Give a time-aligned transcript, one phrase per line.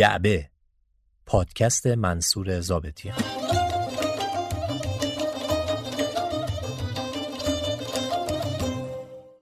[0.00, 0.50] جعبه.
[1.26, 3.16] پادکست منصور زابطیان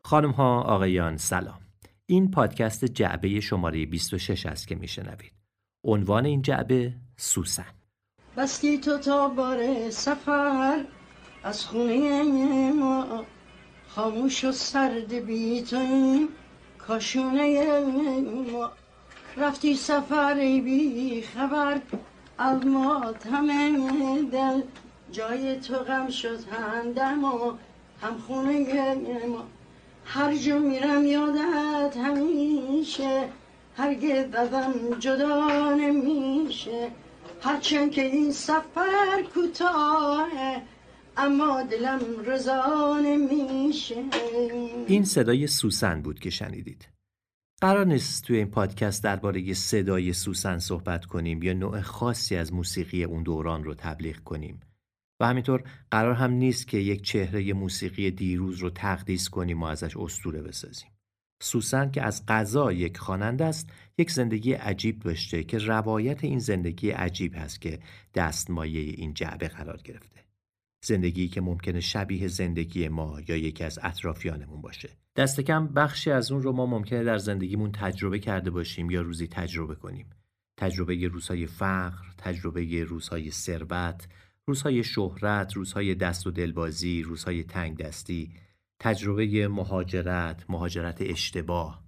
[0.04, 1.60] خانم ها آقایان سلام.
[2.06, 5.32] این پادکست جعبه شماره 26 است که میشنوید.
[5.84, 7.75] عنوان این جعبه سوسن.
[8.36, 10.84] بستی تو تا بار سفر
[11.43, 13.25] از خونه ما.
[13.88, 15.64] خاموش و سرد بی
[16.79, 17.80] کاشونه
[18.52, 18.72] ما.
[19.41, 21.80] رفتی سفر بی خبر
[22.38, 24.62] از ما همه دل
[25.12, 26.38] جای تو غم شد
[27.01, 27.52] هم و
[28.02, 28.95] هم خونه
[29.27, 29.45] ما
[30.05, 33.28] هر جا میرم یادت همیشه
[33.77, 36.91] هرگز دادم جدا نمیشه.
[37.42, 40.62] هرچند که این سفر کوتاهه
[41.16, 44.05] اما دلم رضا نمیشه.
[44.86, 46.98] این صدای سوسن بود که شنیدید.
[47.61, 53.05] قرار نیست توی این پادکست درباره صدای سوسن صحبت کنیم یا نوع خاصی از موسیقی
[53.05, 54.61] اون دوران رو تبلیغ کنیم
[55.20, 59.97] و همینطور قرار هم نیست که یک چهره موسیقی دیروز رو تقدیس کنیم و ازش
[59.97, 60.91] استوره بسازیم.
[61.42, 66.91] سوسن که از قضا یک خواننده است یک زندگی عجیب داشته که روایت این زندگی
[66.91, 67.78] عجیب هست که
[68.15, 70.25] دستمایه این جعبه قرار گرفته.
[70.84, 74.89] زندگی که ممکنه شبیه زندگی ما یا یکی از اطرافیانمون باشه.
[75.19, 79.27] دست کم بخشی از اون رو ما ممکنه در زندگیمون تجربه کرده باشیم یا روزی
[79.27, 80.06] تجربه کنیم.
[80.56, 84.08] تجربه روزهای فقر، تجربه روزهای ثروت،
[84.47, 88.33] روزهای شهرت، روزهای دست و دلبازی، روزهای تنگ دستی،
[88.80, 91.84] تجربه مهاجرت، مهاجرت اشتباه،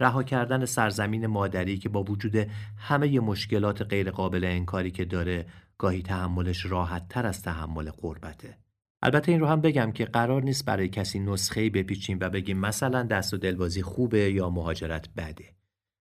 [0.00, 2.36] رها کردن سرزمین مادری که با وجود
[2.76, 5.46] همه مشکلات غیرقابل انکاری که داره
[5.78, 8.58] گاهی تحملش راحت تر از تحمل غربته.
[9.02, 13.02] البته این رو هم بگم که قرار نیست برای کسی نسخه‌ای بپیچیم و بگیم مثلا
[13.02, 15.44] دست و دلبازی خوبه یا مهاجرت بده.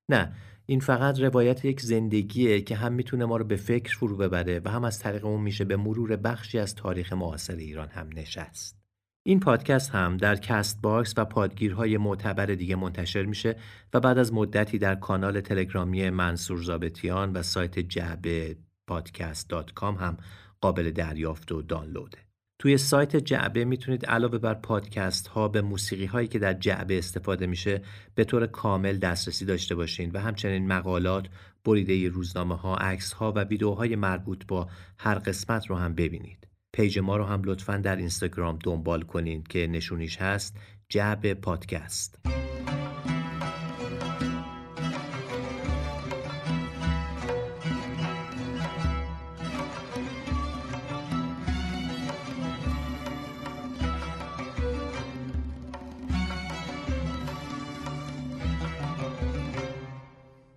[0.09, 0.33] نه،
[0.65, 4.69] این فقط روایت یک زندگیه که هم می‌تونه ما رو به فکر فرو ببره و
[4.69, 8.81] هم از طریق اون میشه به مرور بخشی از تاریخ معاصر ایران هم نشست.
[9.23, 13.55] این پادکست هم در Castbox و پادگیرهای معتبر دیگه منتشر میشه
[13.93, 18.57] و بعد از مدتی در کانال تلگرامی منصور ضابطیان و سایت جعبه
[18.87, 20.17] پادکست.com هم
[20.61, 22.30] قابل دریافت و دانلوده.
[22.61, 27.47] توی سایت جعبه می‌تونید علاوه بر پادکست ها به موسیقی هایی که در جعبه استفاده
[27.47, 27.81] میشه
[28.15, 31.27] به طور کامل دسترسی داشته باشین و همچنین مقالات،
[31.65, 34.69] بریده روزنامه ها، عکس ها و ویدیوهای مربوط با
[34.99, 36.47] هر قسمت رو هم ببینید.
[36.73, 40.57] پیج ما رو هم لطفا در اینستاگرام دنبال کنید که نشونیش هست
[40.89, 42.19] جعبه پادکست.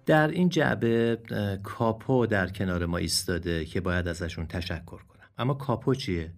[0.06, 1.18] در این جعبه
[1.62, 5.28] کاپو در کنار ما ایستاده که باید ازشون تشکر کنم.
[5.38, 6.32] اما کاپو چیه؟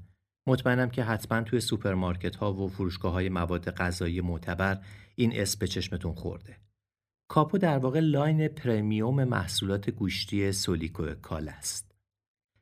[0.46, 4.78] مطمئنم که حتما توی سوپرمارکت ها و فروشگاه های مواد غذایی معتبر
[5.14, 6.56] این اسم به چشمتون خورده.
[7.28, 11.94] کاپو در واقع line premium محصولات گوشتی سولیکو کاله است.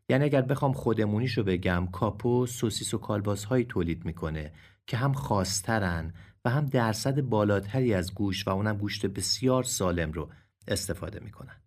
[0.09, 4.53] یعنی اگر بخوام خودمونیشو بگم کاپو سوسیس و کالباس تولید می‌کنه
[4.87, 6.15] که هم خاصترن
[6.45, 10.31] و هم درصد بالاتری از گوشت و اونم گوشت بسیار سالم رو
[10.69, 11.61] استفاده می‌کنن.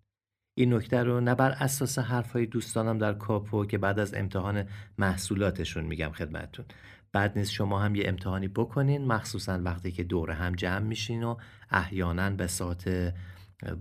[0.57, 5.83] این نکته رو نه بر اساس حرفهای دوستانم در کاپو که بعد از امتحان محصولاتشون
[5.83, 6.65] میگم خدمتتون.
[7.13, 11.35] بعد نیست شما هم یه امتحانی بکنین مخصوصا وقتی که دوره هم جمع میشین و
[11.71, 13.13] احیانا به ساعت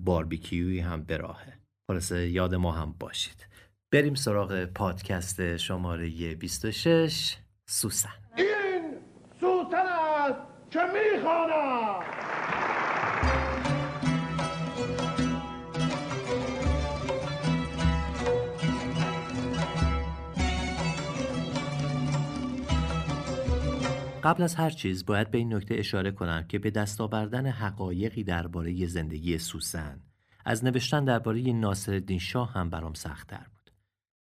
[0.04, 1.58] باربیکیوی هم به راهه.
[1.90, 3.46] خلاصه یاد ما هم باشید.
[3.92, 7.36] بریم سراغ پادکست شماره 26
[7.68, 8.08] سوسن.
[8.36, 8.94] این
[9.40, 10.40] سوسن است
[10.70, 12.35] که می‌خوانم
[24.26, 28.24] قبل از هر چیز باید به این نکته اشاره کنم که به دست آوردن حقایقی
[28.24, 30.00] درباره زندگی سوسن
[30.44, 33.72] از نوشتن درباره ناصرالدین شاه هم برام سختتر بود.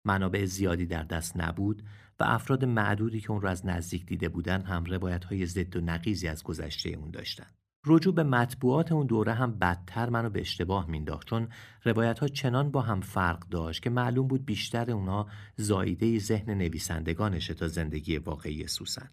[0.04, 1.82] منابع زیادی در دست نبود
[2.20, 5.80] و افراد معدودی که اون رو از نزدیک دیده بودن هم روایت های ضد و
[5.80, 7.46] نقیزی از گذشته اون داشتن.
[7.86, 11.48] رجوع به مطبوعات اون دوره هم بدتر منو به اشتباه مینداخت چون
[11.84, 17.54] روایت ها چنان با هم فرق داشت که معلوم بود بیشتر اونها زاییده ذهن نویسندگانشه
[17.54, 19.10] تا زندگی واقعی سوسن.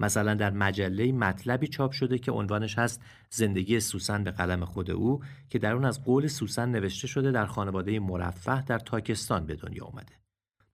[0.00, 5.20] مثلا در مجله مطلبی چاپ شده که عنوانش هست زندگی سوسن به قلم خود او
[5.48, 9.84] که در اون از قول سوسن نوشته شده در خانواده مرفه در تاکستان به دنیا
[9.84, 10.14] اومده.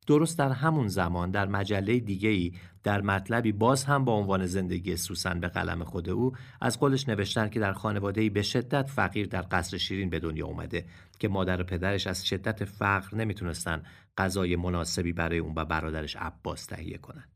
[0.07, 2.53] درست در همون زمان در مجله دیگه‌ای
[2.83, 7.49] در مطلبی باز هم با عنوان زندگی سوسن به قلم خود او از قولش نوشتن
[7.49, 10.85] که در خانواده‌ای به شدت فقیر در قصر شیرین به دنیا اومده
[11.19, 13.83] که مادر و پدرش از شدت فقر نمی‌تونستن
[14.19, 17.30] غذای مناسبی برای اون و برادرش عباس تهیه کنند.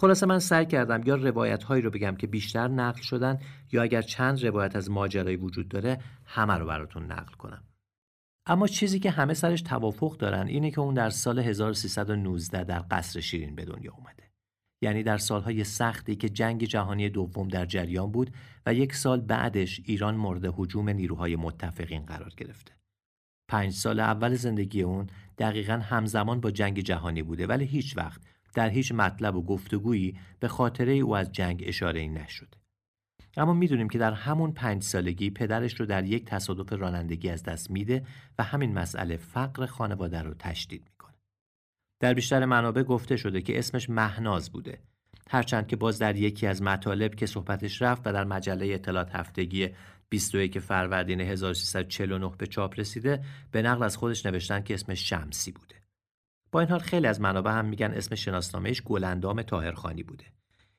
[0.00, 3.38] خلاصه من سعی کردم یا روایت هایی رو بگم که بیشتر نقل شدن
[3.72, 7.64] یا اگر چند روایت از ماجرایی وجود داره همه رو براتون نقل کنم.
[8.46, 13.20] اما چیزی که همه سرش توافق دارن اینه که اون در سال 1319 در قصر
[13.20, 14.30] شیرین به دنیا اومده.
[14.82, 18.30] یعنی در سالهای سختی که جنگ جهانی دوم در جریان بود
[18.66, 22.72] و یک سال بعدش ایران مورد حجوم نیروهای متفقین قرار گرفته.
[23.48, 25.06] پنج سال اول زندگی اون
[25.38, 30.48] دقیقا همزمان با جنگ جهانی بوده ولی هیچ وقت در هیچ مطلب و گفتگویی به
[30.48, 32.58] خاطره او از جنگ اشاره ای نشده.
[33.36, 37.70] اما می‌دونیم که در همون پنج سالگی پدرش رو در یک تصادف رانندگی از دست
[37.70, 38.04] میده
[38.38, 41.14] و همین مسئله فقر خانواده رو تشدید می‌کنه.
[42.00, 44.78] در بیشتر منابع گفته شده که اسمش مهناز بوده.
[45.30, 49.68] هرچند که باز در یکی از مطالب که صحبتش رفت و در مجله اطلاعات هفتگی
[50.08, 55.74] 21 فروردین 1349 به چاپ رسیده به نقل از خودش نوشتن که اسمش شمسی بوده.
[56.52, 60.24] با این حال خیلی از منابع هم میگن اسم شناسنامهش گلندام تاهرخانی بوده.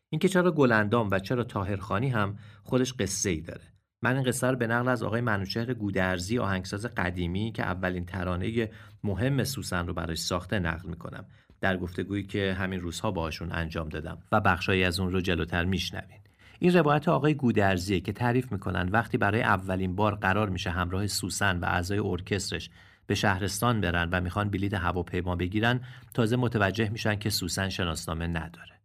[0.09, 3.63] اینکه چرا گلندام و چرا تاهرخانی هم خودش قصه ای داره.
[4.01, 8.69] من این قصه رو به نقل از آقای منوچهر گودرزی آهنگساز قدیمی که اولین ترانه
[9.03, 11.25] مهم سوسن رو براش ساخته نقل می‌کنم
[11.61, 16.19] در گفتگویی که همین روزها باهاشون انجام دادم و بخشایی از اون رو جلوتر میشنوین
[16.59, 21.59] این روایت آقای گودرزیه که تعریف می‌کنن وقتی برای اولین بار قرار میشه همراه سوسن
[21.59, 22.69] و اعضای ارکسترش
[23.09, 25.81] به شهرستان برن و می‌خوان بلیط هواپیما بگیرن
[26.13, 28.79] تازه متوجه میشن که سوسن شناسنامه نداره.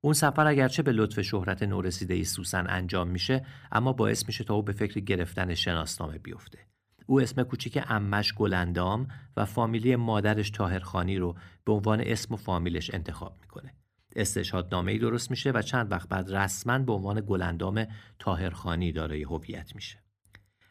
[0.00, 4.54] اون سفر اگرچه به لطف شهرت نورسیده ای سوسن انجام میشه اما باعث میشه تا
[4.54, 6.58] او به فکر گرفتن شناسنامه بیفته.
[7.06, 12.94] او اسم کوچیک امش گلندام و فامیلی مادرش تاهرخانی رو به عنوان اسم و فامیلش
[12.94, 13.74] انتخاب می‌کنه.
[14.16, 17.86] استشهادنامه ای درست میشه و چند وقت بعد رسما به عنوان گلندام
[18.18, 20.05] تاهرخانی دارای هویت میشه.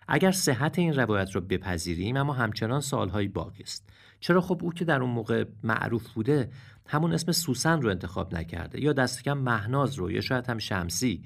[0.07, 3.89] اگر صحت این روایت رو بپذیریم اما همچنان سالهایی باقی است.
[4.19, 6.49] چرا خب او که در اون موقع معروف بوده
[6.87, 11.23] همون اسم سوسن رو انتخاب نکرده یا دست کم مهناز رو یا شاید هم شمسی؟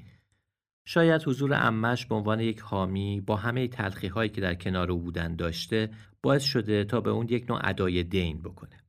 [0.86, 5.00] شاید حضور امش به عنوان یک حامی با همه تلخی هایی که در کنار او
[5.00, 5.90] بودن داشته
[6.22, 8.80] باعث شده تا به اون یک نوع ادای دین بکنه.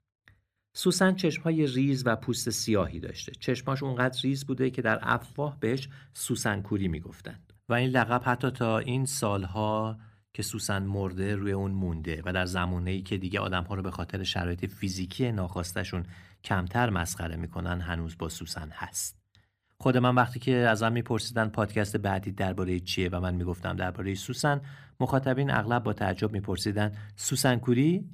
[0.72, 3.32] سوسن چشمهای ریز و پوست سیاهی داشته.
[3.32, 8.78] چشماش اونقدر ریز بوده که در افواه بهش سوسنکوری می‌گفتند و این لقب حتی تا
[8.78, 9.98] این سالها
[10.32, 13.82] که سوسن مرده روی اون مونده و در زمانه ای که دیگه آدم ها رو
[13.82, 16.06] به خاطر شرایط فیزیکی ناخواستشون
[16.44, 19.16] کمتر مسخره می‌کنن هنوز با سوسن هست.
[19.78, 24.60] خود من وقتی که ازم میپرسیدن پادکست بعدی درباره چیه و من می‌گفتم درباره سوسن
[25.00, 28.10] مخاطبین اغلب با تعجب میپرسیدن سوسن کوری؟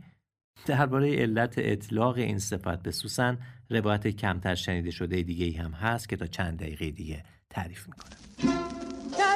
[0.66, 3.38] درباره علت اطلاق این صفت به سوسن
[3.70, 8.75] روایت کمتر شنیده شده دیگه ای هم هست که تا چند دقیقه دیگه تعریف می‌کنم.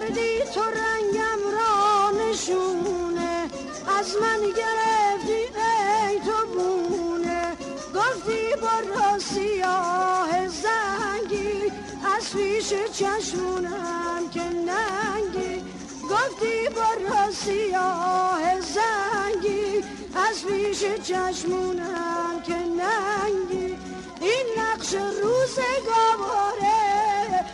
[0.00, 3.50] کردی تو رنگم را نشونه.
[3.98, 7.56] از من گرفتی ای تو بونه
[7.94, 11.72] گفتی با سیاه زنگی
[12.16, 15.64] از پیش چشمونم که ننگی.
[16.10, 23.76] گفتی با سیاه زنگی از پیش چشمونم که ننگی.
[24.20, 26.80] این نقش روزگاره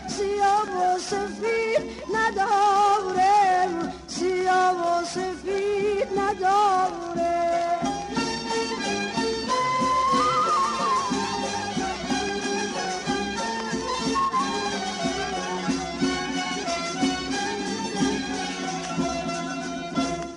[0.08, 1.82] سیاه و سفید
[2.14, 3.68] نداره.
[4.06, 7.85] سیاه و سفید نداره.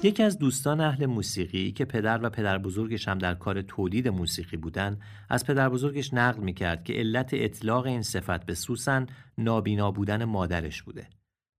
[0.04, 4.58] یکی از دوستان اهل موسیقی که پدر و پدر بزرگش هم در کار تولید موسیقی
[4.58, 9.06] بودن از پدر بزرگش نقل می‌کرد که علت اطلاق این صفت به سوسن
[9.38, 11.08] نابینا بودن مادرش بوده.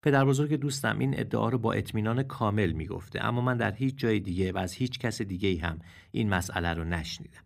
[0.03, 4.21] پدر بزرگ دوستم این ادعا رو با اطمینان کامل می‌گفته اما من در هیچ جای
[4.21, 5.79] دیگه و از هیچ کس دیگه هم
[6.11, 7.43] این مسئله رو نشنیدم.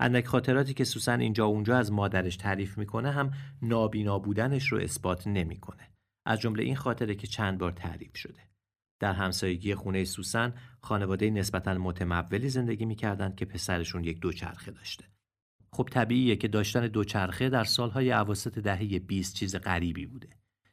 [0.00, 3.30] اندک خاطراتی که سوسن اینجا اونجا از مادرش تعریف می‌کنه هم
[3.62, 5.88] نابینا بودنش رو اثبات نمی‌کنه.
[6.26, 8.40] از جمله این خاطره که چند بار تعریف شده.
[9.00, 15.04] در همسایگی خونه سوسن خانواده نسبتا متمولی زندگی می‌کردند که پسرشون یک دوچرخه داشته.
[15.72, 20.28] خب طبیعیه که داشتن دوچرخه در سالهای عواسط دهه 20 چیز غریبی بوده.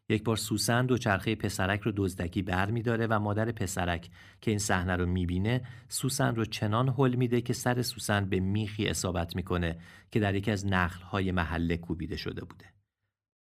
[0.10, 4.10] یک بار سوسن دوچرخه پسرک رو دزدکی بر میداره و مادر پسرک
[4.42, 8.88] که این صحنه رو می‌بینه سوسن رو چنان حل میده که سر سوسن به میخی
[8.88, 9.80] اصابت می‌کنه
[10.12, 12.75] که در یکی از نخلهای محله کوبیده شده بوده.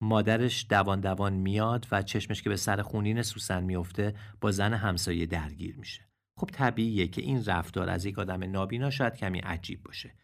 [0.02, 5.26] مادرش دوان دوان میاد و چشمش که به سر خونین سوسن میفته با زن همسایه
[5.26, 6.08] درگیر میشه.
[6.36, 10.14] خب طبیعیه که این رفتار از یک آدم نابینا شاید کمی عجیب باشه.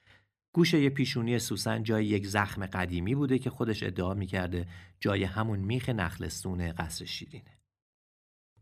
[0.55, 4.67] گوشه پیشونی سوسن جای یک زخم قدیمی بوده که خودش ادعا می‌کرده
[5.01, 7.59] جای همون میخ نخلستون قصر شیرینه.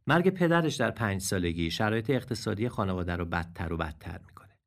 [0.07, 4.59] مرگ پدرش در پنج سالگی شرایط اقتصادی خانواده رو بدتر و بدتر می‌کنه.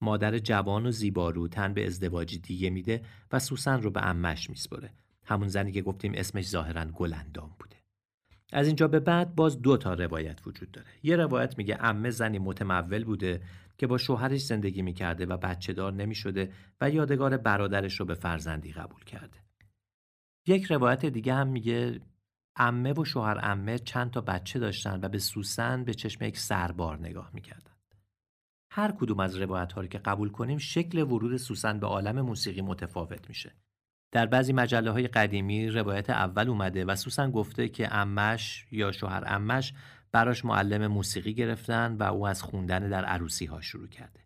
[0.00, 4.90] مادر جوان و زیبارو تن به ازدواجی دیگه میده و سوسن رو به امش میسپره.
[5.24, 7.76] همون زنی که گفتیم اسمش ظاهرا گلندام بوده.
[8.52, 10.88] از اینجا به بعد باز دو تا روایت وجود داره.
[11.02, 13.42] یه روایت میگه امه زنی متمول بوده
[13.78, 18.72] که با شوهرش زندگی می‌کرده و بچه دار نمی‌شده و یادگار برادرش رو به فرزندی
[18.72, 19.38] قبول کرده.
[20.46, 22.00] یک روایت دیگه هم میگه
[22.56, 26.98] امه و شوهر امه چند تا بچه داشتن و به سوسن به چشم یک سربار
[26.98, 27.72] نگاه می‌کردن.
[28.70, 32.60] هر کدوم از روایت ها رو که قبول کنیم شکل ورود سوسن به عالم موسیقی
[32.60, 33.52] متفاوت میشه.
[34.14, 39.24] در بعضی مجله های قدیمی روایت اول اومده و سوسن گفته که امش یا شوهر
[39.26, 39.72] امش
[40.12, 44.20] براش معلم موسیقی گرفتن و او از خوندن در عروسی ها شروع کرده.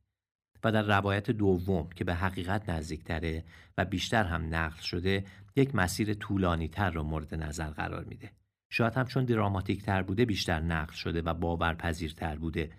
[0.65, 3.45] و در روایت دوم که به حقیقت نزدیکتره
[3.79, 5.25] و بیشتر هم نقل شده
[5.57, 8.31] یک مسیر طولانی تر را مورد نظر قرار میده.
[8.71, 12.71] شاید هم چون دراماتیک تر بوده بیشتر نقل شده و باورپذیرتر بوده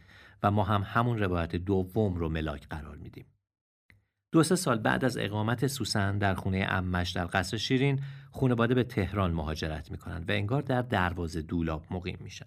[0.44, 3.26] و ما هم همون روایت دوم رو ملاک قرار میدیم.
[4.32, 8.84] دو سه سال بعد از اقامت سوسن در خونه امش در قصر شیرین خانواده به
[8.84, 12.46] تهران مهاجرت می‌کنند و انگار در دروازه دولاب مقیم میشن.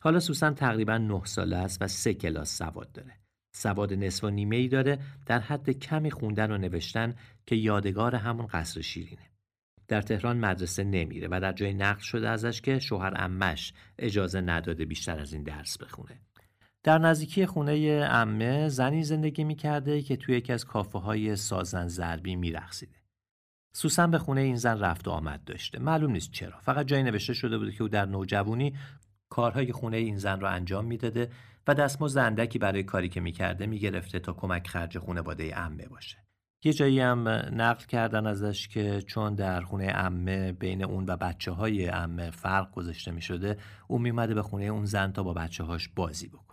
[0.00, 3.12] حالا سوسن تقریبا نه ساله است و سه کلاس سواد داره.
[3.52, 7.14] سواد نصف و نیمه ای داره در حد کمی خوندن و نوشتن
[7.46, 9.30] که یادگار همون قصر شیرینه.
[9.88, 14.84] در تهران مدرسه نمیره و در جای نقل شده ازش که شوهر امش اجازه نداده
[14.84, 16.20] بیشتر از این درس بخونه.
[16.88, 22.36] در نزدیکی خونه امه زنی زندگی می‌کرده که توی یکی از کافه های سازن زربی
[22.36, 22.96] میرخصیده.
[23.72, 25.78] سوسن به خونه این زن رفت و آمد داشته.
[25.78, 26.58] معلوم نیست چرا.
[26.60, 28.74] فقط جایی نوشته شده بوده که او در نوجوانی
[29.28, 31.30] کارهای خونه این زن را انجام می‌داده
[31.66, 36.18] و دستمزد اندکی برای کاری که می‌کرده می‌گرفته تا کمک خرج خانواده امه باشه.
[36.64, 41.50] یه جایی هم نقل کردن ازش که چون در خونه امه بین اون و بچه
[41.50, 43.56] های امه فرق گذاشته می شده
[43.88, 46.47] اون میمده به خونه اون زن تا با بچه هاش بازی بکنه.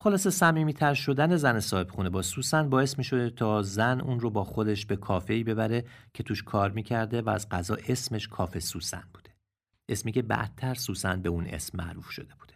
[0.00, 4.30] خلاصه صمیمیتر شدن زن صاحب خونه با سوسن باعث می شده تا زن اون رو
[4.30, 9.02] با خودش به کافه ببره که توش کار می‌کرده و از قضا اسمش کافه سوسن
[9.14, 9.30] بوده.
[9.88, 12.54] اسمی که بعدتر سوسن به اون اسم معروف شده بوده.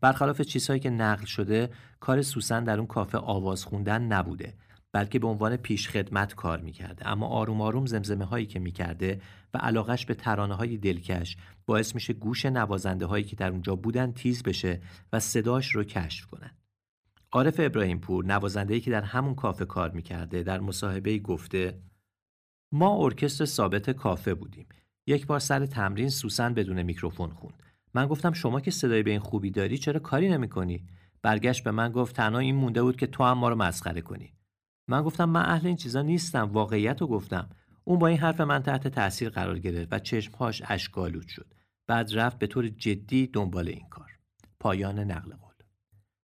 [0.00, 4.54] برخلاف چیزهایی که نقل شده کار سوسن در اون کافه آواز خوندن نبوده
[4.94, 7.08] بلکه به عنوان پیش خدمت کار می‌کرده.
[7.08, 9.20] اما آروم آروم زمزمه هایی که می‌کرده
[9.54, 11.36] و علاقش به ترانه های دلکش
[11.66, 14.80] باعث میشه گوش نوازنده هایی که در اونجا بودن تیز بشه
[15.12, 16.50] و صداش رو کشف کنن.
[17.32, 21.78] عارف ابراهیم پور نوازنده که در همون کافه کار می‌کرده در مصاحبه گفته
[22.72, 24.66] ما ارکستر ثابت کافه بودیم.
[25.06, 27.62] یک بار سر تمرین سوسن بدون میکروفون خوند.
[27.94, 30.86] من گفتم شما که صدای به این خوبی داری چرا کاری نمی‌کنی؟
[31.22, 34.32] برگشت به من گفت تنها این مونده بود که تو هم ما رو مسخره کنی.
[34.88, 37.50] من گفتم من اهل این چیزا نیستم واقعیت رو گفتم.
[37.84, 41.54] اون با این حرف من تحت تاثیر قرار گرفت و چشمهاش اشکالود شد.
[41.86, 44.10] بعد رفت به طور جدی دنبال این کار.
[44.60, 45.54] پایان نقل قول.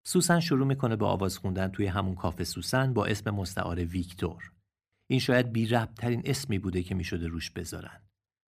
[0.06, 4.52] سوسن شروع می‌کنه به آواز خوندن توی همون کافه سوسن با اسم مستعار ویکتور.
[5.06, 8.00] این شاید بی ترین اسمی بوده که می‌شده روش بذارن.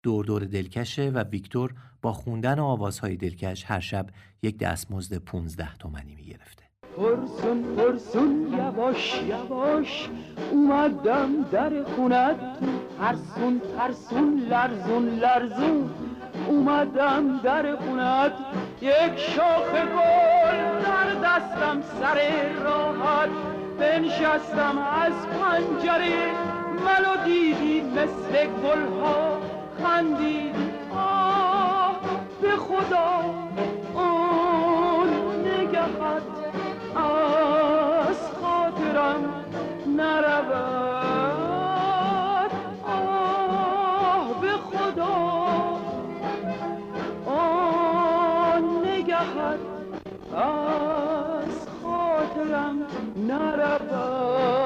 [0.03, 4.09] دور دور دلکشه و ویکتور با خوندن آوازهای دلکش هر شب
[4.41, 6.64] یک دستمزد 15 تومنی می‌گرفته.
[6.97, 10.09] پرسون پرسون یواش یواش
[10.51, 12.35] اومدم در خونت.
[12.99, 15.89] ترسون ترسون لرزون لرزون
[16.47, 18.31] اومدم در خونت.
[18.81, 22.19] یک شاخ گل در دستم سر
[22.63, 23.29] راحت.
[23.79, 26.31] بنشستم از پنجره
[26.85, 29.37] منو دیدی مثل گلها.
[29.83, 30.51] خندیدی
[30.95, 31.99] آه
[32.41, 33.44] به خدا.
[42.85, 45.15] آه به خدا.
[47.25, 49.59] آن نگهت
[50.35, 52.77] از خاطرم
[53.27, 54.64] نرود.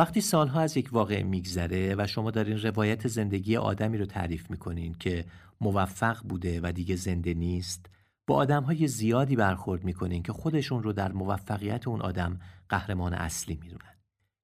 [0.00, 4.94] وقتی سالها از یک واقع میگذره و شما دارین روایت زندگی آدمی رو تعریف می‌کنین
[4.94, 5.24] که
[5.60, 7.86] موفق بوده و دیگه زنده نیست
[8.26, 13.58] با آدم های زیادی برخورد می‌کنین که خودشون رو در موفقیت اون آدم قهرمان اصلی
[13.62, 13.96] می‌دونن.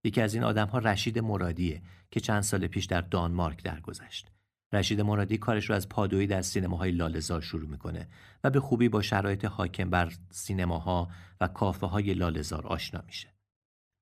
[0.04, 4.30] یکی از این آدم ها رشید مرادیه که چند سال پیش در دانمارک درگذشت.
[4.72, 8.08] رشید مرادی کارش رو از پادویی در سینماهای لالزار شروع می‌کنه
[8.44, 11.08] و به خوبی با شرایط حاکم بر سینماها
[11.40, 13.28] و کافه های لالزار آشنا میشه.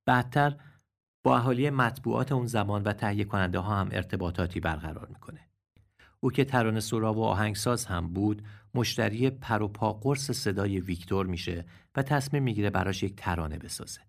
[0.06, 0.56] بعدتر
[1.24, 5.40] با اهالی مطبوعات اون زمان و تهیه کننده ها هم ارتباطاتی برقرار می‌کنه.
[6.20, 8.42] او که ترانه سرا و آهنگساز هم بود
[8.74, 11.64] مشتری پر و پا قرص صدای ویکتور میشه
[11.96, 14.00] و تصمیم می‌گیره براش یک ترانه بسازه.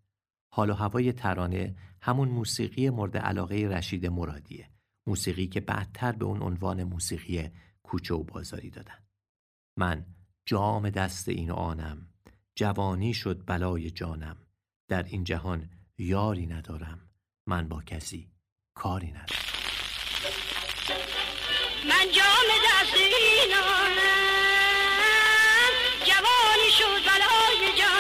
[0.54, 4.70] حال و هوای ترانه همون موسیقی مورد علاقه رشید مرادیه.
[5.08, 7.50] موسیقی که بعدتر به اون عنوان موسیقی
[7.84, 9.04] کوچه و بازاری دادن.
[9.78, 10.06] من
[10.46, 12.08] جام دست این آنم
[12.56, 14.38] جوانی شد بلای جانم
[14.88, 17.05] در این جهان یاری ندارم
[17.48, 18.30] من با کسی
[18.76, 19.46] کاری ندارم.
[21.90, 23.96] من جام دست این آنم
[26.06, 27.95] جوانی شد بلای جانم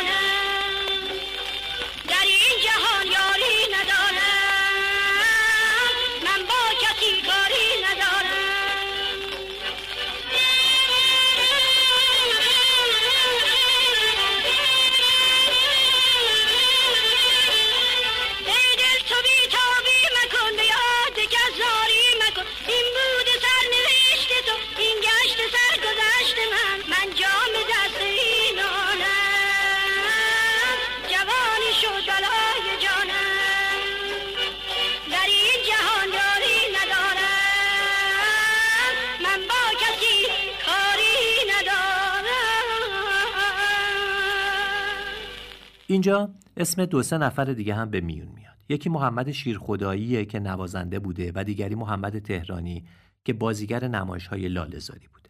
[45.95, 48.55] اینجا اسم دو سه نفر دیگه هم به میون میاد.
[48.69, 52.85] یکی محمد شیرخداییه که نوازنده بوده و دیگری محمد تهرانی
[53.25, 55.29] که بازیگر نمایش های لاله‌زاری بوده.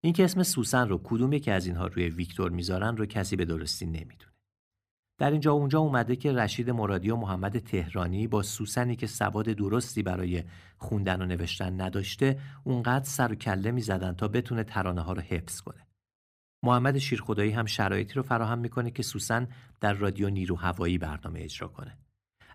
[0.00, 3.86] اینکه اسم سوسن رو کدوم یکی از اینها روی ویکتور می‌ذارن رو کسی به درستی
[3.86, 4.32] نمی‌دونه.
[5.18, 10.02] در اینجا اونجا اومده که رشید مرادی و محمد تهرانی با سوسنی که سواد درستی
[10.02, 10.44] برای
[10.78, 15.60] خوندن و نوشتن نداشته اونقدر سر و کله می‌زدن تا بتونه ترانه ها رو حفظ
[15.60, 15.83] کنه.
[16.64, 19.48] محمد شیرخدایی هم شرایطی رو فراهم می‌کنه که سوسن
[19.80, 21.96] در رادیو نیرو هوایی برنامه اجرا کنه.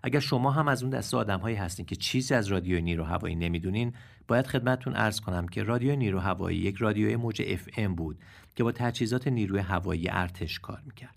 [0.02, 3.94] اگر شما هم از اون دسته آدمهایی هستین که چیزی از رادیو نیرو هوایی نمی‌دونین،
[4.28, 8.18] باید خدمتتون عرض کنم که رادیو نیرو هوایی یک رادیوی موج اف ام بود
[8.56, 11.16] که با تجهیزات نیروی هوایی ارتش کار می‌کرد.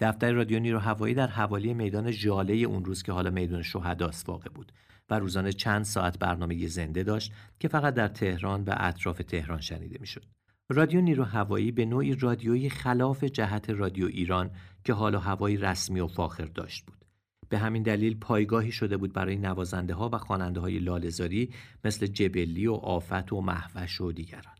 [0.00, 4.50] دفتر رادیو نیرو هوایی در حوالی میدان ژاله اون روز که حالا میدان شهداست واقع
[4.50, 4.72] بود
[5.10, 9.96] و روزانه چند ساعت برنامه زنده داشت که فقط در تهران و اطراف تهران شنیده
[10.00, 10.24] می‌شد.
[10.68, 14.50] رادیو نیرو هوایی به نوعی رادیویی خلاف جهت رادیو ایران
[14.84, 17.04] که حال و هوایی رسمی و فاخر داشت بود.
[17.48, 21.50] به همین دلیل پایگاهی شده بود برای نوازنده ها و خواننده های لالزاری
[21.84, 24.54] مثل جبلی و آفت و محوش و دیگران.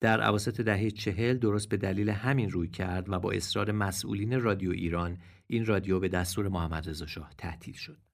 [0.00, 4.70] در عواسط دهه چهل درست به دلیل همین روی کرد و با اصرار مسئولین رادیو
[4.70, 8.07] ایران این رادیو به دستور محمد رضا شاه تعطیل شد.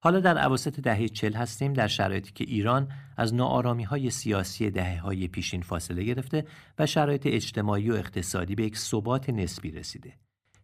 [0.00, 5.00] حالا در عواسط دهه چل هستیم در شرایطی که ایران از ناآرامی های سیاسی دهه
[5.00, 6.44] های پیشین فاصله گرفته
[6.78, 10.14] و شرایط اجتماعی و اقتصادی به یک ثبات نسبی رسیده.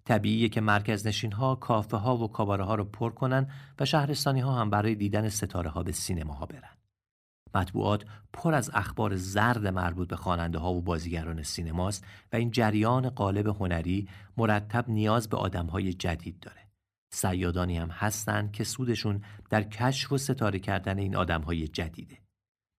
[0.05, 4.41] طبیعیه که مرکز نشین ها، کافه ها و کاباره ها رو پر کنن و شهرستانی
[4.41, 6.77] ها هم برای دیدن ستاره ها به سینما ها برن.
[7.55, 13.09] مطبوعات پر از اخبار زرد مربوط به خواننده ها و بازیگران سینماست و این جریان
[13.09, 16.64] قالب هنری مرتب نیاز به آدم های جدید داره.
[17.15, 22.19] سیادانی هم هستند که سودشون در کشف و ستاره کردن این آدمهای جدیده.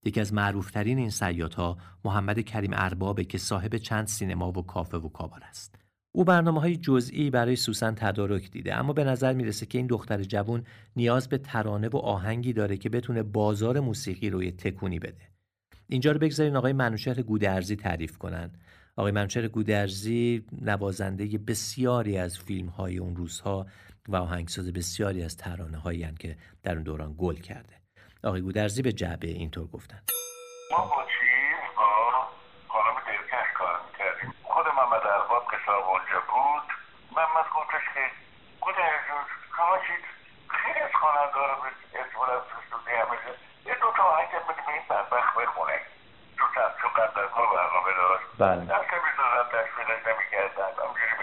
[0.05, 5.09] یکی از معروفترین این سیادها محمد کریم اربابه که صاحب چند سینما و کافه و
[5.09, 5.75] کابار است.
[6.11, 10.23] او برنامه های جزئی برای سوسن تدارک دیده اما به نظر می‌رسه که این دختر
[10.23, 10.63] جوون
[10.95, 15.29] نیاز به ترانه و آهنگی داره که بتونه بازار موسیقی رو تکونی بده.
[15.87, 18.51] اینجا رو بگذارین آقای منوشهر گودرزی تعریف کنن.
[18.95, 23.65] آقای منوشهر گودرزی نوازنده بسیاری از فیلم های اون روزها
[24.09, 27.75] و آهنگساز بسیاری از ترانه هایی که در اون دوران گل کرده.
[28.23, 29.99] آقای گودرزی به جعبه اینطور گفتن
[30.71, 31.87] ما با چیز با
[32.67, 36.65] خانم دلکش کار می‌کردیم؟ خود محمد ارباب که صاحب اونجا بود
[37.15, 38.03] محمد گفتش که
[38.61, 39.23] گودرز جون
[39.57, 40.01] شما چیز
[40.57, 43.31] خیلی از خواننده رو به اعتبار از فستوزی همیشه
[43.69, 45.77] یه دو تا آهنگ بده به این بدبخت بخونه
[46.37, 48.61] چون قدرکار برنامه داشت بله.
[48.73, 50.71] دست می‌زدن تشویقش نمی‌کردن.
[50.83, 51.14] همجوری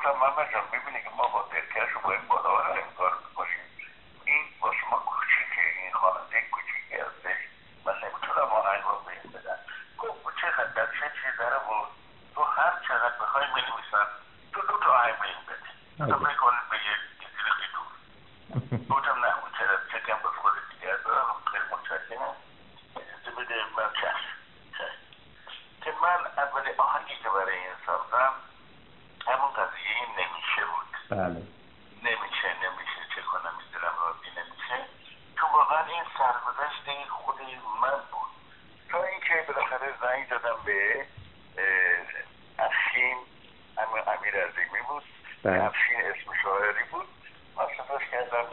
[0.00, 2.52] گفتم محمد جان می‌بینی که ما با دلکش رو باید بالا
[2.98, 3.64] کار باشیم
[4.24, 7.40] این واسه ما کوچیکه این خواننده کوچیکی هستش
[7.84, 9.58] من نمی‌تونم آهنگ رو به این بدم.
[9.98, 11.88] گفت چقدر؟ در چه چیز داره بود
[12.34, 14.08] تو هر چقدر بخوای بنویسم
[14.52, 17.90] تو دو تا آهنگ به این بدی تو می‌کنید به یه چیزی خیلی دور
[18.90, 22.36] گفتم نه اون چرا چکم به خود دیگر دارم خیلی متشکرم.
[22.96, 24.34] اجازه بده من چشم
[25.84, 28.32] که من اول آهنگی که برای این ساختم
[29.26, 31.42] همون قضیه این نمیشه بود بله.
[32.02, 33.00] نمیشه نمیشه.
[33.14, 34.86] چه کنم؟ می‌دونم راضی نمیشه.
[35.36, 37.40] تو واقعا این سرگذشت خود
[37.82, 38.30] من بود.
[38.90, 41.06] تا اینکه بالاخره زنگ دادم به
[42.58, 43.16] افشین
[43.78, 45.04] امیر امیر عظیمی بود.
[45.42, 45.64] بله.
[45.64, 47.06] افشین اسم شاعری بود
[47.56, 48.46] من صداش کردم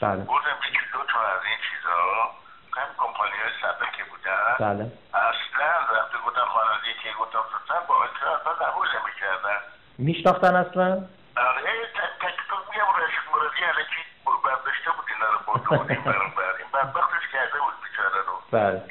[0.00, 0.24] بله.
[0.24, 1.96] گفتم یکی دو تا از این چیزا
[2.76, 4.56] هم کمپانی های سبکه بودن.
[4.60, 4.92] بله.
[5.14, 9.58] اصلا رفته بودن خواننده که گفتم سوسن با اصلا اصلا قبول نمی‌کردن
[9.98, 10.90] میشناختن اصلا؟
[11.36, 11.62] آره
[11.94, 14.02] تک تک تو میگم رشید مرادی علکی
[14.44, 18.34] برداشته بود اینا رو برده بود این برون بر این بدبختش کرده بود بیچاره رو.
[18.52, 18.82] بله.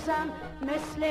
[0.00, 0.30] بازم
[0.62, 1.04] مثل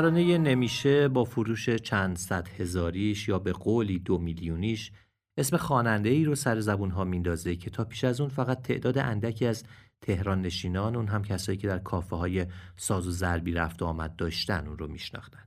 [0.00, 4.92] ترانه نمیشه با فروش چند صد هزاریش یا به قولی دو میلیونیش
[5.36, 8.98] اسم خواننده ای رو سر زبون ها میندازه که تا پیش از اون فقط تعداد
[8.98, 9.64] اندکی از
[10.00, 14.16] تهران نشینان اون هم کسایی که در کافه های ساز و ضربی رفت و آمد
[14.16, 15.44] داشتن اون رو میشناختن.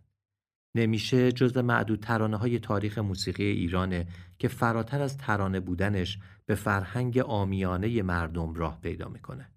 [0.75, 4.07] نمیشه جزو معدود ترانه های تاریخ موسیقی ایرانه
[4.39, 9.52] که فراتر از ترانه بودنش به فرهنگ آمیانه مردم راه پیدا می‌کنه.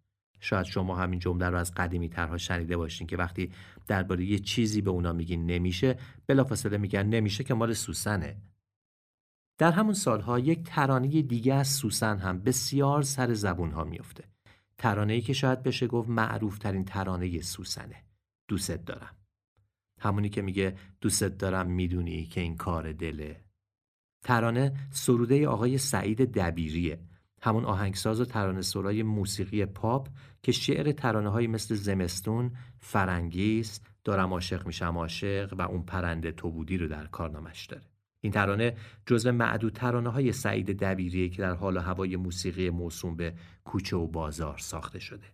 [0.47, 3.53] شاید شما همین جمله رو از قدیمی ترها شنیده باشین که وقتی
[3.87, 8.37] درباره یه چیزی به اونا میگین نمیشه بلافاصله میگن نمیشه که مال سوسنه.
[9.59, 14.25] در همون سالها یک ترانه دیگه از سوسن هم بسیار سر زبون ها میفته
[14.79, 18.05] ترانه‌ای که شاید بشه گفت معروف ترین ترانه سوسنه.
[18.49, 19.17] دوست دارم.
[20.01, 23.41] همونی که میگه دوست دارم می‌دونی که این کار دله.
[24.25, 26.99] ترانه سروده آقای سعید دبیریه.
[27.47, 30.09] همون آهنگساز و ترانه سرای موسیقی پاپ
[30.43, 36.51] که شعر ترانه های مثل زمستون، فرنگیس، دارم عاشق میشم عاشق و اون پرنده تو
[36.51, 37.83] بودی رو در کارنامش داره.
[38.21, 43.35] این ترانه جزو معدود ترانه های سعید دبیریه که در حال هوای موسیقی موسوم به
[43.65, 45.27] کوچه و بازار ساخته شده.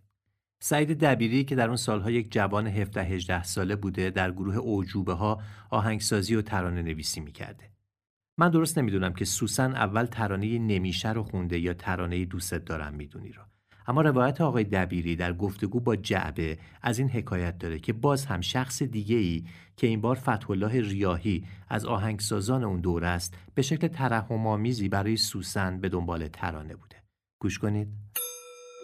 [0.59, 5.41] سعید دبیری که در اون سالها یک جوان 17-18 ساله بوده در گروه اوجوبه ها
[5.69, 7.72] آهنگسازی و ترانه نویسی می‌کرده.
[8.37, 13.31] من درست نمی‌دونم که سوسن اول ترانه نمیشه رو خونده یا ترانه دوست دارم می‌دونی
[13.31, 13.41] رو.
[13.87, 18.41] اما روایت آقای دبیری در گفتگو با جعبه از این حکایت داره که باز هم
[18.41, 19.43] شخص دیگه ای
[19.77, 25.17] که این بار فتح الله ریاهی از آهنگسازان اون دوره است به شکل ترحم‌آمیزی برای
[25.17, 26.95] سوسن به دنبال ترانه بوده.
[27.39, 27.87] گوش کنید.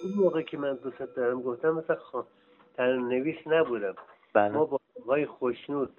[0.03, 2.23] اون موقع که من دوست دارم گفتم مثلا خان
[2.77, 3.95] ترانه نویس نبودم
[4.33, 4.53] بله.
[4.53, 5.89] ما با های خوشنود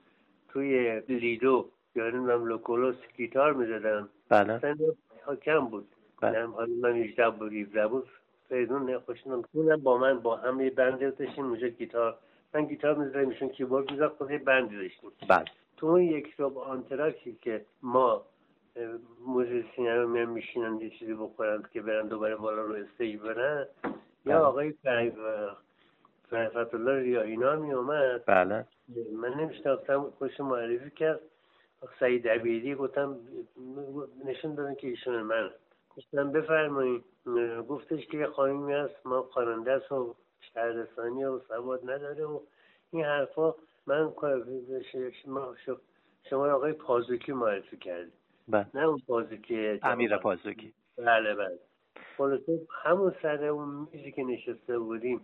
[0.48, 4.08] توی لیدو یا نمی‌دونم لوکولوس گیتار می‌زدم.
[4.28, 4.76] بله.
[5.26, 5.88] ها کم بود.
[6.20, 6.46] بله.
[6.46, 8.08] حالا من 18 بود 17 بود
[8.48, 12.18] فریدون خوشنود اونم با من با هم یه band داشتیم اونجا گیتار.
[12.54, 15.10] من گیتار می‌زدم ایشون کیبورد می‌زد خود یه band ی داشتیم.
[15.28, 15.44] بله.
[15.76, 18.22] تو اون یک ربع آنتراکتی که ما
[19.26, 23.94] musician رو میان میشینن یه چیزی بخورن که برن دوباره بالا رو stage برن بله.
[24.26, 24.74] یا آقای
[26.30, 28.66] فرحت الله ریاهینا می اومد بله
[29.12, 31.20] من نمیشناختم خوش معرفی کرد.
[32.00, 33.16] سعید عبیدی گفتم
[34.24, 35.50] نشون دادن که ایشون من.
[35.96, 37.04] گفتم بفرمایید
[37.68, 40.14] گفتش که یه خانمی هست ما خواننده است و
[40.54, 42.40] شهرستانی و سواد نداره و
[42.90, 43.54] این حرفا.
[43.86, 44.12] من
[46.30, 48.12] شما آقای پازوکی معرفی کردی
[48.48, 48.66] بله.
[48.74, 50.72] نه اون پازوکی امیر پازوکی.
[50.96, 51.58] بله بله.
[52.16, 55.20] خلاصه همون سر اون میزی که نشسته بودیم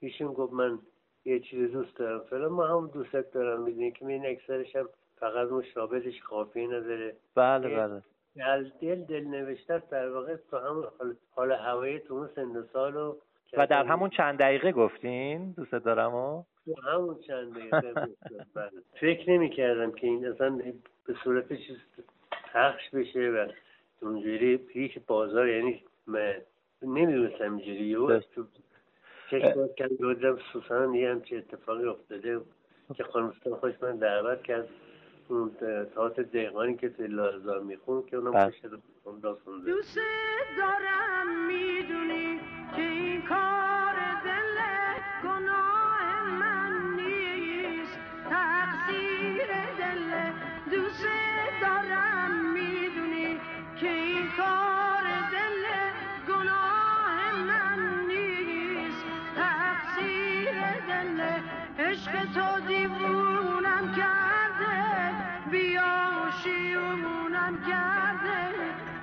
[0.00, 0.78] ایشون گفت من
[1.24, 2.20] یه چیز دوست دارم.
[2.20, 7.16] فلان ما هم دوست دارم می‌دونی که این اکثرش هم فقط اون شابهش کافی نداره
[7.34, 8.02] بله بله
[8.36, 10.86] دل دل دل نوشته است در واقع تو همون
[11.34, 13.16] حال, هوایی تو اون سن و سال و
[13.52, 17.92] و در همون چند دقیقه گفتین دوست دارم و تو همون چند دقیقه.
[18.54, 18.70] بله.
[19.00, 20.60] فکر نمی کردم که این اصلا
[21.06, 21.76] به صورت چیز
[22.52, 23.48] پخش بشه و
[24.02, 26.34] اونجوری هیچ بازار یعنی من
[26.82, 28.20] نمی‌دونستم اینجوری.
[28.34, 28.46] تو
[29.30, 29.90] چشم باز کرد
[30.52, 32.40] سوسن یه همچه اتفاقی افتاده
[32.94, 34.68] که خانم خوش من دعوت کرد
[35.28, 35.50] اون
[35.94, 38.50] تاعت دقیقانی که توی لازار میخون که اونم بله.
[38.50, 38.64] پشت
[39.04, 39.98] اون داست خونده دوست
[40.58, 42.40] دارم می‌دونی
[42.76, 43.55] که این کار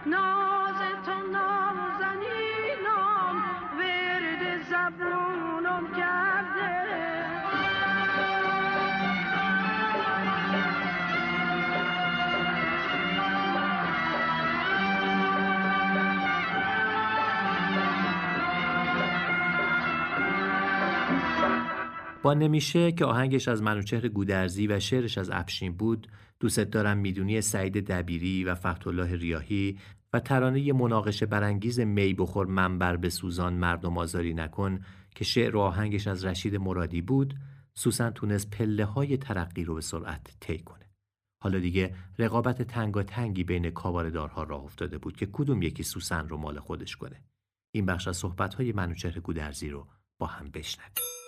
[0.05, 0.32] کرده
[22.23, 26.07] با نمیشه که آهنگش از منوچهر گودرزی و شعرش از افشین بود
[26.39, 29.79] دوست دارم می‌دونی سعید دبیری و فتح الله ریاهی
[30.13, 34.79] و ترانه مناقشه برانگیز می بخور منبر به سوزان مردم آزاری نکن
[35.15, 37.35] که شعر و آهنگش از رشید مرادی بود
[37.73, 40.89] سوسن تونست پله های ترقی رو به سرعت طی کنه.
[41.43, 46.59] حالا دیگه رقابت تنگاتنگی بین کاواردارها راه افتاده بود که کدوم یکی سوسن رو مال
[46.59, 47.21] خودش کنه.
[47.75, 49.87] این بخش از صحبت‌های منوچهر گودرزی رو
[50.19, 51.22] با هم بشنویم.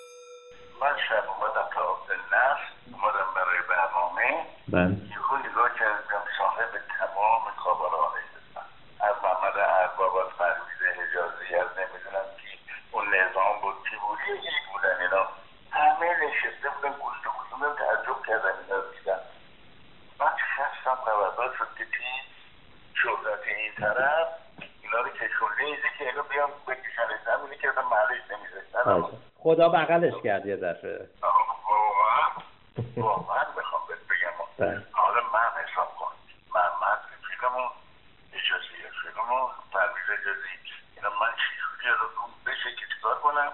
[4.68, 4.96] بله.
[5.16, 7.42] یهو نگاه کردم صاحب تمام
[9.00, 12.60] از محمد ارباب از پرویز حجازی از نمی‌دونم کی.
[12.92, 15.28] اون نظام بود کی بود؟ یکی بودن اینا.
[15.72, 19.20] همه نشسته بودن گوشت بودن تعجب اینا
[20.20, 20.32] من
[20.84, 21.86] خبردار شد که
[22.94, 24.28] شهرت این طرف
[24.82, 27.08] اینا رو کشونده ایزی که اینو بیام بکشن.
[27.26, 31.10] زمینی که اصلا محلش نمیذاشتن خدا بغلش کرد یه دفعه.
[31.22, 32.30] واقعا.
[32.98, 34.45] واقعا می‌خوام بهت بگم بله.
[34.92, 36.12] حالا من حساب کن.
[36.56, 37.70] محمد رفیقمون
[38.34, 40.54] اجازه رفیقمون پرویز اجازی
[40.96, 42.08] اینا من چجوری رو
[42.46, 43.52] بشه که چیکار کنم؟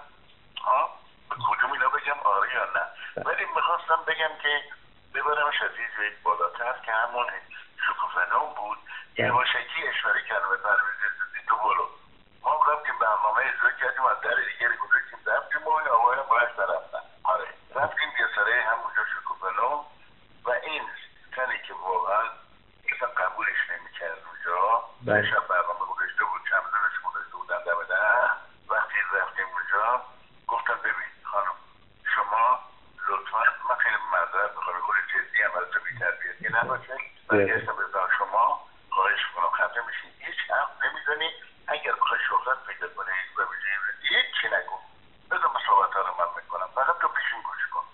[0.64, 0.90] ها؟
[1.30, 2.84] به کدوم اینا بگم؟ آره یا نه.
[3.24, 4.62] ولی می‌خواستم بگم که
[5.14, 7.26] ببرمش از یه جایی بالاتر که همون
[7.86, 8.78] شکوفنان بود.
[9.18, 11.88] یواشکی اشاره کردم به پرویز اجازی تو برو.
[12.42, 17.48] ما رفتیم برنامه اجرا کردیم از در دیگری گذاشتیم رفتیم و آقای باید رفتن آره.
[17.74, 19.91] رفتیم یه سره همونجا شکوفنو و این تنی
[21.68, 22.22] که واقعا
[22.92, 24.82] اصلا قبولش نمی‌کرد اونجا.
[25.06, 25.30] بله.
[25.30, 27.74] شب برنامه گذاشته بود چمدونش گذاشته بودن ده
[28.68, 30.02] وقتی رفتیم اونجا
[30.46, 31.54] گفتم ببین خانم
[32.14, 32.58] شما
[33.08, 36.96] لطفا من خیلی معذرت می‌خوام خود جدی هم از تو بی‌تربیتی نباشه
[37.28, 40.10] به زن شما خواهش کنم خفه میشین.
[40.26, 41.30] هیچ حرف نمی‌زنی
[41.66, 43.42] اگر بخوای شهرت پیدا کنی و
[44.02, 44.80] هیچی نکن
[45.30, 47.84] بذار من صحبت رو من می‌کنم فقط تو پیشین گوش کن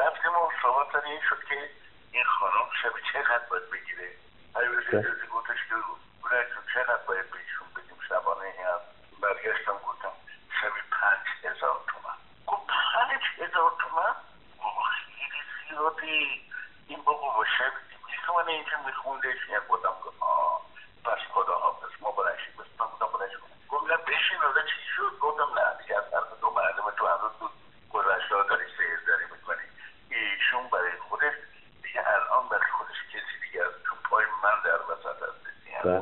[0.00, 1.70] رفتیم و صحبت سر این شد که
[2.12, 4.10] این خانم شب چقدر باید بگیره؟
[4.54, 8.80] بسی جزی گفتش که جون چقدر باید بهشون بدیم؟ شبانه هم
[9.20, 10.12] برگشتم گفتم
[10.60, 12.14] شبی پنج هزار تومن.
[12.46, 14.14] گفت پنج هزار تومن؟
[14.58, 16.42] بابا خیلی زیادی.
[16.88, 20.60] این بابا با شب دیویس تومن اینجا میخوندش یه گفتم گفت آه
[21.04, 25.18] پس خدا حافظ ما برنشیم بس من بودم برنشیم گفت نه بشین حالا چی شد
[25.20, 27.48] گفتم نه دیگه از طرف دو معلم تو هنوز تو
[27.92, 29.66] گذشته ها داری سیر داری می‌کنی
[30.10, 31.34] ایشون برای خودش
[31.82, 36.00] دیگه الان برای خودش کسی دیگه از تو پای من در وسط هست بله.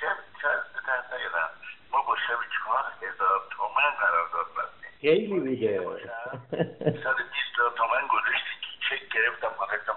[0.00, 0.16] شب
[1.12, 1.50] نیارم
[1.92, 5.56] ما با شب چهار هزار تومن قرارداد بستیم خیلی بوده
[7.04, 8.54] صد بیست هزار تومن گذاشتی
[8.86, 9.96] چک گرفتم گذاشتم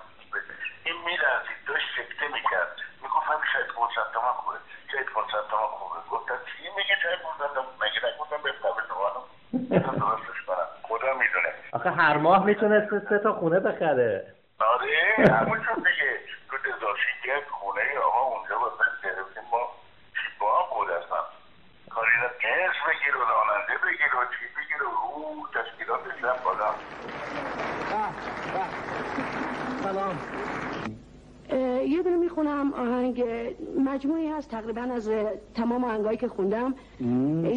[0.86, 2.76] این میرزید داشت سکته می‌کرد.
[3.04, 3.76] می‌گفت همیشه از
[5.82, 9.26] موقع گفتن چی میگه چند روز دادم مگه نگفتم به قبل نوانم
[10.00, 10.68] درستش کنم.
[10.84, 11.54] خدا می‌دونه.
[11.72, 14.34] آخه هر ماه می‌تونست سه تا خونه بخره.
[14.60, 19.68] آره همون شد دیگه تو دزاشی گرد خونه آقا اونجا واسه گرفتیم ما
[20.40, 21.24] با هم خود هستم
[21.90, 26.76] کاری را قرص بگیر و راننده بگیر و چی بگیر و او تشکیلاتش هم بالا
[29.84, 30.20] سلام
[31.50, 33.50] اه، یه دونه می‌خونم آهنگ اه،
[33.94, 36.76] مجموعی هست تقریبا از اه، تمام آهنگایی که خوندم.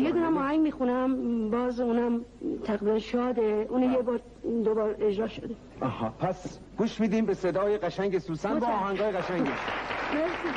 [0.03, 2.25] یه دونه آهنگ می‌خونم باز اونم
[2.65, 4.21] تقریبا شاده اون یه بار
[4.65, 5.55] دوبار اجرا شده.
[5.81, 9.49] آها پس گوش میدیم به صدای قشنگ سوسن با آهنگای قشنگش.
[10.15, 10.49] مرسی.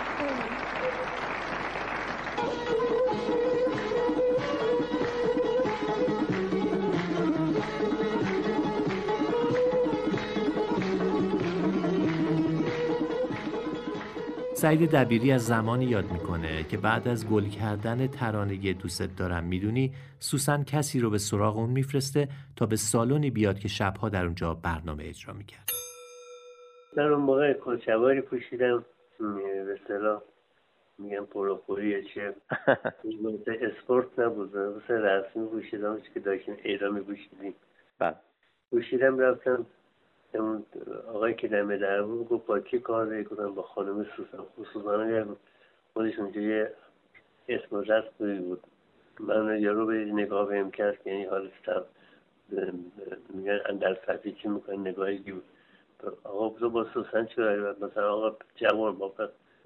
[14.56, 19.94] سعید دبیری از زمانی یاد می‌کنه که بعد از گل کردن ترانه دوست دارم می‌دونی
[20.20, 24.54] سوسن کسی رو به سراغ اون میفرسته تا به سالونی بیاد که شبها در اونجا
[24.54, 25.70] برنامه اجرا می‌کرد.
[26.98, 28.86] من اون موقع کلچواری پوشیدم.
[29.20, 30.22] به اصطلاح
[30.98, 32.36] میگم پروخوری چه.
[33.24, 37.54] مثل اسپورت نبود مثل رسمی پوشیدم که داشتیم ایران میپوشیدیم
[38.00, 38.16] بله.
[38.70, 39.66] پوشیدم رفتم
[40.38, 40.66] اون
[41.08, 44.44] آقای که دمه در بود گفت با کی کار داری؟ گفتم با خانم سوسن.
[44.60, 45.26] خصوصا یه
[45.94, 46.72] خودش اونجا یه
[47.50, 48.64] اسم و رسمی بود.
[49.20, 51.86] من یارو به نگاه بهم کرد که یعنی حال سب
[53.30, 55.44] میگن اندر صفی چی می‌کنه نگاهی بود
[56.24, 59.14] آقا تو با سوسن چی داری؟ مثلا آقا جوان با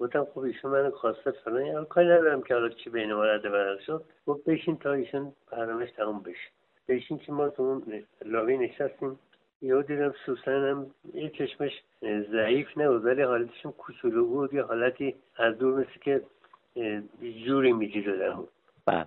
[0.00, 3.50] گفتم خب ایشون من خواسته فلان یعنی کاری ندارم که حالا چی بین ما رده
[3.50, 4.04] برق شد.
[4.26, 6.50] گفت بشین تا ایشون برنامهش تموم بشه.
[6.88, 9.18] بشین که ما تو اون لابی نشستیم.
[9.62, 14.54] یهو دیدم سوسن هم یه چشمش ضعیف نبود ولی حالتشون کوچولو بود.
[14.54, 16.22] یه حالتی از دور مثل که
[17.46, 18.34] جوری می‌گیره
[18.86, 19.06] بله.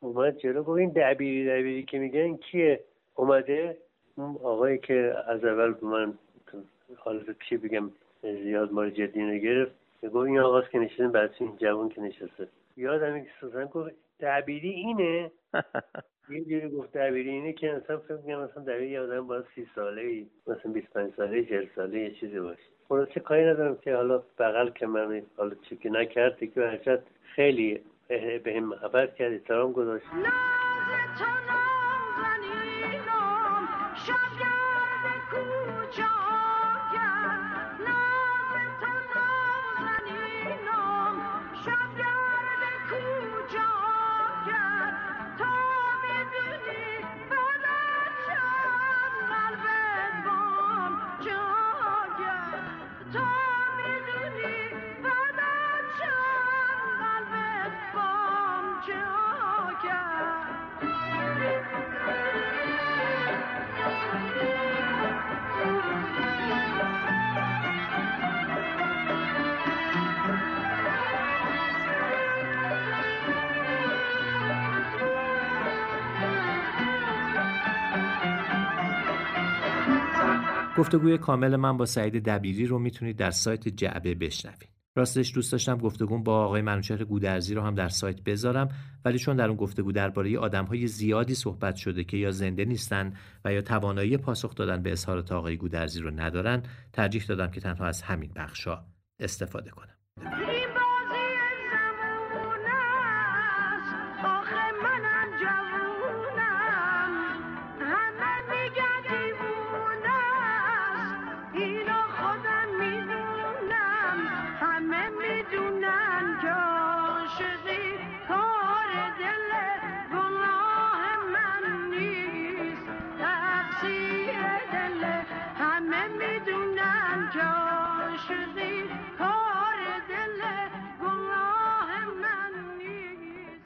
[0.00, 0.62] اومد جلو.
[0.62, 2.80] گفت این دبیری دبیری که میگن کیه؟
[3.14, 3.76] اومده.
[4.16, 6.14] اون آقایی که از اول من
[6.96, 7.90] حالت چی بگم
[8.22, 12.48] زیاد ما رو جدی نگرفت گفت این آقاست که نشستن بعد این جوان که نشسته.
[12.76, 15.30] یادم که سوزن گفت دبیری اینه؟
[16.30, 19.66] یه جوری گفت دبیری اینه که مثلا فکر میگم مثلا دبیری یه آدم باید سی
[19.74, 22.62] ساله ای مثلا 25 ساله 40 ساله یه چیزی باشه.
[22.88, 27.02] خلاصه کاری ندارم که حالا بغل که من حالا چی که نکرد که
[27.34, 27.80] خیلی
[28.44, 30.06] به هم محبت کرد احترام گذاشت.
[80.78, 84.68] گفتگوی کامل من با سعید دبیری رو می‌تونید در سایت جعبه بشنوید.
[84.96, 88.68] راستش دوست داشتم گفتگو با آقای منوچهر گودرزی رو هم در سایت بذارم
[89.04, 93.12] ولی چون در اون گفتگو درباره آدمهای زیادی صحبت شده که یا زنده نیستن
[93.44, 96.62] و یا توانایی پاسخ دادن به اظهارات آقای گودرزی رو ندارن
[96.92, 98.84] ترجیح دادم که تنها از همین بخشا
[99.20, 99.98] استفاده کنم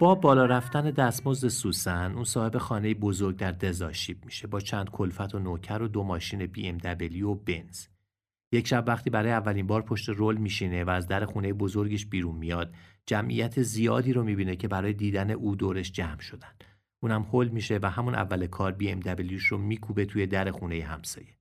[0.03, 5.34] با بالا رفتن دستمزد سوسن اون صاحب خانه بزرگ در دزاشیب میشه با چند کلفت
[5.34, 7.86] و نوکر و دو ماشین بی ام دبلیو و بنز.
[8.53, 12.36] یک شب وقتی برای اولین بار پشت رول میشینه و از در خونه بزرگش بیرون
[12.36, 12.74] میاد
[13.07, 16.53] جمعیت زیادی رو می‌بینه که برای دیدن او دورش جمع شدن.
[17.03, 20.82] اونم هول میشه و همون اول کار بی ام دبلیوش رو میکوبه توی در خونه
[20.82, 21.36] همسایه.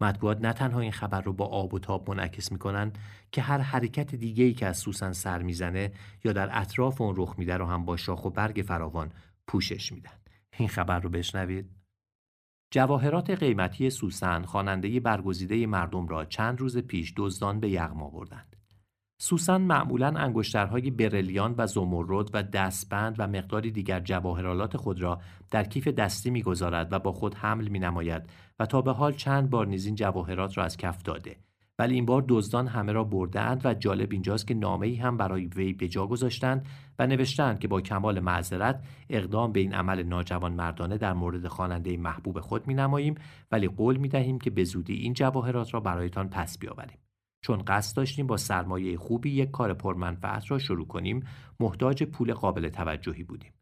[0.00, 2.92] مطبوعات نه تنها این خبر رو با آب و تاب منعکس می‌کنن
[3.32, 5.92] که هر حرکت دیگه ای که از سوسن سر می‌زنه
[6.24, 9.12] یا در اطراف اون رخ میده رو هم با شاخ و برگ فراوان
[9.46, 10.18] پوشش میدن
[10.56, 11.70] این خبر رو بشنوید.
[12.70, 18.47] جواهرات قیمتی سوسن خواننده برگزیده مردم را چند روز پیش دزدان به یغما بردند
[19.20, 25.64] سوسن معمولا انگشترهای برلیان و زمرد و دستبند و مقداری دیگر جواهرالات خود را در
[25.64, 28.22] کیف دستی می‌گذارد و با خود حمل می نماید
[28.58, 31.36] و تا به حال چند بار نیز این جواهرات را از کف داده
[31.78, 35.46] ولی این بار دزدان همه را بردهاند و جالب اینجاست که نامه ای هم برای
[35.46, 36.66] وی به جا گذاشتند
[36.98, 41.96] و نوشتند که با کمال معذرت اقدام به این عمل ناجوان مردانه در مورد خواننده
[41.96, 43.14] محبوب خود می نماییم
[43.52, 46.98] ولی قول می دهیم که به زودی این جواهرات را برایتان پس بیاوریم.
[47.40, 51.26] چون قصد داشتیم با سرمایه خوبی یک کار پرمنفعت را شروع کنیم
[51.60, 53.52] محتاج پول قابل توجهی بودیم.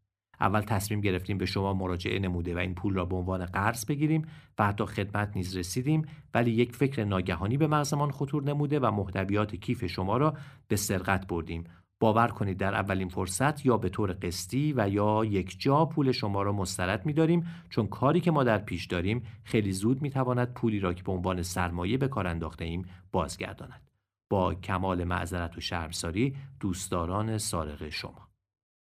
[0.40, 4.26] اول تصمیم گرفتیم به شما مراجعه نموده و این پول را به عنوان قرض بگیریم
[4.58, 6.02] و حتی خدمت نیز رسیدیم
[6.34, 10.34] ولی یک فکر ناگهانی به مغزمان خطور نموده و محتویات کیف شما را
[10.68, 11.64] به سرقت بردیم.
[12.00, 16.42] باور کنید در اولین فرصت یا به طور قسطی و یا یک جا پول شما
[16.42, 20.52] را مسترد می داریم چون کاری که ما در پیش داریم خیلی زود می تواند
[20.52, 23.90] پولی را که به عنوان سرمایه به کار انداخته ایم بازگرداند.
[24.30, 28.28] با کمال معذرت و شرمساری دوستداران سارق شما.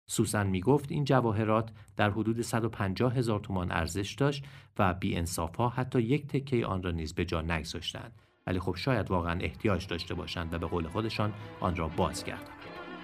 [0.07, 4.45] سوسن می گفت این جواهرات در حدود 150 هزار تومان ارزش داشت
[4.79, 8.75] و بی انصاف ها حتی یک تکه آن را نیز به جا نگذاشتند ولی خب
[8.75, 12.54] شاید واقعا احتیاج داشته باشند و به قول خودشان آن را بازگردانند.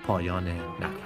[0.04, 0.48] پایان
[0.80, 1.02] نقل.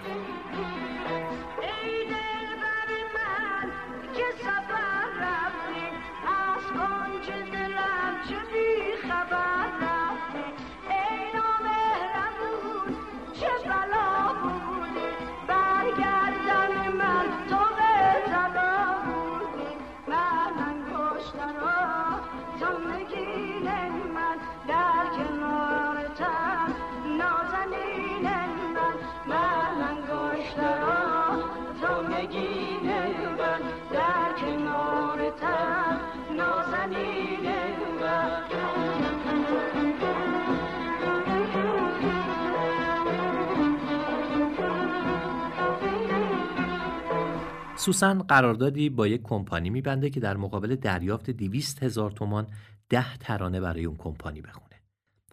[47.85, 52.47] سوسن قراردادی با یک کمپانی میبنده که در مقابل دریافت 200 هزار تومان
[52.89, 54.81] ده ترانه برای اون کمپانی بخونه.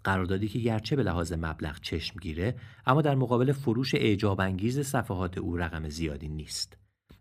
[0.04, 2.54] قراردادی که گرچه به لحاظ مبلغ چشم گیره
[2.86, 6.76] اما در مقابل فروش اعجاب انگیز صفحات او رقم زیادی نیست.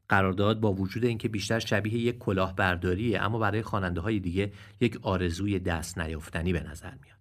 [0.09, 4.51] قرارداد با وجود اینکه بیشتر شبیه یک کلاهبرداریه اما برای خواننده های دیگه
[4.81, 7.19] یک آرزوی دست نیافتنی به نظر میاد.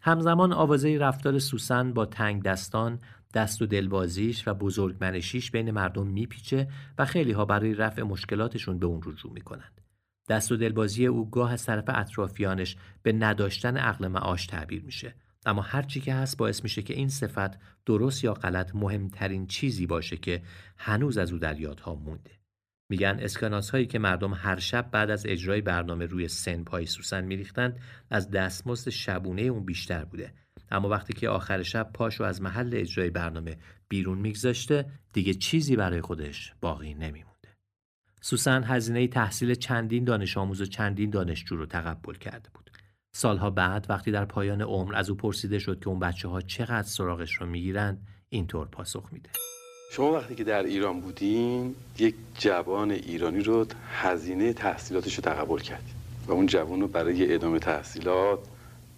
[0.00, 2.98] همزمان آوازه رفتار سوسن با تنگ دستان
[3.36, 6.68] دست و دلبازیش و بزرگمنشیش بین مردم میپیچه
[6.98, 9.80] و خیلی ها برای رفع مشکلاتشون به اون رجوع می‌کنند.
[10.28, 15.14] دست و دلبازی او گاه از طرف اطرافیانش به نداشتن عقل معاش تعبیر میشه.
[15.46, 20.16] اما هرچی که هست باعث میشه که این صفت درست یا غلط مهمترین چیزی باشه
[20.16, 20.42] که
[20.76, 22.30] هنوز از او در یادها مونده.
[22.90, 27.24] میگن اسکناس هایی که مردم هر شب بعد از اجرای برنامه روی سن پای سوسن
[27.24, 27.80] میریختند
[28.10, 30.45] از دستمزد شبونه اون بیشتر بوده.
[30.70, 33.56] اما وقتی که آخر شب پاشو از محل اجرای برنامه
[33.88, 37.48] بیرون میگذاشته دیگه چیزی برای خودش باقی نمیمونده.
[38.20, 42.70] سوسن هزینه تحصیل چندین دانش آموز و چندین دانشجو رو تقبل کرده بود.
[43.12, 46.88] سالها بعد وقتی در پایان عمر از او پرسیده شد که اون بچه ها چقدر
[46.88, 49.30] سراغش رو می‌گیرند اینطور پاسخ میده.
[49.92, 55.94] شما وقتی که در ایران بودین یک جوان ایرانی رو هزینه تحصیلاتش رو تقبل کردید
[56.26, 58.38] و اون جوان رو برای ادامه تحصیلات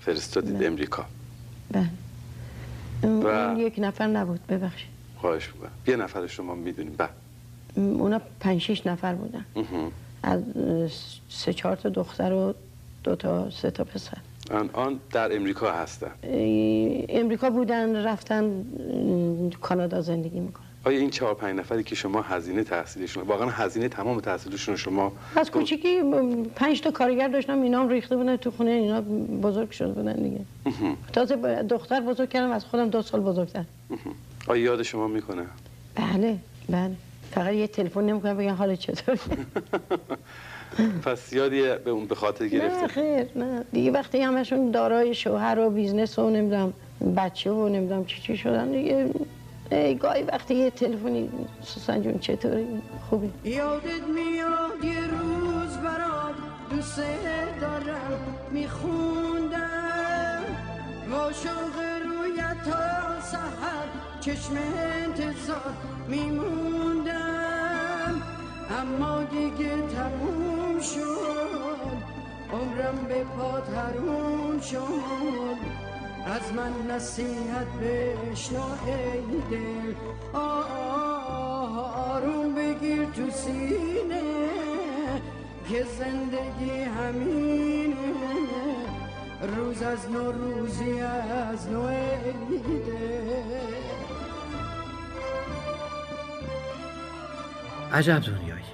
[0.01, 1.07] فرستادید امریکا.
[1.71, 1.89] بله.
[3.03, 4.89] اون و- یک نفر نبود ببخشید.
[5.17, 5.71] خواهش می‌کنم.
[5.87, 6.95] یه نفر شما می‌دونیم.
[6.99, 7.09] بله.
[7.77, 9.45] اونا پنج شیش نفر بودن.
[10.23, 10.43] از
[11.29, 12.55] سه چهار تا دختر و
[13.05, 14.17] دو تا سه تا پسر.
[14.51, 16.11] الان در امریکا هستن.
[17.09, 18.65] امریکا بودن رفتن
[19.61, 20.68] کانادا زندگی می‌کنن.
[20.89, 25.51] آیا این چهار پنج نفری که شما هزینه تحصیلشون واقعا هزینه تمام تحصیلشون شما از
[25.51, 26.01] کوچیکی
[26.57, 29.01] پنج تا کارگر داشتم اینا هم ریخته بودن تو خونه اینا
[29.43, 30.41] بزرگ شده بودن دیگه.
[31.13, 33.65] تازه دختر بزرگ کردم از خودم دو سال بزرگتر.
[34.47, 35.43] آیا یاد شما می‌کنه؟
[35.95, 36.37] بله
[36.69, 36.91] بله.
[37.31, 39.19] فقط یه تلفن نمی‌کنم بگن حال چطوری
[41.05, 43.65] پس یادی به اون به خاطر نه گرفته؟ خیر نه.
[43.73, 46.73] دیگه وقتی همشون دارای شوهر و business و نمی‌دونم
[47.17, 49.11] بچه و نمی‌دونم چی چی شدن دیگه
[49.71, 51.31] گاهی وقتی یه تلفنی
[51.63, 56.35] سوسن جون چطوری؟ خوبی؟ یادت میاد یه روز برات
[56.71, 57.01] دوست
[57.61, 60.43] دارم میخوندم.
[61.11, 63.89] با شوق رویت تا سحر
[64.21, 65.75] چشم انتظار
[66.09, 68.23] میموندم.
[68.81, 70.99] اما دیگه تموم شد
[72.53, 75.88] عمرم به پات حروم شد.
[76.29, 79.21] از من نصیحت بشنو ای
[79.51, 79.95] دل.
[81.53, 84.23] آروم بگیر تو سینه
[85.69, 87.95] که زندگی همینه.
[89.57, 93.19] روز از نو روزی از نو عیده
[97.93, 98.65] عجب دنیایی.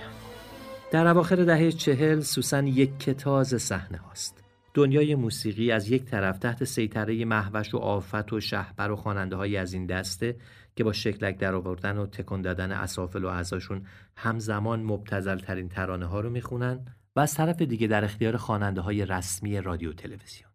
[0.91, 4.44] در اواخر دهه چهل سوسن یک کتاز صحنه هاست.
[4.75, 9.73] دنیای موسیقی از یک طرف تحت سیطره محوش و آفت و شهبر و خواننده از
[9.73, 10.37] این دسته
[10.77, 16.07] که با شکلک در آوردن و تکان دادن اسافل و اعضاشون همزمان مبتزل ترین ترانه
[16.07, 16.85] ها رو می‌خونن
[17.17, 20.51] و از طرف دیگه در اختیار خواننده های رسمی رادیو تلویزیون.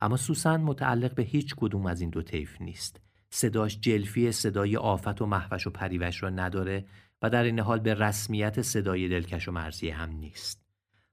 [0.00, 3.00] اما سوسن متعلق به هیچ کدوم از این دو طیف نیست.
[3.30, 6.84] صداش جلفی صدای آفت و محوش و پریوش را نداره
[7.22, 10.69] و در این حال به رسمیت صدای دلکش و مرزی هم نیست.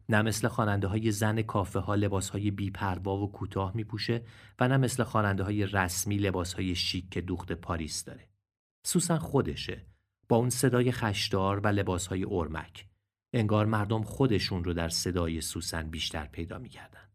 [0.09, 4.23] نه مثل خواننده های زن کافه ها لباس های بیپروا و کوتاه می پوشه
[4.59, 8.29] و نه مثل خواننده های رسمی لباس های شیک که دوخت پاریس داره
[8.85, 9.85] سوسن خودشه
[10.29, 12.87] با اون صدای خشدار و لباس های ارمک
[13.33, 17.09] انگار مردم خودشون رو در صدای سوسن بیشتر پیدا می‌کردن.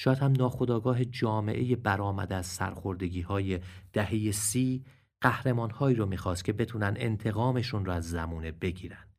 [0.00, 3.60] شاید هم ناخداگاه جامعه برآمده از سرخوردگی های
[3.92, 4.84] دهه سی
[5.20, 9.11] قهرمانهایی رو می‌خواست که بتونن انتقامشون رو از زمونه بگیرن.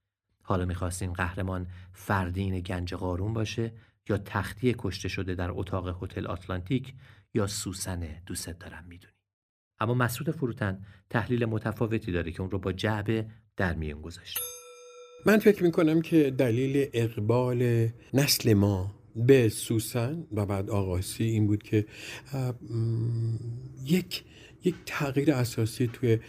[0.53, 3.71] حالا می‌خواست این قهرمان فردین گنج قارون باشه
[4.09, 6.93] یا تختی کشته شده در اتاق هتل آتلانتیک
[7.33, 9.13] یا سوسن دوست دارم می‌دونی.
[9.79, 13.25] اما مسعود فروتن تحلیل متفاوتی داره که اون رو با جعبه
[13.57, 14.41] در میون گذاشته.
[15.25, 21.63] من فکر می‌کنم که دلیل اقبال نسل ما به سوسن و بعد آقاسی این بود
[21.63, 21.85] که
[23.85, 24.23] یک
[24.63, 26.19] یک تغییر اساسی توی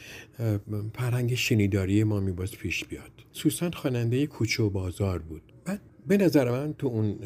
[0.95, 3.11] فرهنگ شنیداری ما میباز پیش بیاد.
[3.33, 5.43] سوسن خواننده کوچه و بازار بود.
[5.65, 7.19] بعد به نظر من تو اون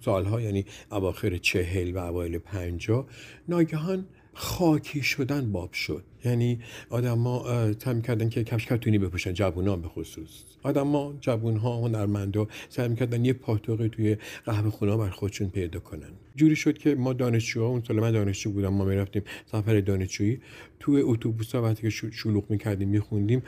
[0.00, 3.06] سالها یعنی اواخر چهل و اوایل پنجا
[3.48, 6.04] ناگهان خاکی شدن باب شد.
[6.24, 6.60] یعنی
[6.90, 7.44] آدما
[7.84, 10.42] سعی کردن که کفش کتونی بپوشن جوونا به خصوص.
[10.62, 16.10] آدما جوون ها هنرمندا سعی می‌کردن یه پاتوقی توی قهوه خونه بر خودشون پیدا کنن.
[16.36, 20.40] جوری شد که ما دانشجوها اون سال من دانشجو بودم ما می‌رفتیم سفر دانشجویی.
[20.80, 23.42] توی اتوبوس ها وقتی که شلوغ می‌کردیم میخوندیم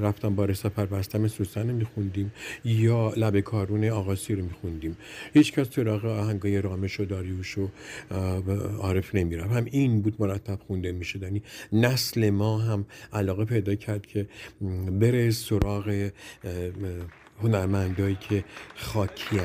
[0.00, 2.32] رفتم بار سفر بستم سوسن میخوندیم
[2.64, 4.96] یا لب کارون آقاسی رو میخوندیم.
[5.34, 7.68] هیچ کس سراغ آهنگای رامش و داریوش و
[8.78, 9.52] عارف نمی‌رفت.
[9.52, 11.42] هم این بود مرتب خونده میشدنی
[11.72, 14.28] نسل ما هم علاقه پیدا کرد که
[15.00, 16.10] بره سراغ
[17.42, 18.44] هنرمندایی که
[18.76, 19.40] خاکی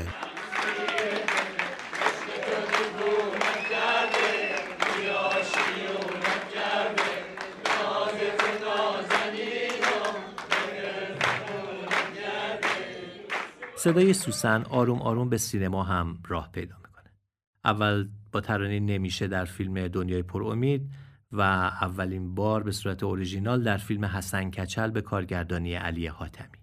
[13.82, 17.10] صدای سوسن آروم آروم به سینما هم راه پیدا می‌کنه.
[17.64, 20.90] اول با ترانه نمیشه در فیلم دنیای پر امید
[21.32, 26.58] و اولین بار به صورت اوریژینال در فیلم حسن کچل به کارگردانی علی حاتمی.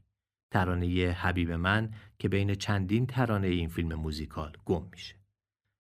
[0.52, 5.16] ترانه حبیب من که بین چندین ترانه این فیلم موزیکال گم میشه.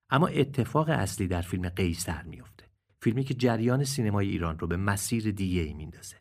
[0.10, 2.66] اما اتفاق اصلی در فیلم قیصر میفته.
[3.02, 6.16] فیلمی که جریان سینمای ایران رو به مسیر دیگه ای میندازه.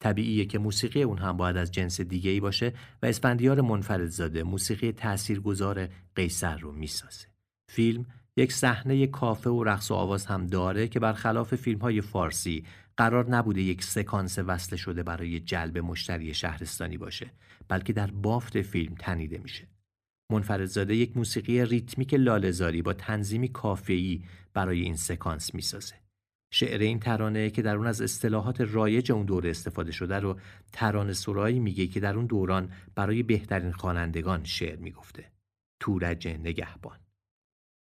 [0.00, 4.92] طبیعیه که موسیقی اون هم باید از جنس دیگه ای باشه و اسفندیار منفردزاده موسیقی
[4.92, 7.26] تاثیرگذار قیصر رو می‌سازه.
[7.68, 8.06] فیلم
[8.38, 12.64] یک صحنه کافه و رقص و آواز هم داره که برخلاف فیلم های فارسی
[12.96, 17.30] قرار نبوده یک سکانس وصله شده برای جلب مشتری شهرستانی باشه
[17.68, 19.68] بلکه در بافت فیلم تنیده میشه.
[20.32, 24.22] منفردزاده یک موسیقی ریتمیک لالزاری با تنظیمی کافه‌ای
[24.54, 25.94] برای این سکانس می‌سازه.
[26.52, 30.40] شعر این ترانه که در اون از اصطلاحات رایج اون دوره استفاده شده رو
[30.72, 35.32] ترانه سرایی میگه که در اون دوران برای بهترین خوانندگان شعر می‌گفته.
[35.80, 36.98] تورج نگهبان.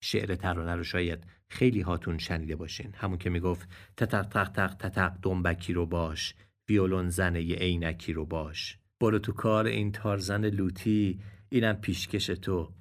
[0.05, 2.93] شعر ترانه رو شاید خیلی هاتون شنیده باشین.
[2.95, 6.35] همون که می‌گفت تتق تق تق تتق دنبکی رو باش
[6.69, 8.79] ویولون زنه عینکی رو باش.
[9.01, 12.73] برو تو کار این تارزن لوتی اینم پیشکش تو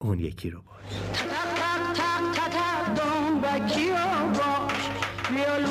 [0.00, 0.92] اون یکی رو باش.
[1.12, 5.69] تتق تق تق تتق دنبکی رو باش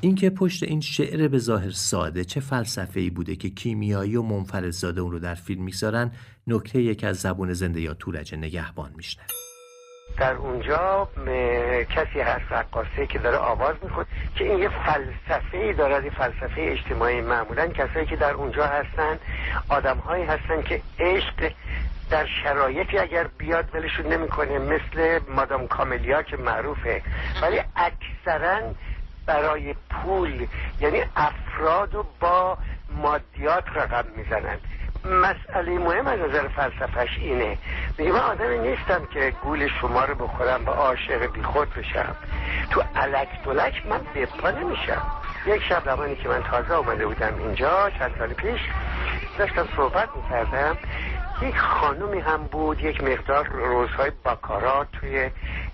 [0.00, 5.00] اینکه پشت این شعر به ظاهر ساده چه فلسفه ای بوده که کیمیایی و منفردزاده
[5.00, 6.12] اون رو در فیلم می‌گذارن
[6.46, 9.24] نکته یک از زبون زنده یا تورج نگهبان میشنه
[10.18, 11.08] در اونجا
[11.90, 16.52] کسی هست رقاصه که داره آواز میخود که این یه فلسفه ای دارد یه فلسفه
[16.58, 17.20] اجتماعی.
[17.20, 19.18] معمولا کسایی که در اونجا هستن
[19.68, 21.52] آدم هایی هستن که عشق
[22.10, 27.02] در شرایطی اگر بیاد ولشون نمی‌کنه مثل مادام کاملیا که معروفه.
[27.42, 28.60] ولی اکثرا
[29.28, 30.46] برای پول
[30.80, 32.58] یعنی افراد رو با
[33.02, 34.60] مادیات رقم می‌زنند
[35.04, 37.58] مسئله مهم از نظر فلسفهش اینه.
[37.98, 42.16] میگه من آدمی نیستم که گول شما رو بخورم با عاشق بی خود بشم.
[42.70, 45.02] تو علک دلک من بپا نمیشم.
[45.46, 48.60] یک شب زمانی که من تازه آمده بودم اینجا چند سال پیش
[49.38, 50.76] داشتم صحبت می‌کردم.
[51.42, 55.30] یک خانومی هم بود یک مقدار روزهای باکارا توی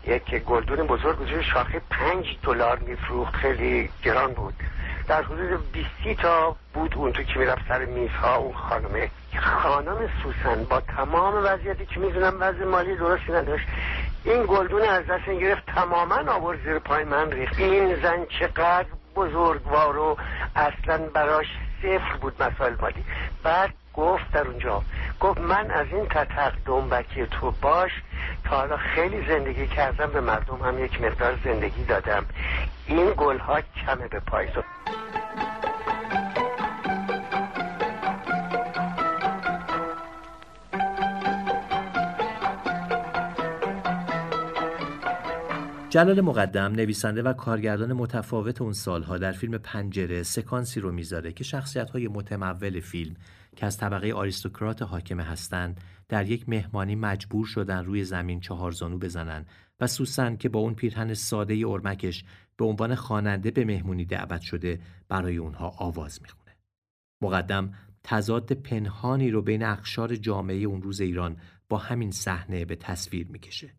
[0.06, 3.34] یک گلدون بزرگ بزرگ شاخه پنج دلار میفروخت.
[3.34, 4.54] خیلی گران بود.
[5.08, 10.64] در حدود 20 تا بود اون تو که می‌رفت سر میزها اون خانمه خانم سوسن
[10.64, 13.66] با تمام وضعیتی که می‌دونم وضع مالی درستی نداشت
[14.24, 17.58] این گلدون از دست گرفت تماما آورد زیر پای من ریخت.
[17.58, 18.86] این زن چقدر
[19.16, 20.16] بزرگوار و
[20.56, 21.46] اصلا براش
[21.82, 23.04] صفر بود مسائل مالی.
[23.42, 24.82] بعد گفت در اونجا
[25.20, 27.90] گفت من از این تتق دنبکی تو باش
[28.44, 32.26] تا حالا خیلی زندگی کردم به مردم هم یک مقدار زندگی دادم.
[32.86, 34.62] این گل ها کمه به پایزو
[45.94, 51.44] جلال مقدم نویسنده و کارگردان متفاوت اون سالها در فیلم پنجره سکانسی رو می‌ذاره که
[51.44, 53.16] شخصیت های متمول فیلم
[53.56, 58.98] که از طبقه آریستوکرات حاکمه هستند در یک مهمانی مجبور شدن روی زمین چهار زانو
[58.98, 59.46] بزنن
[59.80, 62.24] و سوسن که با اون پیرهن ساده ارمکش
[62.56, 66.56] به عنوان خواننده به مهمونی دعوت شده برای اونها آواز می‌خونه.
[67.22, 71.36] مقدم تضاد پنهانی رو بین اقشار جامعه اون روز ایران
[71.68, 73.74] با همین صحنه به تصویر می‌کشه.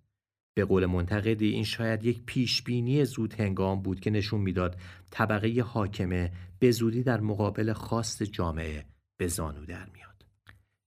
[0.53, 6.31] به قول منتقدی این شاید یک پیشبینی زود هنگام بود که نشون می‌داد طبقه حاکمه
[6.59, 8.85] به زودی در مقابل خواست جامعه
[9.17, 10.25] به زانو در میاد.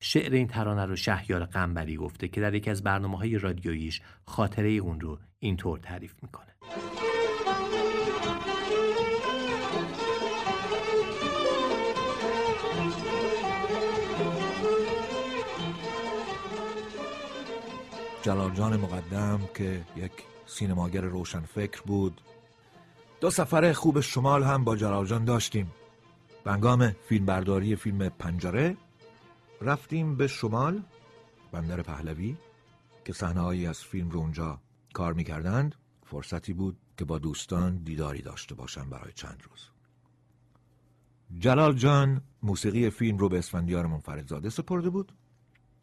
[0.01, 4.71] شعر این ترانه رو شهیار قنبری گفته که در یکی از برنامه های رادیوییش خاطره
[4.71, 6.55] اون رو اینطور تعریف می‌کنه.
[18.23, 20.13] جلال جان مقدم که یک
[20.47, 22.21] سینماگر روشن فکر بود
[23.21, 25.73] دو سفر خوب شمال هم با جلال جان داشتیم
[26.49, 28.77] بنگام فیلم برداری فیلم پنجره
[29.61, 30.83] رفتیم به شمال
[31.53, 32.37] بندر پهلوی
[33.05, 34.61] که صحنه‌هایی از فیلم رو اونجا
[34.93, 35.75] کار می‌کردند.
[36.07, 39.69] فرصتی بود که با دوستان دیداری داشته باشم برای چند روز.
[41.39, 45.13] جلال جان موسیقی فیلم رو به اسفندیار منفردزاده سپرده بود.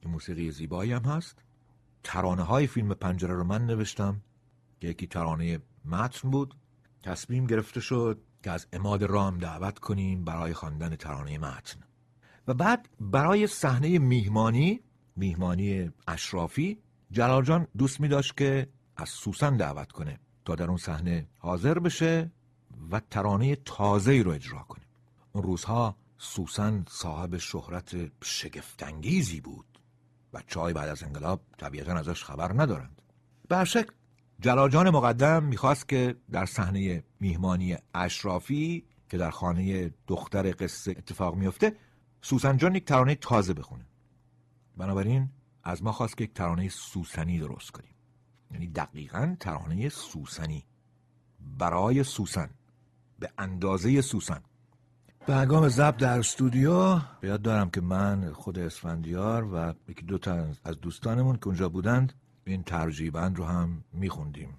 [0.01, 1.39] که موسیقی زیبایی هم هست.
[2.03, 4.21] ترانه های فیلم پنجره رو من نوشتم
[4.81, 6.55] که یکی ترانه متن بود.
[7.03, 11.79] تصمیم گرفته شد که از اماد رام دعوت کنیم برای خواندن ترانه متن.
[12.47, 14.79] و بعد برای صحنه میهمانی
[15.15, 16.79] میهمانی اشرافی
[17.11, 21.79] جلال جان دوست می داشت که از سوسن دعوت کنه تا در اون صحنه حاضر
[21.79, 22.31] بشه
[22.91, 24.85] و ترانه تازه رو اجرا کنه.
[25.31, 29.79] اون روزها سوسن صاحب شهرت شگفتانگیزی بود
[30.33, 33.01] بچه های بعد از انقلاب طبیعتا ازش خبر ندارند.
[33.47, 33.91] به شکل
[34.39, 41.75] جلال مقدم می‌خواست که در صحنه میهمانی اشرافی که در خانه دختر قصه اتفاق میفته
[42.21, 43.85] سوسن جان یک ترانه تازه بخونه.
[44.77, 45.29] بنابراین
[45.63, 47.95] از ما خواست که یک ترانه سوسنی درست کنیم.
[48.51, 50.65] یعنی دقیقا ترانه سوسنی.
[51.57, 52.49] برای سوسن.
[53.19, 54.41] به اندازه سوسن.
[55.27, 60.47] به هنگام ضبط در استودیو یاد دارم که من خود اسفندیار و یکی دو تا
[60.63, 62.13] از دوستانمون که اونجا بودند
[62.47, 64.49] این ترجیبند رو هم میخوندیم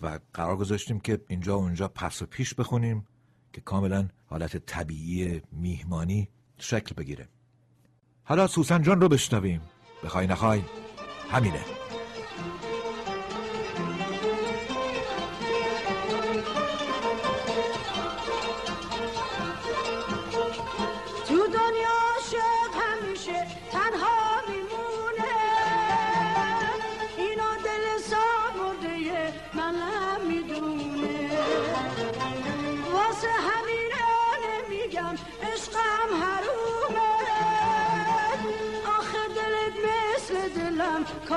[0.00, 3.06] و قرار گذاشتیم که اینجا و اونجا پس و پیش بخونیم
[3.52, 7.28] که کاملا حالت طبیعی میهمانی شکل بگیره.
[8.24, 9.60] حالا سوسن جان رو بشنویم.
[10.04, 10.62] بخوای نخوای.
[11.30, 11.81] همینه.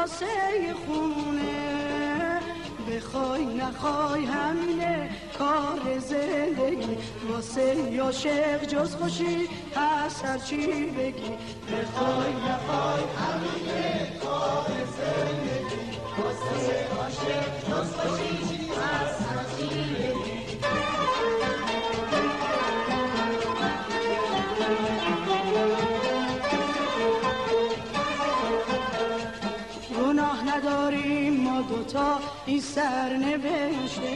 [0.05, 2.39] کاسه خونه.
[2.89, 6.97] بخوای نخوای همینه کار زندگی.
[7.29, 7.75] واسه
[8.11, 10.57] شیخ جز خوشی هست هرچی
[10.97, 11.33] بگی.
[11.71, 15.97] بخوای نخوای همینه کار زندگی.
[16.17, 20.24] واسه عاشق جز خوشی هست هرچی بگی.
[32.75, 34.11] سر نوشته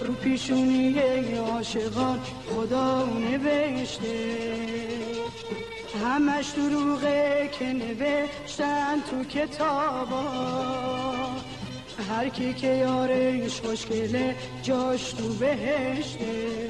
[0.00, 0.98] رو پیشونی
[1.38, 2.20] عاشقان
[2.50, 4.38] خدا نوشته.
[6.04, 10.24] همش دروغه که نوشتن تو کتابا.
[12.10, 16.68] هر کی که یارش خوشگله جاش تو بهشته.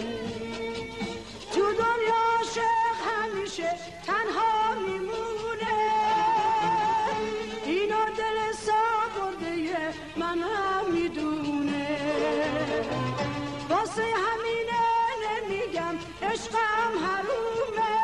[1.52, 3.70] تو دنیا عاشق همیشه
[4.06, 5.78] تنها میمونه.
[7.66, 8.38] اینا دل
[9.48, 9.57] من
[10.20, 11.86] هم می‌دونه.
[13.70, 14.84] واسه همینه
[15.24, 17.96] نمیگم عشقم حرومه.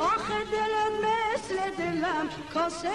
[0.00, 2.90] آخه دلم مثل دلم کاسه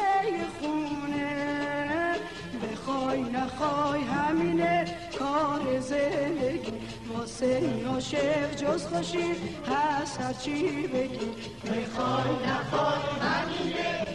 [0.60, 2.16] خونه.
[2.64, 6.74] بخوای نخوای همینه کار زندگی.
[7.14, 9.36] واسه عاشق جز خوشی
[9.68, 11.32] هست هرچی بگی.
[11.64, 14.13] بخوای نخوای همینه.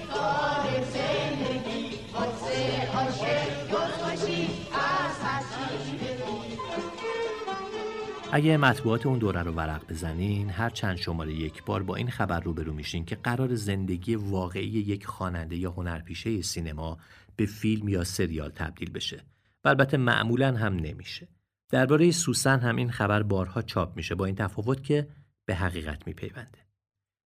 [8.32, 12.40] اگه مطبوعات اون دوره رو ورق بزنین هر چند شماره یک بار با این خبر
[12.40, 16.98] روبرو میشین که قرار زندگی واقعی یک خواننده یا هنرپیشه سینما
[17.36, 19.22] به فیلم یا سریال تبدیل بشه.
[19.64, 21.28] و البته معمولا هم نمیشه.
[21.70, 25.08] درباره سوسن هم این خبر بارها چاپ میشه با این تفاوت که
[25.46, 26.58] به حقیقت میپیونده.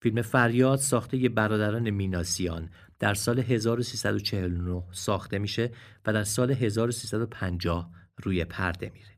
[0.02, 5.70] فیلم فریاد ساخته برادران میناسیان در سال 1349 ساخته میشه
[6.07, 7.90] و در سال 1350
[8.22, 9.16] روی پرده میره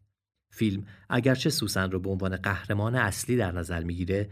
[0.51, 4.31] فیلم اگرچه سوسن رو به عنوان قهرمان اصلی در نظر می‌گیره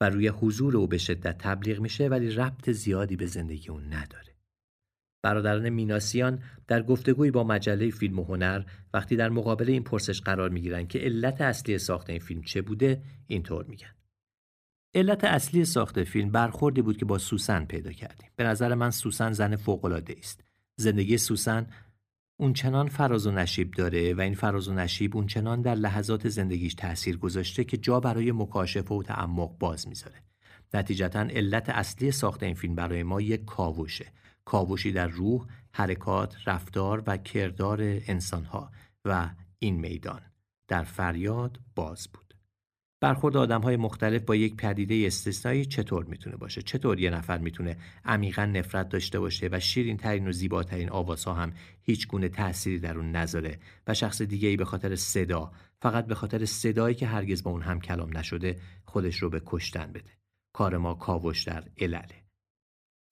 [0.00, 4.36] و روی حضور او به شدت تبلیغ میشه ولی ربط زیادی به زندگی اون نداره.
[5.22, 8.62] برادران میناسیان در گفتگوی با مجله فیلم و هنر
[8.94, 13.02] وقتی در مقابل این پرسش قرار می‌گیرن که علت اصلی ساخت این فیلم چه بوده
[13.26, 13.95] اینطور میگن.
[14.96, 18.30] علت اصلی ساخت فیلم برخوردی بود که با سوسن پیدا کردیم.
[18.36, 20.44] به نظر من سوسن زن فوق‌العاده است.
[20.76, 21.66] زندگی سوسن
[22.36, 26.28] اون چنان فراز و نشیب داره و این فراز و نشیب اون چنان در لحظات
[26.28, 30.22] زندگیش تأثیر گذاشته که جا برای مکاشفه و تعمق باز می‌ذاره.
[30.74, 34.06] نتیجتا علت اصلی ساخت این فیلم برای ما یک کاوشه.
[34.44, 38.70] کاوشی در روح، حرکات، رفتار و کردار انسانها
[39.04, 40.20] و این میدان
[40.68, 42.25] در فریاد باز بود.
[43.00, 47.76] برخورد آدم های مختلف با یک پدیده استثنایی چطور می‌تونه باشه؟ چطور یه نفر می‌تونه
[48.04, 52.98] عمیقا نفرت داشته باشه و شیرین ترین و زیباترین آوازها هم هیچ گونه تأثیری در
[52.98, 57.42] اون نذاره و شخص دیگه ای به خاطر صدا فقط به خاطر صدایی که هرگز
[57.42, 60.10] با اون هم کلام نشده خودش رو به کشتن بده.
[60.52, 62.22] کار ما کاوش در علله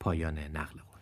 [0.00, 0.94] پایان نقل قول.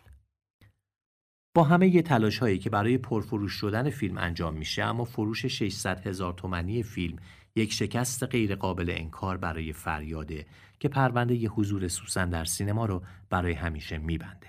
[1.55, 6.07] با همه یه تلاش هایی که برای پرفروش شدن فیلم انجام میشه اما فروش 600
[6.07, 7.17] هزار تومنی فیلم
[7.55, 10.45] یک شکست غیرقابل انکار برای فریاده
[10.79, 14.47] که پرونده ی حضور سوسن در سینما رو برای همیشه میبنده.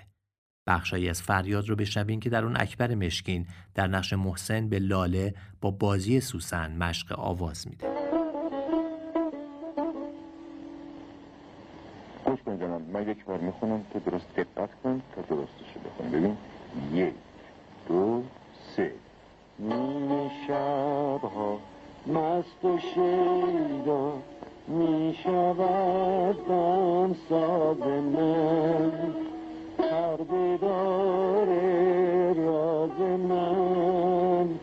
[0.67, 5.33] بخشایی از فریاد رو بشنوین که در اون اکبر مشکین در نقش محسن به لاله
[5.61, 7.87] با بازی سوسن مشق آواز میده.
[12.25, 12.51] گوش کن
[12.93, 16.37] من یک بار می‌خونم تو درست دقت کن تا درستشو بخون ببین
[16.93, 17.13] یک
[17.87, 18.23] دو
[18.75, 18.91] سه
[19.59, 21.74] نیمه شبها
[22.07, 24.13] مست و شیدا
[24.67, 28.91] می شود دم ساز من.
[29.77, 34.59] پرده داره راز من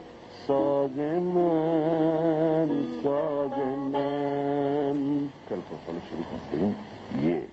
[0.47, 0.97] ساز
[1.35, 2.69] من
[3.03, 3.59] ساز
[3.93, 5.29] من.
[5.49, 6.75] تلفن شروع کن ببین
[7.31, 7.45] یک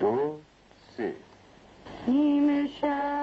[0.00, 0.16] دو
[0.96, 1.12] سه.
[2.08, 3.13] نیمه شب.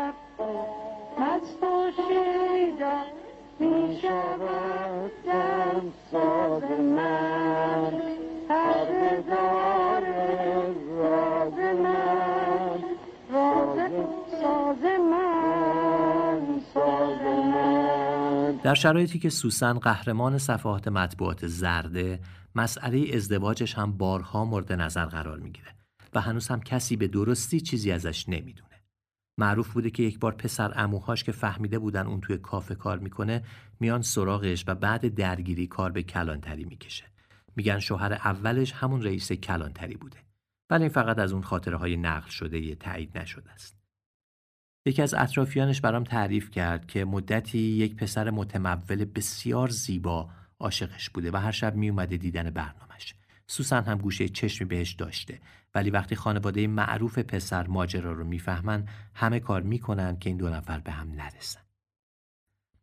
[18.71, 22.19] در شرایطی که سوسن قهرمان صفحات مطبوعات زرده
[22.55, 25.75] مسئله ازدواجش هم بارها مورد نظر قرار می‌گیره
[26.13, 28.81] و هنوز هم کسی به درستی چیزی ازش نمی‌دونه.
[29.37, 33.43] معروف بوده که یک بار پسر اموهاش که فهمیده بودن اون توی کافه کار می‌کنه
[33.79, 37.05] میان سراغش و بعد درگیری کار به کلانتری می‌کشه.
[37.55, 40.17] میگن شوهر اولش همون رئیس کلانتری بوده.
[40.69, 43.80] ولی این فقط از اون خاطره های نقل شده یه تایید نشده است.
[44.85, 50.29] یکی از اطرافیانش برام تعریف کرد که مدتی یک پسر متمول بسیار زیبا
[50.59, 53.15] عاشقش بوده و هر شب می اومده دیدن برنامهش.
[53.47, 55.39] سوسن هم گوشه چشمی بهش داشته.
[55.75, 60.79] ولی وقتی خانواده معروف پسر ماجرا رو می‌فهمن همه کار می‌کنن که این دو نفر
[60.79, 61.61] به هم نرسن.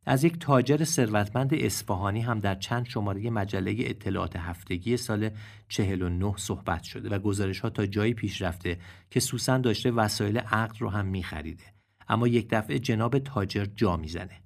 [0.06, 5.30] از یک تاجر ثروتمند اصفهانی هم در چند شماره مجله اطلاعات هفتگی سال
[5.68, 8.78] 49 صحبت شده و گزارش ها تا جایی پیش رفته
[9.10, 11.77] که سوسن داشته وسایل عقد رو هم میخریده.
[12.08, 14.42] اما یک دفعه جناب تاجر جا می‌زنه.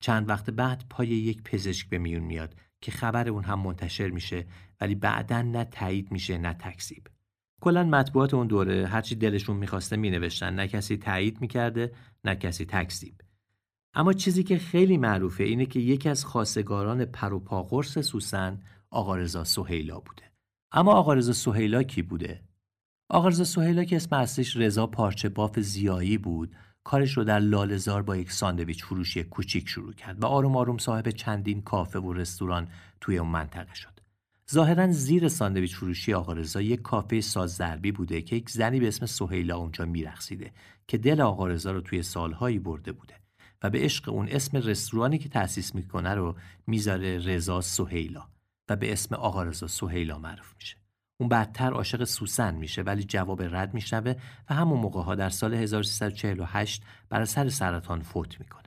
[0.00, 4.46] چند وقت بعد پای یک پزشک به میون میاد که خبر اون هم منتشر میشه
[4.80, 7.06] ولی بعدا نه تایید میشه نه تکذیب.
[7.60, 10.54] کلا مطبوعات اون دوره هرچی دلشون می‌خواسته مینوشتن.
[10.54, 11.92] نه کسی تایید می‌کرده
[12.24, 13.20] نه کسی تکذیب.
[13.94, 20.00] اما چیزی که خیلی معروفه اینه که یکی از خواستگاران پروپاقرس سوسن آقا رضا سهیلا
[20.00, 20.32] بوده.
[20.72, 22.42] اما آقا رضا سهیلا کی بوده؟
[23.08, 26.56] آقا رضا سهیلا که اسم اصلیش رضا پارچه باف زیایی بود.
[26.84, 31.10] کارش رو در لالزار با یک ساندویچ فروشی کوچیک شروع کرد و آروم آروم صاحب
[31.10, 32.68] چندین کافه و رستوران
[33.00, 34.00] توی اون منطقه شد.
[34.50, 38.88] ظاهرا زیر ساندویچ فروشی آقا رضا یک کافه ساز ضربی بوده که یک زنی به
[38.88, 40.52] اسم سهیلا اونجا میرقصیده
[40.88, 43.14] که دل آقا رضا رو توی سالهایی برده بوده
[43.62, 48.28] و به عشق اون اسم رستورانی که تأسیس می‌کنه رو می‌ذاره رضا سهیلا
[48.68, 50.83] و به اسم آقا رضا سهیلا معروف میشه.
[51.20, 54.14] اون بعدتر عاشق سوسن میشه ولی جواب رد میشنوه
[54.50, 58.64] و همون موقع ها در سال 1348 بر سر سرطان فوت می‌کنه.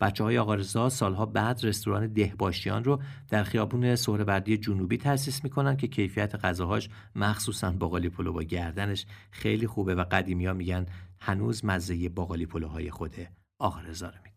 [0.00, 5.88] بچه های آقا سالها بعد رستوران دهباشیان رو در خیابون سهروردی جنوبی تأسیس می‌کنن که
[5.88, 10.86] کیفیت غذاهاش مخصوصا باقالی پلو با گردنش خیلی خوبه و قدیمی ها میگن
[11.20, 13.14] هنوز مزه باقالی پلوهای خود
[13.58, 14.31] آقا رو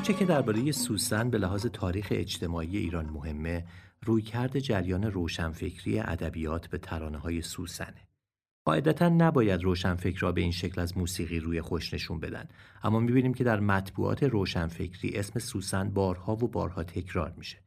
[0.00, 3.64] اونچه که درباره سوسن به لحاظ تاریخ اجتماعی ایران مهمه
[4.02, 8.08] رویکرد جریان روشنفکری ادبیات به ترانه های سوسنه
[8.64, 12.48] قاعدتا نباید روشنفکرها به این شکل از موسیقی روی خوش نشون بدن
[12.82, 17.58] اما می‌بینیم که در مطبوعات روشنفکری اسم سوسن بارها و بارها تکرار میشه.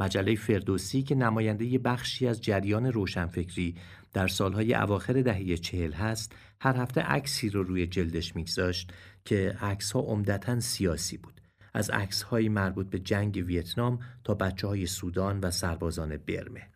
[0.00, 3.76] مجله فردوسی که نماینده ی بخشی از جریان روشنفکری
[4.12, 8.92] در سالهای اواخر دهه چهل هست هر هفته عکسی رو روی جلدش میگذاشت
[9.24, 11.37] که عکسها عمدتا سیاسی بود.
[11.74, 16.68] از عکسهایی مربوط به جنگ ویتنام تا بچه های سودان و سربازان برمه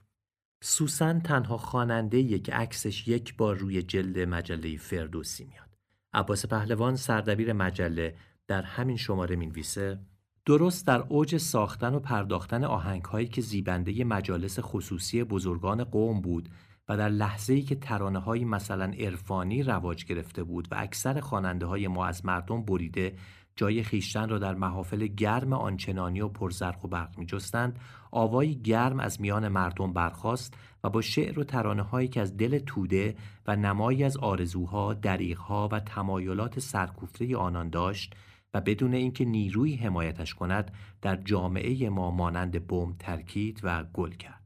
[0.63, 5.69] سوسن تنها خواننده که عکسش یک بار روی جلد مجله فردوسی میاد.
[6.15, 8.17] عباس پهلوان سردبیر مجله
[8.47, 9.99] در همین شماره می‌نویسه
[10.47, 16.49] درست در اوج ساختن و پرداختن آهنگهایی که زیبنده مجالس خصوصی بزرگان قوم بود
[16.89, 21.89] و در لحظه‌ای که ترانه های مثلا عرفانی رواج گرفته بود و اکثر خواننده های
[21.89, 23.15] ما از مردم بریده
[23.57, 27.79] جای خیشتن را در محافل گرم آنچنانی و پرزرق و برق می جستند
[28.11, 32.59] آوایی گرم از میان مردم برخاست و با شعر و ترانه هایی که از دل
[32.59, 38.15] توده و نمایی از آرزوها، دریغها و تمایلات سرکوفته آنان داشت
[38.55, 44.43] و بدون اینکه نیروی حمایتش کند در جامعه ما مانند بم ترکید و گل کرد.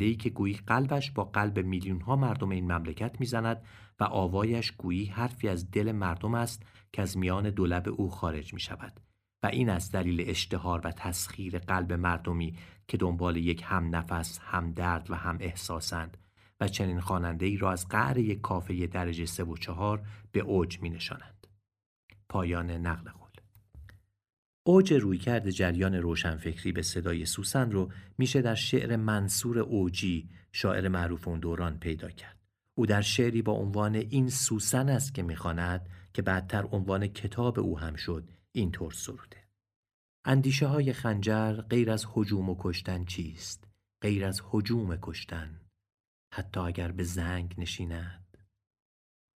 [0.00, 3.62] ای که گویی قلبش با قلب میلیون ها مردم این مملکت می‌زند
[4.00, 6.62] و آوایش گویی حرفی از دل مردم است
[6.94, 9.00] که از میان دولب او خارج می شود
[9.42, 12.56] و این از دلیل اشتهار و تسخیر قلب مردمی
[12.88, 16.16] که دنبال یک هم نفس، هم درد و هم احساسند
[16.60, 20.80] و چنین خواننده ای را از قعر یک کافه درجه سه و چهار به اوج
[20.82, 21.46] می نشانند.
[22.28, 23.30] پایان نقل قول
[24.66, 31.28] اوج رویکرد جریان روشنفکری به صدای سوسن رو میشه در شعر منصور اوجی شاعر معروف
[31.28, 32.38] اون دوران پیدا کرد.
[32.74, 37.78] او در شعری با عنوان این سوسن است که می‌خواند که بعدتر عنوان کتاب او
[37.78, 39.44] هم شد اینطور سروده.
[40.24, 43.68] اندیشه های خنجر غیر از حجوم و کشتن چیست؟
[44.02, 45.60] غیر از حجوم کشتن.
[46.32, 48.38] حتی اگر به زنگ نشیند.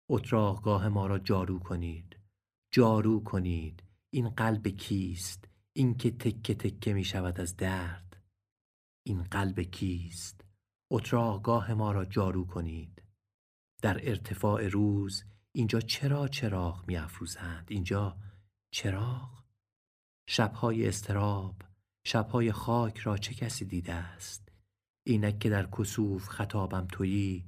[0.09, 2.19] اتراقگاه ما را جارو کنید.
[2.71, 3.83] جارو کنید.
[4.09, 8.23] این قلب کیست؟ این که تکه تکه می شود از درد.
[9.05, 10.45] این قلب کیست؟
[10.91, 13.01] اتراقگاه ما را جارو کنید.
[13.81, 15.23] در ارتفاع روز
[15.55, 18.17] اینجا چرا چراغ می افروزند؟ اینجا
[18.71, 19.43] چراغ؟
[20.27, 21.61] شبهای استراب
[22.03, 24.51] شبهای خاک را چه کسی دیده است؟
[25.03, 27.45] اینک که در کسوف خطابم تویی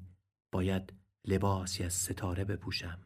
[0.51, 0.93] باید
[1.25, 2.99] لباسی از ستاره بپوشم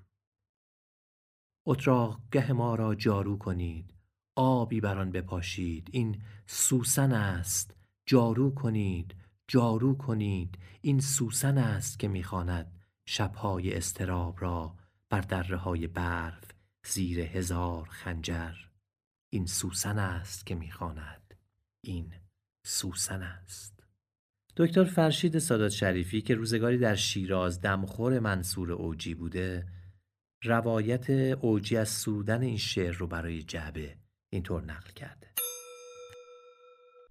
[1.66, 3.94] اتراقگه ما را جارو کنید
[4.36, 7.76] آبی بر آن بپاشید این سوسن است
[8.06, 9.16] جارو کنید
[9.48, 12.72] جارو کنید این سوسن است که می‌خواند
[13.06, 14.81] شبهای استراب را
[15.12, 16.44] بر دره های برف
[16.88, 18.54] زیر هزار خنجر.
[19.34, 21.34] این سوسن است که می‌خواند.
[21.82, 22.14] این
[22.66, 23.84] سوسن است.
[24.58, 29.68] دکتر فرشید سادات شریفی که روزگاری در شیراز دمخور منصور اوجی بوده
[30.44, 33.98] روایت اوجی از سرودن این شعر رو برای جعبه
[34.30, 35.28] اینطور نقل کرده.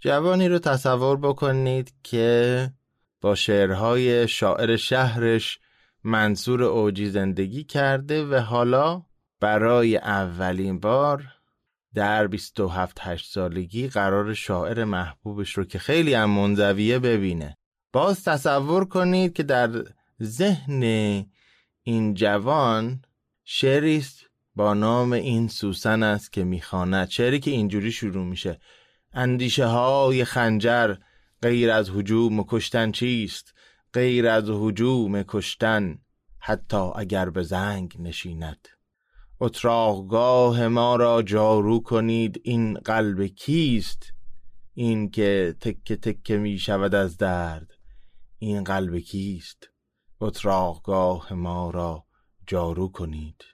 [0.00, 2.70] جوانی رو تصور بکنید که
[3.20, 5.59] با شعرهای شاعر شهرش
[6.04, 9.02] منصور اوجی زندگی کرده و حالا
[9.40, 11.24] برای اولین بار
[11.94, 17.56] در 27 8 سالگی قرار شاعر محبوبش رو که خیلی هم منزویه ببینه.
[17.92, 19.84] باز تصور کنید که در
[20.22, 20.82] ذهن
[21.82, 23.02] این جوان
[23.44, 27.08] شعریست با نام این سوسن است که می‌خواند.
[27.08, 28.60] شعری که اینجوری شروع میشه.
[29.12, 30.94] اندیشه های خنجر
[31.42, 33.54] غیر از حجوم و کشتن چیست؟
[33.92, 35.98] غیر از حجوم کشتن
[36.38, 38.68] حتی اگر به زنگ نشیند.
[39.40, 44.12] اتراقگاه ما را جارو کنید این قلب کیست؟
[44.74, 47.70] این که تکه تکه می شود از درد
[48.38, 49.70] این قلب کیست؟
[50.20, 52.06] اتراقگاه ما را
[52.46, 53.44] جارو کنید.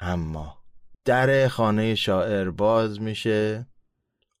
[0.00, 0.62] اما
[1.04, 3.66] در خانه شاعر باز میشه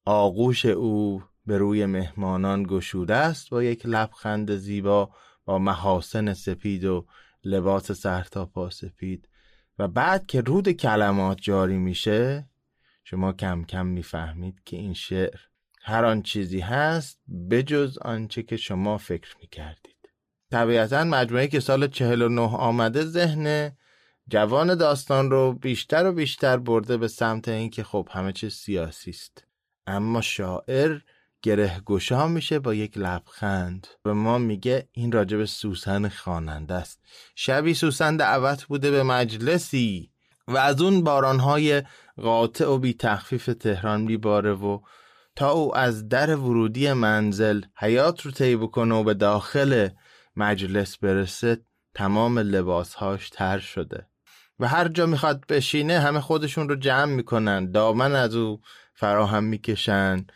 [0.04, 5.10] آغوش او به روی مهمانان گشوده است با یک لبخند زیبا
[5.44, 7.06] با محاسن سپید و
[7.44, 9.28] لباس سرتاپا سپید.
[9.78, 12.48] و بعد که رود کلمات جاری میشه
[13.04, 15.40] شما کم کم می‌فهمید که این شعر
[15.82, 17.20] هر آن چیزی هست
[17.50, 19.96] بجز آنچه که شما فکر می‌کردید.
[20.50, 23.72] طبیعتا مجموعه که سال 49 آمده ذهن
[24.28, 29.44] جوان داستان رو بیشتر و بیشتر برده به سمت اینکه خب همه چیز سیاسی است.
[29.86, 30.98] اما شاعر
[31.42, 33.86] گره گشا میشه با یک لبخند.
[34.02, 37.00] به ما میگه این راجب سوسن خواننده است.
[37.34, 40.10] شبی سوسن دعوت بوده به مجلسی
[40.48, 41.82] و از اون بارانهای
[42.16, 44.80] قاطع و بی تخفیف تهران میباره و
[45.36, 49.88] تا او از در ورودی منزل حیات رو طی بکنه و به داخل
[50.36, 51.60] مجلس برسه
[51.94, 54.06] تمام لباسهاش تر شده.
[54.58, 57.70] و هر جا می‌خواد بشینه همه خودشون رو جمع می‌کنن.
[57.70, 58.60] دامن از او
[58.94, 60.26] فراهم می‌کشن.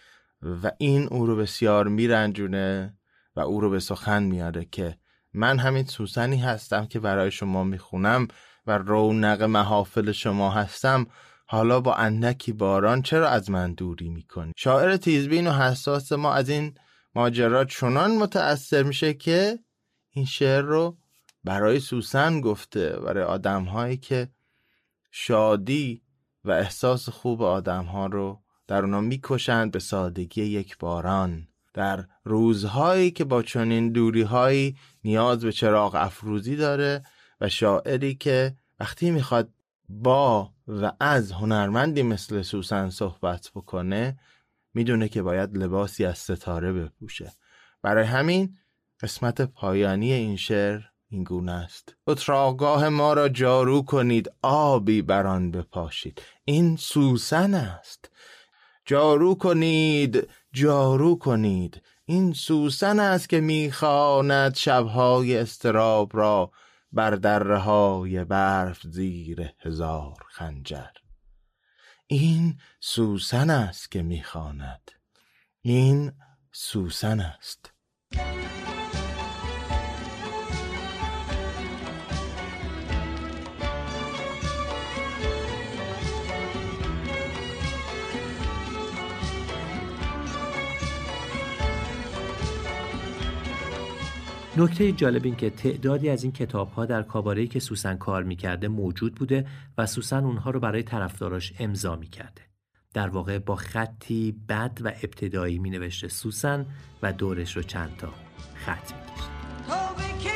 [0.62, 2.94] و این او رو بسیار میرنجونه
[3.36, 4.98] و او رو به سخن میاره که
[5.34, 8.28] من همین سوسنی هستم که برای شما می‌خونم
[8.66, 11.06] و رونق محافل شما هستم.
[11.46, 16.48] حالا با اندکی باران چرا از من دوری می‌کنی؟ شاعر تیزبین و حساس ما از
[16.48, 16.74] این
[17.14, 19.58] ماجرا چنان متأثر میشه که
[20.10, 20.96] این شعر رو
[21.44, 24.28] برای سوسن گفته برای آدم هایی که
[25.10, 26.02] شادی
[26.44, 31.48] و احساس خوب آدم ها رو در اونا می‌کشند به سادگی یک باران.
[31.74, 37.02] در روزهایی که با چنین دوریهایی نیاز به چراغ افروزی داره
[37.40, 39.48] و شاعری که وقتی می‌خواد
[39.88, 44.18] با و از هنرمندی مثل سوسن صحبت بکنه
[44.74, 47.32] می‌دونه که باید لباسی از ستاره بپوشه.
[47.82, 48.56] برای همین
[49.00, 51.96] قسمت پایانی این شعر این گونه است.
[52.06, 56.22] اتراقگاه ما را جارو کنید آبی بران بپاشید.
[56.44, 58.10] این سوسن است.
[58.86, 61.82] جارو کنید جارو کنید.
[62.04, 66.50] این سوسن است که می‌خواند شبهای استراب را
[66.92, 70.90] بر دره های برف زیر هزار خنجر.
[72.06, 74.90] این سوسن است که می‌خواند.
[75.62, 76.12] این
[76.52, 77.72] سوسن است.
[94.58, 98.68] نکته جالب این که تعدادی از این کتاب ها در کاباره که سوسن کار می‌کرده
[98.68, 99.46] موجود بوده
[99.78, 102.42] و سوسن اونها رو برای طرفداراش امضا می‌کرده.
[102.94, 106.66] در واقع با خطی بد و ابتدایی می نوشته سوسن
[107.02, 108.08] و دورش رو چند تا
[108.54, 110.35] خط می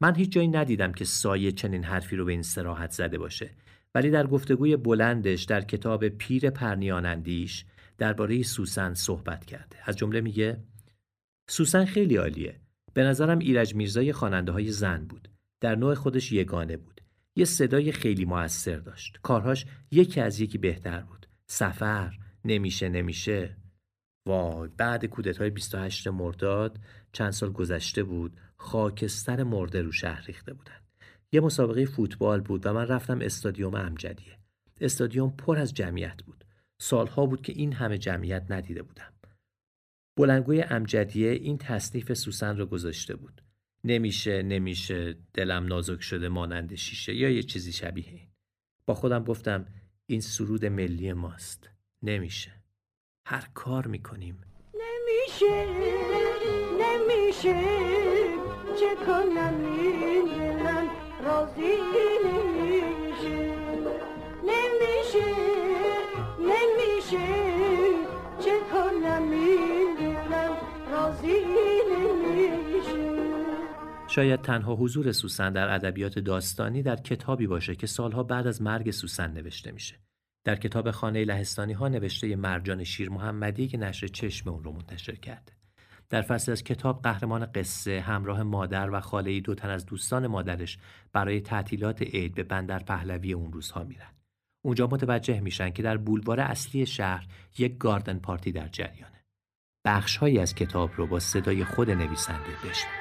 [0.00, 3.50] من هیچ جایی ندیدم که سایه چنین حرفی رو به این سراحت زده باشه
[3.94, 7.64] ولی در گفتگوی بلندش در کتاب پیر پرنیانندیش
[7.98, 9.76] درباره سوسن صحبت کرده.
[9.84, 10.60] از جمله میگه
[11.48, 12.60] سوسن خیلی عالیه.
[12.94, 15.28] به نظرم ایرج میرزای خواننده های زن بود.
[15.60, 17.00] در نوع خودش یگانه بود.
[17.36, 19.18] یه صدای خیلی موثر داشت.
[19.22, 21.26] کارهاش یکی از یکی بهتر بود.
[21.46, 23.56] سفر نمیشه نمیشه
[24.26, 26.78] وای بعد کودتای 28 مرداد
[27.12, 30.80] چند سال گذشته بود خاکستر مرده رو شهر ریخته بودن.
[31.32, 34.38] یه مسابقه فوتبال بود و من رفتم استادیوم امجدیه.
[34.80, 36.44] استادیوم پر از جمعیت بود.
[36.80, 39.12] سالها بود که این همه جمعیت ندیده بودم.
[40.16, 43.42] بلنگوی امجدیه این تصنیف سوسن رو گذاشته بود.
[43.84, 48.28] نمیشه نمیشه دلم نازک شده مانند شیشه یا یه چیزی شبیه این.
[48.86, 49.66] با خودم گفتم
[50.06, 51.70] این سرود ملی ماست.
[52.02, 52.52] نمیشه.
[53.26, 54.40] هر کار می‌کنیم.
[54.74, 55.66] نمیشه
[56.80, 58.39] نمیشه.
[74.08, 78.90] شاید تنها حضور سوسن در ادبیات داستانی در کتابی باشه که سالها بعد از مرگ
[78.90, 79.96] سوسن نوشته میشه.
[80.44, 85.14] در کتاب خانه لهستانی ها نوشته مرجان شیر محمدی که نشر چشم اون رو منتشر
[85.14, 85.59] کرده.
[86.10, 90.78] در فصل از کتاب قهرمان قصه همراه مادر و خاله دو تن از دوستان مادرش
[91.12, 94.14] برای تعطیلات عید به بندر پهلوی اون روزها میرن.
[94.64, 97.26] اونجا متوجه میشن که در بولوار اصلی شهر
[97.58, 99.24] یک گاردن پارتی در جریانه.
[99.84, 102.99] بخشهایی از کتاب رو با صدای خود نویسنده بشنوید.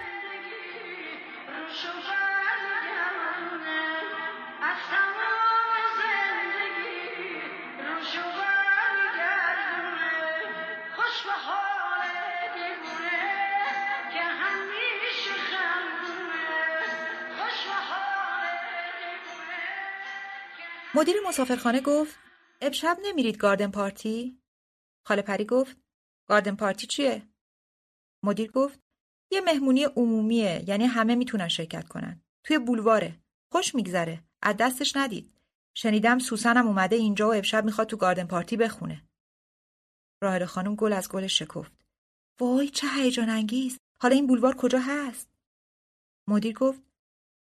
[21.00, 22.16] مدیر مسافرخانه گفت
[22.62, 24.42] امشب نمیرید گاردن پارتی؟
[25.06, 25.78] خاله پری گفت
[26.28, 27.28] گاردن پارتی چیه؟
[28.24, 28.80] مدیر گفت
[29.32, 32.22] یه مهمونی عمومیه یعنی همه می‌تونن شرکت کنن.
[32.44, 33.20] توی بولواره.
[33.52, 34.24] خوش میگذره.
[34.42, 35.34] از دستش ندید.
[35.74, 39.08] شنیدم سوسنم اومده اینجا و امشب می‌خواد تو گاردن پارتی بخونه.
[40.22, 41.72] راهل خانم گل از گل شکفت.
[42.40, 43.78] وای چه هیجان انگیز.
[44.02, 45.30] حالا این بولوار کجا هست؟
[46.28, 46.82] مدیر گفت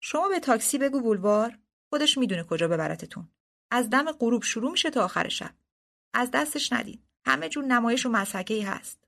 [0.01, 3.31] شما به تاکسی بگو بولوار خودش می‌دونه کجا ببرتتون.
[3.71, 5.49] از دم غروب شروع میشه تا آخر شب.
[6.13, 7.03] از دستش ندید.
[7.25, 8.99] همه جور نمایش و مسحکه هست.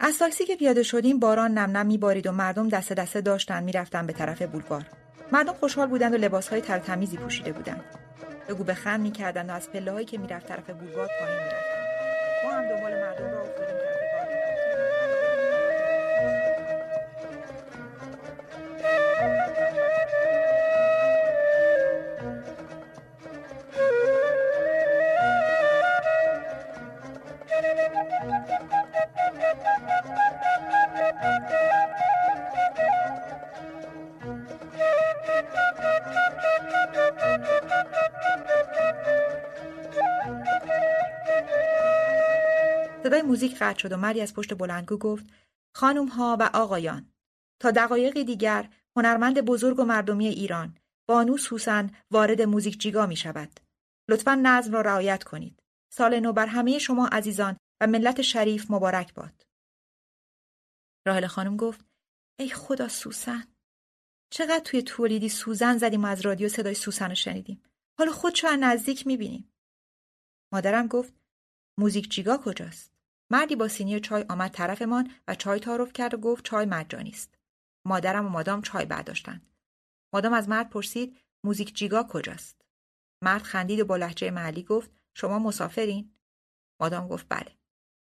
[0.00, 4.06] از تاکسی که پیاده شدیم باران نم نم میبارید و مردم دست دسته داشتن می‌رفتن
[4.06, 4.86] به طرف بولوار.
[5.32, 7.84] مردم خوشحال بودند و لباسهای ترتمیزی پوشیده بودند.
[8.48, 11.86] بگو به خم می‌کردند و از پله هایی که می‌رفت طرف بولوار پایین می‌رفتند.
[12.44, 13.44] ما هم دنبال مردم را
[43.02, 45.26] صدای موزیک قطع شد و مردی از پشت بلندگو گفت
[45.74, 47.12] خانم ها و آقایان
[47.60, 50.76] تا دقایقی دیگر هنرمند بزرگ و مردمی ایران
[51.08, 53.60] بانو سوسن وارد موزیک جیگا می شود.
[54.08, 55.62] لطفا نظم را رعایت کنید.
[55.92, 59.46] سال نو بر همه شما عزیزان و ملت شریف مبارک باد.
[61.06, 61.84] راهل خانم گفت
[62.38, 63.44] ای خدا سوسن
[64.30, 67.62] چقدر توی تولیدی سوزن زدیم و از رادیو صدای سوسن رو شنیدیم.
[67.98, 69.52] حالا خودشو از نزدیک می‌بینیم.
[70.52, 71.14] مادرم گفت
[71.78, 72.91] موزیک جیگا کجاست؟
[73.32, 77.34] مردی با سینی چای آمد طرفمان و چای تعارف کرد و گفت چای مجانی است.
[77.86, 79.46] مادرم و مادام چای برداشتند.
[80.14, 82.64] مادام از مرد پرسید موزیک جیگا کجاست؟
[83.24, 86.14] مرد خندید و با لحجه محلی گفت شما مسافرین؟
[86.80, 87.56] مادام گفت بله.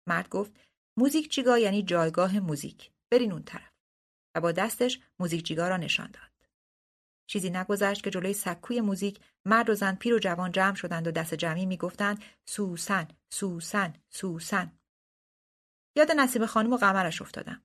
[0.08, 0.52] مرد گفت
[0.98, 2.90] موزیک جیگا یعنی جایگاه موزیک.
[3.10, 3.72] برین اون طرف.
[4.36, 6.32] و با دستش موزیک جیگا را نشان داد.
[7.26, 11.10] چیزی نگذشت که جلوی سکوی موزیک مرد و زن پیر و جوان جمع شدند و
[11.10, 14.72] دست جمعی می‌گفتند سوسن سوسن سوسن
[15.96, 17.62] یاد نصیب خانم و قمرش افتادم.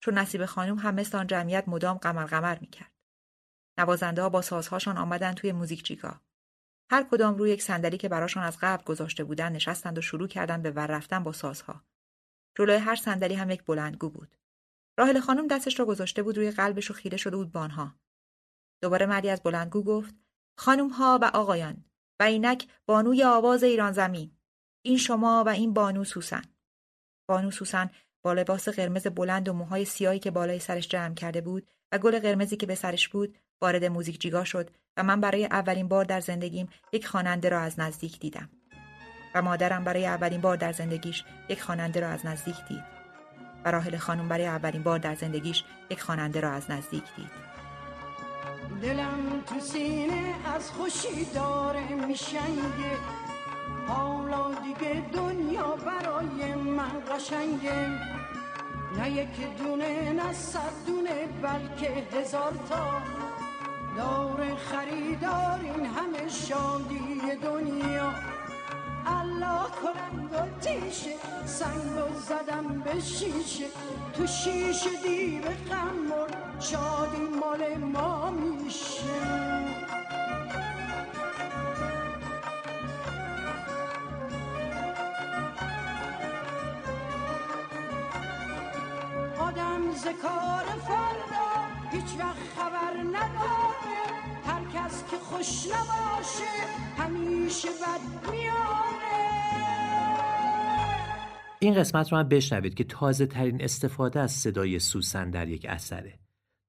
[0.00, 2.92] چون نصیب خانم هم مثل آن جمعیت مدام قمر قمر می‌کرد.
[3.78, 6.20] نوازنده ها با سازهاشان آمدند توی موزیک جیگا
[6.90, 10.62] هر کدام روی یک صندلی که براشان از قبل گذاشته بودند نشستند و شروع کردند
[10.62, 11.84] به ور رفتن با سازها.
[12.58, 14.36] جلوی هر صندلی هم یک بلندگو بود.
[14.98, 17.94] راهل خانم دستش را گذاشته بود روی قلبش و خیره شده بود بانها.
[18.82, 20.14] دوباره مردی از بلندگو گفت
[20.58, 21.84] خانم ها و آقایان
[22.20, 24.38] و اینک بانوی آواز ایران زمین.
[24.84, 26.42] این شما و این بانو سوسن.
[27.28, 27.90] بانو سوسن
[28.22, 32.18] با لباس قرمز بلند و موهای سیاهی که بالای سرش جمع کرده بود و گل
[32.18, 36.20] قرمزی که به سرش بود وارد موزیک جیگا شد و من برای اولین بار در
[36.20, 38.48] زندگیم یک خواننده را از نزدیک دیدم
[39.34, 42.98] و مادرم برای اولین بار در زندگیش یک خواننده را از نزدیک دید
[43.64, 47.48] و راهل خانم برای اولین بار در زندگیش یک خواننده را از نزدیک دید.
[48.82, 53.27] دلم تو سینه از خوشی داره میشنگه.
[53.88, 57.88] حالا دیگه دنیا برای من قشنگه
[58.98, 63.02] نه یک دونه نه صد دونه بلکه هزار تا.
[63.96, 68.14] دور خریدار این همه شادی دنیا.
[69.06, 71.14] الله کنند و تیشه
[71.46, 73.66] سنگ زدم به شیشه.
[74.14, 76.28] تو شیشه دیو خمر
[76.60, 79.67] شادی مال ما میشه.
[89.96, 91.48] ز کار فردا
[91.90, 94.08] هیچ وقت خبر نداره
[94.44, 96.66] هر کس که خوش نباشه
[96.98, 98.98] همیشه بد میاره
[101.60, 106.18] این قسمت رو هم بشنوید که تازه ترین استفاده از صدای سوسن در یک اثره.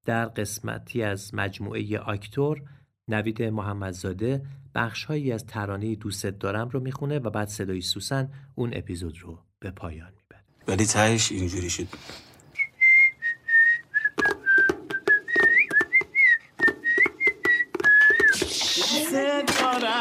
[0.05, 2.61] در قسمتی از مجموعه آکتور
[3.07, 9.17] نوید محمدزاده بخشهایی از ترانه دوست دارم رو می‌خونه و بعد صدای سوسن اون اپیزود
[9.21, 10.43] رو به پایان می‌بره.
[10.67, 11.87] ولی تهش اینجوری شد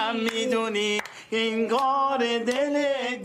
[0.09, 2.85] دارم می‌دونی این کار دل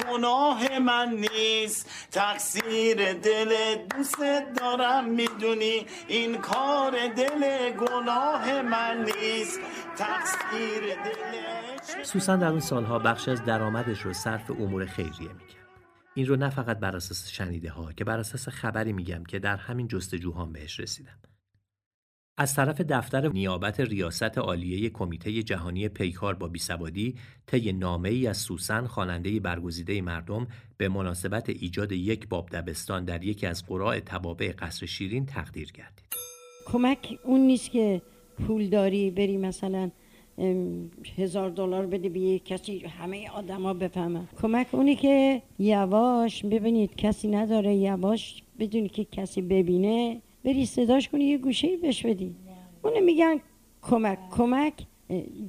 [0.09, 4.17] گناه من نیست تقصیر دل دوست
[4.59, 9.59] دارم می‌دونی این کار دل گناه من نیست
[9.97, 15.63] تقصیر دل سوسن در اون سالها بخش از درآمدش رو صرف امور خیریه می‌کرد.
[16.15, 19.57] این رو نه فقط بر اساس شنیده ها که بر اساس خبری میگم که در
[19.57, 21.17] همین جستجوهام بهش رسیدم.
[22.37, 27.15] از طرف دفتر نیابت ریاست عالیه کمیته جهانی پیکار با بیسوادی
[27.47, 30.47] طی نامه ای از سوسن خواننده برگزیده مردم
[30.77, 36.05] به مناسبت ایجاد یک باب دبستان در یکی از قراء توابع قصر شیرین تقدیر گردید.
[36.65, 38.01] کمک اون نیست که
[38.47, 39.91] پول داری بری مثلا
[41.17, 47.75] هزار دلار بده به کسی همه آدما بفهمن کمک اونی که یواش ببینید کسی نداره
[47.75, 52.35] یواش بدونی که کسی ببینه بری صداش کنی یه گوشه بهش بدی.
[52.83, 53.39] اونو میگن
[53.81, 54.19] کمک.
[54.31, 54.73] کمک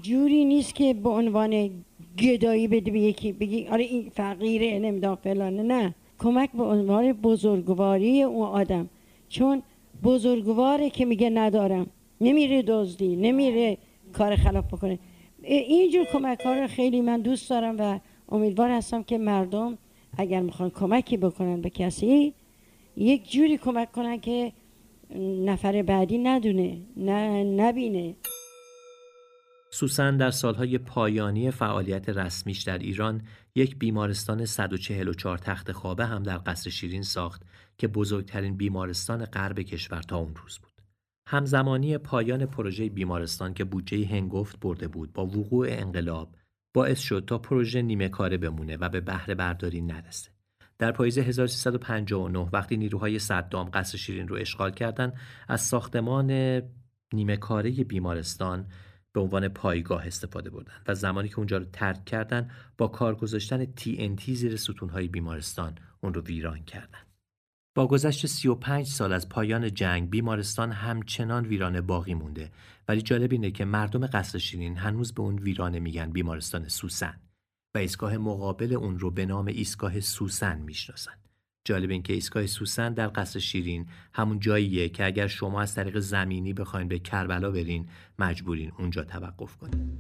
[0.03, 1.71] جوری نیست که به عنوان
[2.19, 5.63] گدایی بده به یکی بگی آره این فقیره نمی‌دونم فلانه.
[5.63, 5.95] نه.
[6.19, 8.89] کمک به عنوان بزرگواری اون آدم.
[9.29, 9.63] چون
[10.03, 11.87] بزرگواره که میگه ندارم.
[12.21, 13.79] نمیره دزدی نمیره
[14.13, 14.99] کار خلاف بکنه.
[15.43, 17.99] اینجور کمک ها رو خیلی من دوست دارم و
[18.29, 19.79] امیدوار هستم که مردم
[20.19, 22.33] اگر می‌خوان کمکی بکنن به کسی
[22.97, 24.53] یک جوری کمک کنن که
[25.45, 28.17] نفر بعدی ندونه نه نبینه
[29.75, 33.23] سوسن در سالهای پایانی فعالیت رسمیش در ایران
[33.55, 37.43] یک بیمارستان 144 تخت خوابه هم در قصر شیرین ساخت
[37.79, 40.73] که بزرگترین بیمارستان غرب کشور تا اون روز بود.
[41.29, 46.37] همزمانی پایان پروژه بیمارستان که بودجه هنگفت برده بود با وقوع انقلاب
[46.75, 50.34] باعث شد تا پروژه نیمه کاره بمونه و به بهره برداری نرسه.
[50.79, 55.13] در پاییز 1359 وقتی نیروهای صدام قصر شیرین رو اشغال کردند
[55.49, 56.63] از ساختمان
[57.13, 58.67] نیمه کاره بیمارستان
[59.13, 63.65] به عنوان پایگاه استفاده بردن و زمانی که اونجا رو ترک کردن با کار گذاشتن
[63.65, 66.99] TNT زیر ستونهای بیمارستان اون رو ویران کردن.
[67.75, 72.51] با گذشت 35 سال از پایان جنگ بیمارستان همچنان ویرانه باقی مونده
[72.89, 77.21] ولی جالب اینه که مردم قصر شیرین هنوز به اون ویرانه میگن بیمارستان سوسن
[77.75, 81.13] و ایستگاه مقابل اون رو به نام ایستگاه سوسن می‌شناسن.
[81.65, 85.99] جالب این که ایستگاه سوسن در قصر شیرین همون جاییه که اگر شما از طریق
[85.99, 87.89] زمینی بخواین به کربلا برین
[88.19, 89.99] مجبورین اونجا توقف کنین.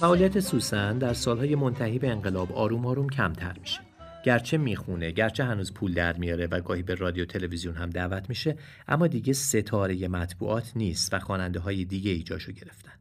[0.00, 3.80] فعالیت سوسن در سالهای منتهی به انقلاب آروم آروم کمتر میشه.
[4.24, 8.56] گرچه می‌خونه، گرچه هنوز پول در میاره و گاهی به رادیو تلویزیون هم دعوت میشه،
[8.88, 12.92] اما دیگه ستاره مطبوعات نیست و خواننده های دیگه ای جاشو گرفتن.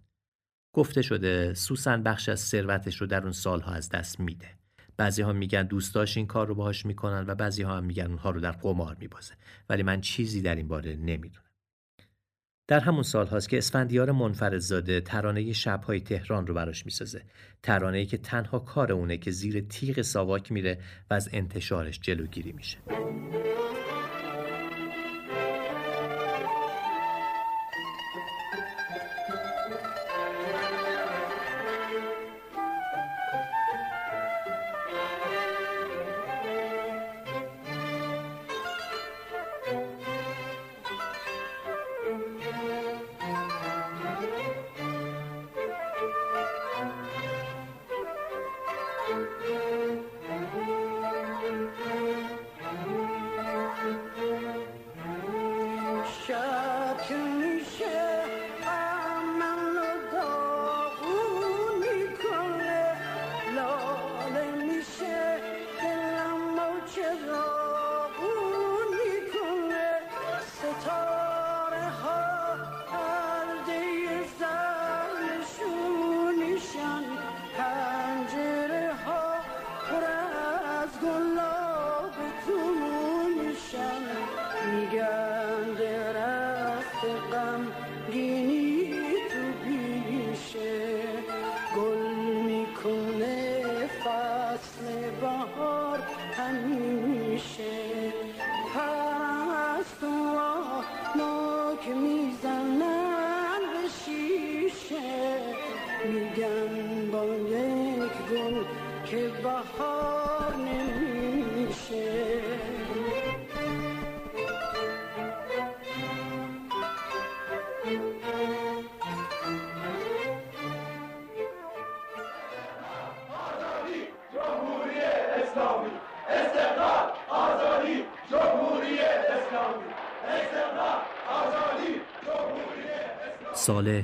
[0.74, 4.48] گفته شده سوسن بخش از ثروتش رو در اون سالها از دست میده.
[4.98, 8.30] بعضی ها میگن دوستاش این کار رو باهاش می‌کنن و بعضی ها هم میگن اونها
[8.30, 9.34] رو در قمار میبازه.
[9.70, 11.45] ولی من چیزی در این باره نمی‌دونم.
[12.68, 17.22] در همون سال هاست که اسفندیار منفردزاده ترانه شبهای تهران رو براش می‌سازه.
[17.64, 20.78] ترانه‌ای که تنها کار اونه که زیر تیغ ساواک میره
[21.10, 22.78] و از انتشارش جلوگیری میشه.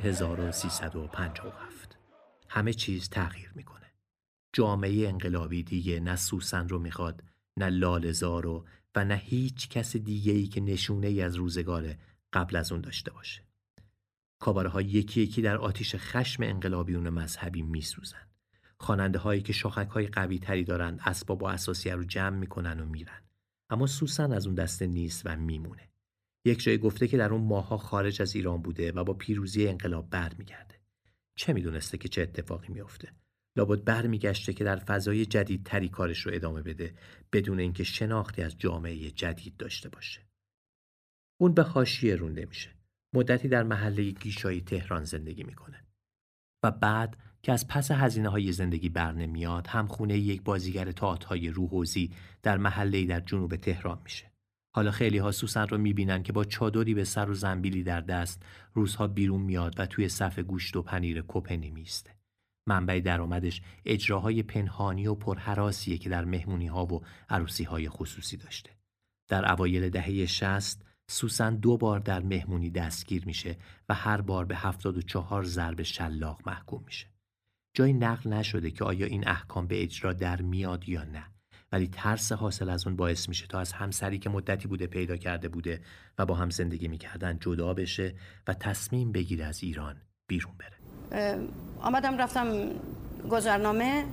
[0.04, 1.98] 1357
[2.50, 3.94] همه چیز تغییر می‌کنه.
[4.54, 7.24] جامعه انقلابی دیگه نه سوسن رو می‌خواد
[7.58, 8.66] نه لالزار رو
[8.96, 11.96] و نه هیچ کس دیگه ای که نشونه ای از روزگار
[12.34, 13.44] قبل از اون داشته باشه.
[14.40, 18.28] کاباره ها یکی یکی در آتیش خشم انقلابیون مذهبی میسوزن.
[18.78, 22.86] خواننده هایی که شاخک های قوی تری دارن اسباب و اساسیه رو جمع می‌کنن و
[22.86, 23.22] میرن.
[23.70, 25.91] اما سوسن از اون دسته نیست و میمونه.
[26.46, 30.10] یک جای گفته که در اون ماها خارج از ایران بوده و با پیروزی انقلاب
[30.10, 30.76] برمیگرده.
[31.36, 33.14] چه می‌دونسته که چه اتفاقی میافته؟
[33.58, 36.96] لابد برمیگشته که در فضای جدید تری کارش رو ادامه بده
[37.34, 40.22] بدون اینکه شناختی از جامعه جدید داشته باشه.
[41.42, 42.70] اون به حاشیه رونده میشه.
[43.14, 45.84] مدتی در محله گیشایی تهران زندگی می‌کنه.
[46.64, 51.24] و بعد که از پس هزینه های زندگی بر نمیاد هم خونه یک بازیگر تاعت
[51.24, 52.12] های روحوزی
[52.44, 54.31] در محله در جنوب تهران میشه.
[54.74, 58.44] حالا خیلی ها سوسن رو می‌بینن که با چادری به سر و زنبیلی در دست
[58.74, 62.12] روزها بیرون میاد و توی صف گوشت و پنیر کپنی میسته.
[62.68, 68.72] منبع درآمدش اجراهای پنهانی و پرحراسیه که در مهمونی ها و عروسی های خصوصی داشته.
[69.28, 73.58] در اوایل دهه شست سوسن دو بار در مهمونی دستگیر میشه
[73.90, 77.08] و هر بار به 74 ضرب شلاق محکوم میشه.
[77.74, 81.31] جایی نقل نشده که آیا این احکام به اجرا در میاد یا نه.
[81.72, 85.50] ولی ترس حاصل از اون باعث میشه تا از همسری که مدتی بوده پیدا کرده
[85.50, 85.82] بوده
[86.18, 88.16] و با هم زندگی می‌کردن جدا بشه
[88.48, 89.96] و تصمیم بگیره از ایران
[90.28, 90.78] بیرون بره.
[91.82, 92.70] آمدم رفتم
[93.30, 94.06] گذرنامه.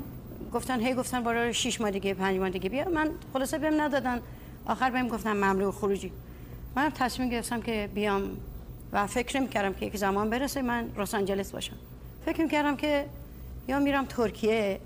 [0.52, 2.88] گفتن هی گفتن برای شیش ماه دیگه پنج ماه دیگه بیا.
[2.88, 4.20] من خلاصه بهم ندادن.
[4.66, 6.12] آخر بهم گفتن ممنوع خروجی.
[6.76, 8.30] من تصمیم گرفتم که بیام
[8.92, 11.76] و فکر می‌کردم که یک زمان برسه من لس آنجلس باشم.
[12.24, 13.06] فکر می‌کردم که
[13.68, 14.80] یا میرم ترکیه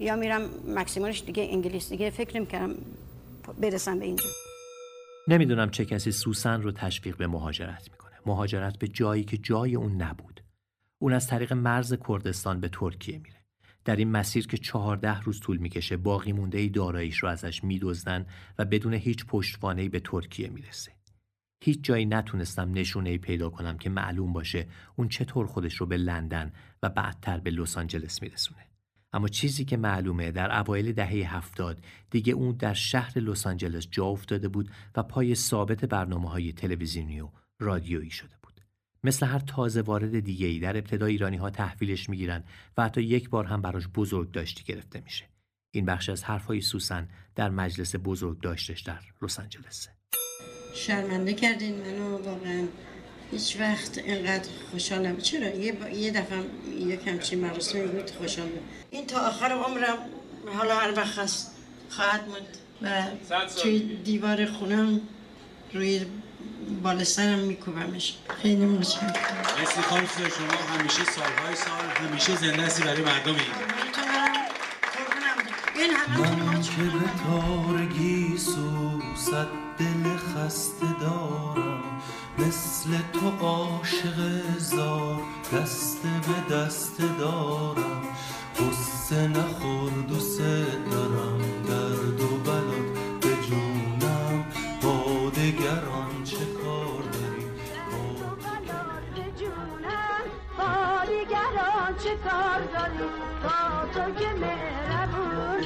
[0.00, 2.74] یا میرم مکسیمالش دیگه انگلیس دیگه فکر نمی‌کردم
[3.60, 4.24] برسم به اینجا.
[5.28, 8.14] نمی‌دونم چه کسی سوسن رو تشویق به مهاجرت می‌کنه.
[8.26, 10.40] مهاجرت به جایی که جای اون نبود.
[10.98, 13.36] اون از طریق مرز کردستان به ترکیه میره.
[13.84, 18.26] در این مسیر که چهارده روز طول می‌کشه باقی مونده ای داراییش رو ازش میدزدن
[18.58, 20.92] و بدون هیچ پشتوانه به ترکیه می‌رسه.
[21.64, 24.66] هیچ جایی نتونستم نشونه ای پیدا کنم که معلوم باشه
[24.96, 26.52] اون چطور خودش رو به لندن
[26.82, 28.69] و بعدتر به لس آنجلس میرسونه.
[29.12, 34.04] اما چیزی که معلومه در اوایل دهه هفتاد دیگه اون در شهر لس آنجلس جا
[34.04, 37.28] افتاده بود و پای ثابت برنامه های تلویزیونی و
[37.60, 38.60] رادیویی شده بود.
[39.04, 42.44] مثل هر تازه وارد دیگه ای در ابتدا ایرانی ها تحویلش می‌گیرن
[42.76, 45.24] و حتی یک بار هم براش بزرگ داشتی گرفته میشه.
[45.70, 49.90] این بخش از حرفهای سوسن در مجلس بزرگ داشتش در لس آنجلسه.
[50.74, 52.66] شرمنده کردین منو واقعا
[53.32, 55.88] هیچ وقت اینقدر خوشحالم چرا؟ یه, با...
[55.88, 56.38] یه دفعه
[56.86, 58.48] یه کمچین مراسمی بود خوشحال
[58.90, 59.98] این تا آخر عمرم
[60.58, 61.50] حالا هر وقت هست
[61.90, 62.56] خواهد موند.
[62.82, 63.02] و
[63.62, 65.00] توی دیوار خونم
[65.74, 66.06] روی
[66.82, 68.14] بالسترم میکوبمش.
[68.42, 69.12] خیلی متشکرم.
[69.58, 70.78] مرسی خانم شما.
[70.78, 73.40] همیشه سالهای سال همیشه زنده هستی برای مردم این.
[76.18, 79.32] من که به تارگی سوست
[79.78, 81.82] دل خسته دارم.
[82.38, 85.20] مثل تو عاشق زار
[85.52, 88.02] دست به دست دارم.
[88.56, 90.40] قصه نخور دوست
[90.90, 91.38] دارم
[91.68, 94.44] درد و بلاد به جونم.
[94.82, 97.46] با دگران چه کار داری؟
[100.58, 103.04] با دیگران چه کار داری؟
[103.42, 105.60] با تو که مهربون.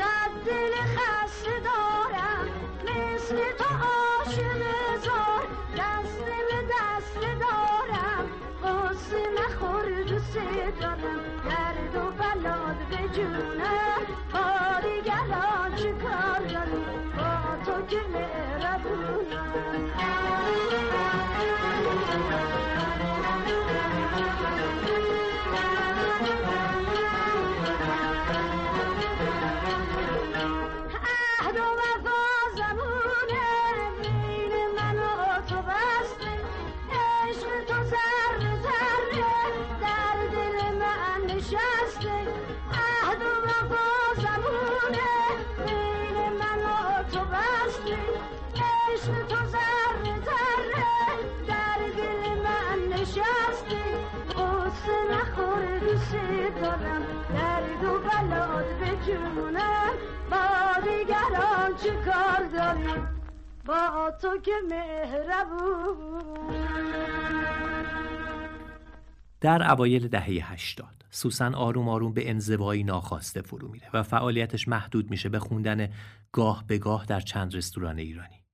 [0.00, 2.48] صد دل خسته دارم.
[2.84, 4.60] مثل تو عاشق
[5.04, 5.46] زار
[5.78, 8.24] دست به دست دارم.
[8.64, 10.38] قصه نخور دوست
[10.80, 11.20] دارم.
[11.44, 14.02] درد و بلاد به جونم.
[62.04, 63.02] کار داری
[63.64, 66.20] با تو که مهربون
[69.40, 75.10] در اوایل دهه 80 سوسن آروم آروم به انزوایی ناخواسته فرو میره و فعالیتش محدود
[75.10, 75.88] میشه به خوندن
[76.32, 78.44] گاه به گاه در چند رستوران ایرانی.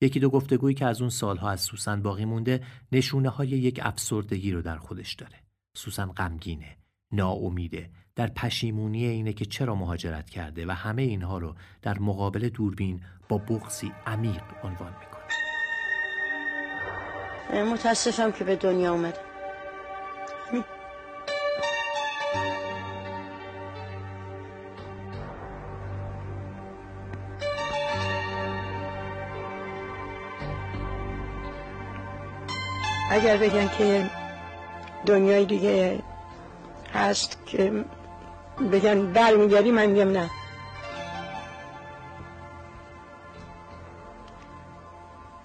[0.00, 4.52] یکی دو گفتگویی که از اون سالها از سوسن باقی مونده نشونه های یک افسردگی
[4.52, 5.42] رو در خودش داره.
[5.76, 6.76] سوسن غمگینه،
[7.12, 13.00] ناامیده، در پشیمونی اینه که چرا مهاجرت کرده و همه اینها رو در مقابل دوربین
[13.28, 15.22] با بغضی عمیق عنوان می‌کنه.
[17.72, 19.18] متاسفم که به دنیا اومدم.
[33.10, 34.10] اگر بگن که
[35.06, 35.98] دنیای دیگه
[36.94, 37.84] هست که
[38.72, 40.30] بگن برمیگردی من میگم نه.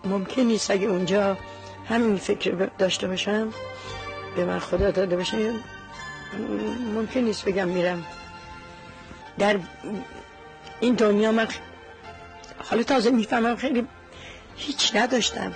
[0.06, 1.38] ممکن نیست اگه اونجا
[1.90, 3.50] همین فکر داشته باشم
[4.36, 5.54] به من خدا داده باشه
[6.96, 8.06] ممکن نیست بگم میرم.
[9.40, 9.60] در
[10.80, 11.48] این دنیا من
[12.70, 13.88] حالا تازه می‌فهمم خیلی
[14.56, 15.52] هیچ نداشتم.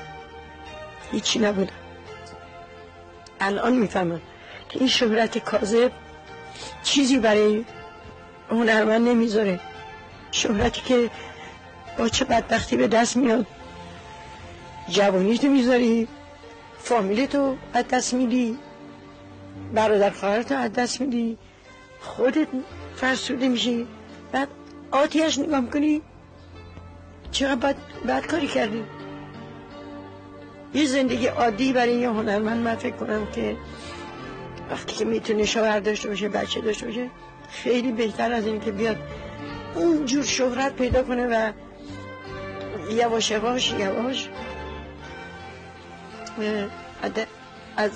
[1.11, 1.73] هیچی نبودم.
[3.39, 4.21] الان می‌فهمم
[4.69, 5.91] که این شهرت کاذب
[6.83, 7.65] چیزی برای
[8.51, 9.59] هنرمند نمی‌ذاره.
[10.31, 11.09] شهرتی که
[11.97, 13.45] با چه بدبختی به دست میاد.
[14.89, 16.07] جوانیتو می‌ذاری
[16.79, 18.57] فامیلتو از دست میدی.
[19.73, 21.37] برادر خواهرتو از دست میدی.
[22.01, 22.47] خودت
[22.95, 23.87] فرسوده میشی.
[24.31, 24.47] بعد
[24.91, 26.01] آتیش نگاه کنی
[27.31, 27.75] چقدر بد,
[28.07, 28.83] بد کاری کردی.
[30.73, 33.57] یه زندگی عادی برای یه هنرمند من فکر کنم که
[34.71, 37.09] وقتی که می‌تونه شوهر داشته باشه بچه داشته باشه
[37.49, 38.97] خیلی بهتر از این که بیاد
[39.75, 41.51] اونجور شهرت پیدا کنه و
[42.91, 44.29] یواش یواش یواش
[47.77, 47.91] از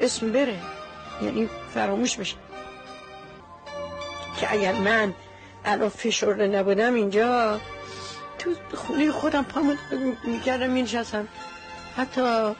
[0.00, 0.58] اسم بره
[1.22, 2.36] یعنی فراموش بشه.
[4.40, 5.14] که اگر من
[5.64, 7.60] الان فشرده نبودم اینجا
[8.38, 9.74] تو خونه خودم پامو
[10.24, 11.28] می‌کردم مینشستم.
[11.96, 12.54] حتی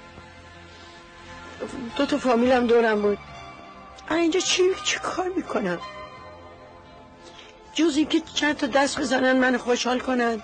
[1.97, 3.19] دو تا فامیلم دورم بود.
[4.11, 5.79] اینجا چی, چی کار می‌کنم
[7.75, 10.43] جز اینکه چند تا دست بزنن من خوشحال کنن.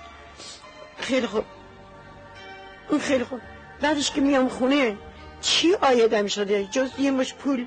[0.98, 1.44] خیلی خوب.
[2.88, 3.40] اون خیلی خوب.
[3.80, 4.97] بعدش که میام خونه
[5.40, 7.66] چی آیدم شده؟ جز یه مش پول.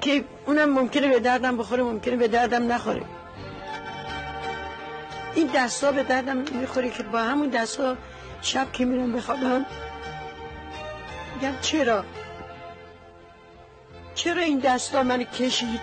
[0.00, 3.02] که اونم ممکنه به دردم بخوره ممکنه به دردم نخوره.
[5.34, 7.96] این دستا به دردم می‌خوره که با همون دستا
[8.42, 9.66] شب که میرم بخوابم
[11.38, 12.04] میگم چرا
[14.14, 15.80] چرا این دستا من کشید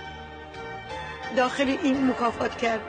[1.37, 2.79] داخل این مکافات کرد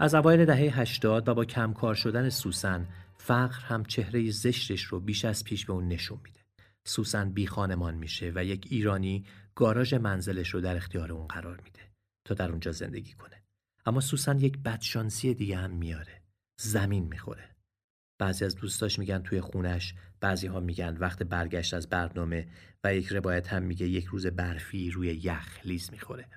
[0.00, 5.24] از اوایل دهه 80 و با کمکار شدن سوسن فقر هم چهره زشتش رو بیش
[5.24, 6.40] از پیش به اون نشون میده.
[6.84, 9.24] سوسن بی خانمان میشه و یک ایرانی
[9.54, 11.80] گاراژ منزلش رو در اختیار اون قرار میده
[12.24, 13.37] تا در اونجا زندگی کنه.
[13.88, 16.22] اما سوسن یک بدشانسی دیگه هم میاره.
[16.60, 17.56] زمین می‌خوره.
[18.18, 22.48] بعضی از دوستاش میگن توی خونش بعضی ها میگن وقت برگشت از برنامه
[22.84, 26.28] و یک روایت هم میگه یک روز برفی روی یخ لیز می‌خوره.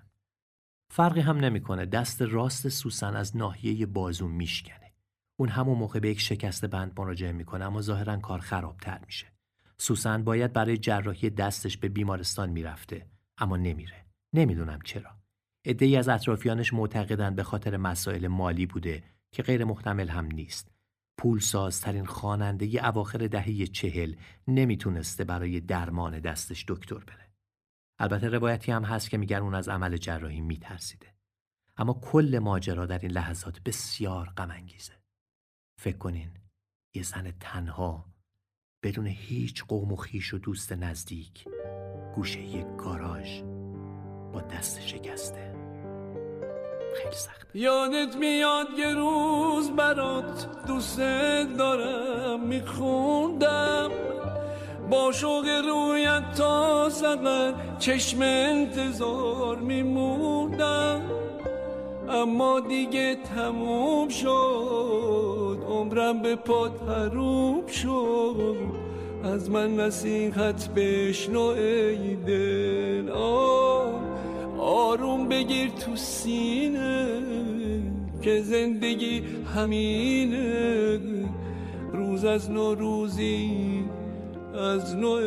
[0.92, 4.94] فرقی هم نمی‌کنه دست راست سوسن از ناحیه بازو میشکنه.
[5.40, 9.28] اون همون موقع به یک شکست بند مراجعه می‌کنه اما ظاهرا کار خرابتر میشه.
[9.78, 13.06] سوسن باید برای جراحی دستش به بیمارستان می‌رفته
[13.38, 14.06] اما نمیره.
[14.34, 15.21] نمی‌دونم چرا.
[15.66, 20.72] عدهای از اطرافیانش معتقدند به خاطر مسائل مالی بوده که غیر محتمل هم نیست.
[21.18, 24.16] پولسازترین خواننده اواخر دهه چهل
[24.48, 27.32] نمی‌تونسته برای درمان دستش دکتر بره.
[28.00, 31.14] البته روایتی هم هست که میگن اون از عمل جراحی میترسیده.
[31.78, 34.94] اما کل ماجرا در این لحظات بسیار غم انگیزه.
[35.80, 36.30] فکر کنین
[36.96, 38.06] یه زن تنها
[38.84, 41.46] بدون هیچ قوم و خیش و دوست نزدیک
[42.16, 43.42] گوشه یک گاراژ
[44.34, 45.52] با دست شکسته.
[46.96, 47.48] خیلی سخت.
[47.54, 51.00] یادت میاد یه روز برات دوست
[51.58, 53.92] دارم میخوندم.
[54.90, 61.02] با شوق رویت تا زقر چشم انتظار میموندم.
[62.10, 68.58] اما دیگه تموم شد عمرم به پات حروم شد.
[69.24, 73.10] از من نصیحت بشنو ای دل
[74.62, 77.22] آروم بگیر تو سینه
[78.22, 79.24] که زندگی
[79.56, 81.00] همینه
[81.94, 83.84] روز از نو روزی
[84.54, 85.20] از نو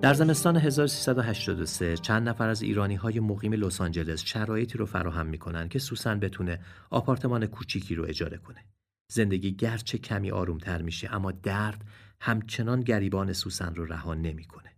[0.00, 5.68] در زمستان 1383 چند نفر از ایرانی های مقیم لس آنجلس شرایطی رو فراهم می‌کنن
[5.68, 6.60] که سوسن بتونه
[6.90, 8.64] آپارتمان کوچیکی رو اجاره کنه.
[9.12, 11.84] زندگی گرچه کمی آرومتر میشه اما درد
[12.20, 14.76] همچنان گریبان سوسن رو رها نمی‌کنه.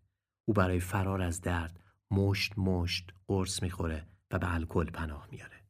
[0.48, 1.80] او برای فرار از درد
[2.10, 5.64] مشت مشت قرص می‌خوره و به الکل پناه میاره.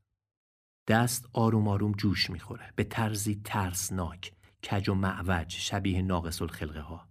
[0.88, 4.32] دست آروم آروم جوش می‌خوره به طرزی ترسناک
[4.70, 7.08] کج و معوج شبیه ناقص الخلقه ها.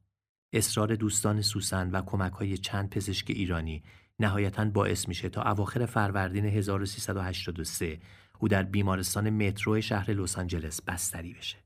[0.53, 3.83] اصرار دوستان سوسن و کمک های چند پزشک ایرانی
[4.19, 7.99] نهایتا باعث میشه تا اواخر فروردین 1383
[8.39, 11.57] او در بیمارستان مترو شهر لس آنجلس بستری بشه.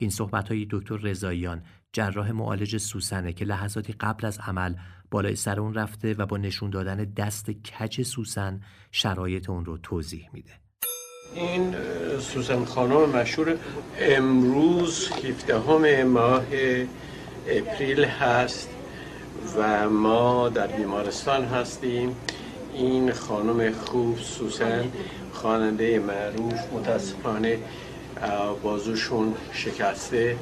[0.00, 1.62] این صحبت های دکتر رضاییان
[1.94, 4.74] جراح معالج سوسنه که لحظاتی قبل از عمل
[5.10, 8.60] بالای سر اون رفته و با نشون دادن دست کج سوسن
[8.92, 10.50] شرایط اون رو توضیح میده.
[11.34, 11.74] این
[12.18, 13.58] سوسن خانم مشهور
[14.00, 16.44] امروز 17 ماه
[17.48, 18.68] اپریل هست
[19.56, 22.16] و ما در بیمارستان هستیم
[22.74, 24.92] این خانم خوب سوسن
[25.32, 27.58] خواننده معروف متاسفانه
[28.62, 30.36] بازوشون شکسته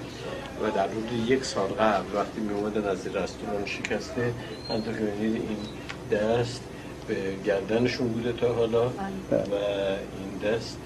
[0.63, 4.33] و در حدود یک سال قبل وقتی می اومدن از رستوران شکسته
[4.71, 5.59] همطور که این
[6.13, 6.63] دست
[7.09, 9.55] به گردنشون بوده تا حالا و
[10.19, 10.79] این دست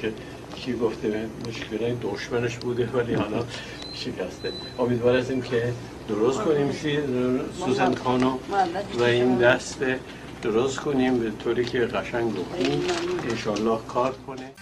[0.00, 0.12] که
[0.56, 3.44] کی گفته مشکل دشمنش بوده ولی حالا
[3.94, 4.52] شکسته.
[4.78, 5.72] امیدوار هستیم که
[6.08, 6.72] درست کنیم
[7.64, 8.38] سوزن خانم
[8.98, 9.84] و این دست
[10.42, 12.82] درست کنیم به طوری که قشنگ بکنیم
[13.30, 14.52] انشالله کار کنه.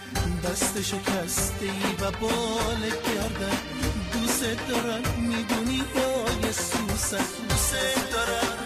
[0.43, 3.57] دست شکسته ای و بال گردن
[4.13, 7.17] دوست دارم می‌دونی یا سوسن
[7.49, 8.58] دوست دارم.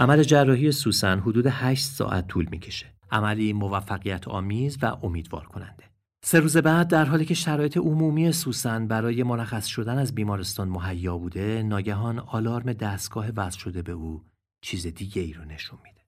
[0.00, 2.94] عمل جراحی سوسن حدود 8 ساعت طول می‌کشه.
[3.10, 5.84] عملی موفقیت آمیز و امیدوار کننده.
[6.24, 11.18] سه روز بعد در حالی که شرایط عمومی سوسن برای مرخص شدن از بیمارستان مهیا
[11.18, 14.24] بوده ناگهان آلارم دستگاه وصل شده به او
[14.62, 16.00] چیز دیگه ای رو نشون میده.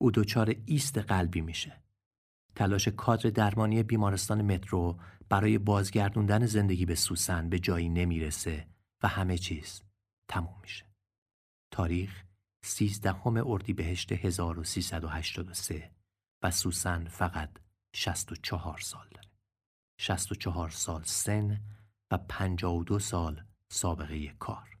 [0.00, 1.82] او دچار ایست قلبی میشه.
[2.54, 8.66] تلاش کادر درمانی بیمارستان مترو برای بازگردوندن زندگی به سوسن به جایی نمی‌رسه
[9.02, 9.82] و همه چیز
[10.28, 10.84] تموم میشه.
[11.70, 12.22] تاریخ
[12.64, 15.90] سیزدهم اردیبهشت 1383
[16.42, 17.50] و سوسن فقط
[17.94, 19.28] 64 سال داره.
[19.98, 21.60] 64 سال سن
[22.10, 24.78] و 52 سال سابقه کار.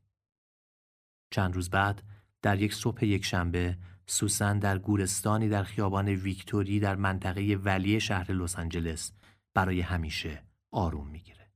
[1.30, 2.02] چند روز بعد
[2.42, 8.32] در یک صبح یک شنبه سوسن در گورستانی در خیابان ویکتوری در منطقه ولی شهر
[8.32, 9.12] لس آنجلس
[9.54, 11.50] برای همیشه آروم می‌گیره.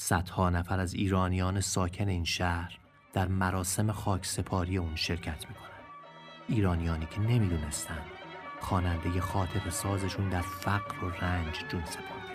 [0.00, 2.83] صدها نفر از ایرانیان ساکن این شهر
[3.14, 5.64] در مراسم خاک سپاری اون شرکت می‌کنن.
[6.48, 7.98] ایرانیانی که نمی‌دونستن
[8.60, 12.34] خواننده خاطر سازشون در فقر و رنج جون سپرده.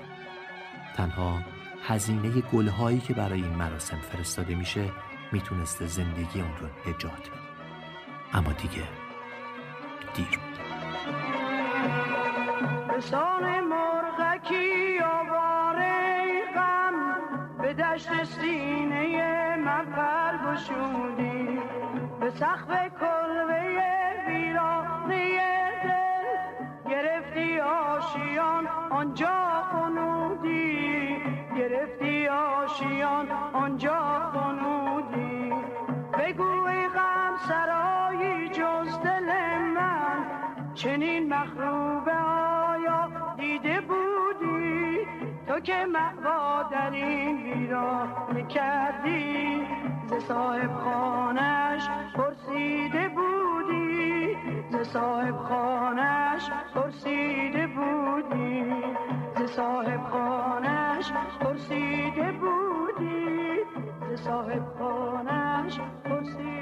[0.96, 1.40] تنها
[1.88, 4.92] هزینه گلهایی که برای این مراسم فرستاده میشه
[5.32, 7.40] می‌تونسته زندگی اون رو نجات بده.
[8.34, 8.84] اما دیگه
[10.14, 10.60] دیر بود.
[13.62, 15.00] مرغکی
[16.56, 16.94] غم
[17.62, 19.86] به دشت سینه من
[20.60, 21.60] گشودی
[22.20, 22.68] به سخف
[23.00, 23.84] کلبه
[24.28, 25.40] ویرانه
[25.84, 31.18] دل گرفتی آشیان آنجا خنودی
[31.58, 35.54] گرفتی آشیان آنجا خنودی
[36.20, 39.26] بگوی غم سرایی جز دل
[39.76, 40.26] من
[40.74, 42.39] چنین مخروبه
[45.60, 49.62] که مقوا در این ویرانه کردی
[50.08, 54.36] ز صاحب خانش پرسیده بودی.
[54.72, 58.66] ز صاحب خانش پرسیده بودی.
[59.38, 63.60] ز صاحب خانش پرسیده بودی.
[64.16, 66.60] ز صاحب خانش پرسیده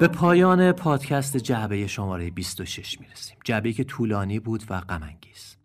[0.00, 3.36] به پایان پادکست جعبه شماره 26 می‌رسیم.
[3.44, 5.55] جعبه که طولانی بود و غمانگیز.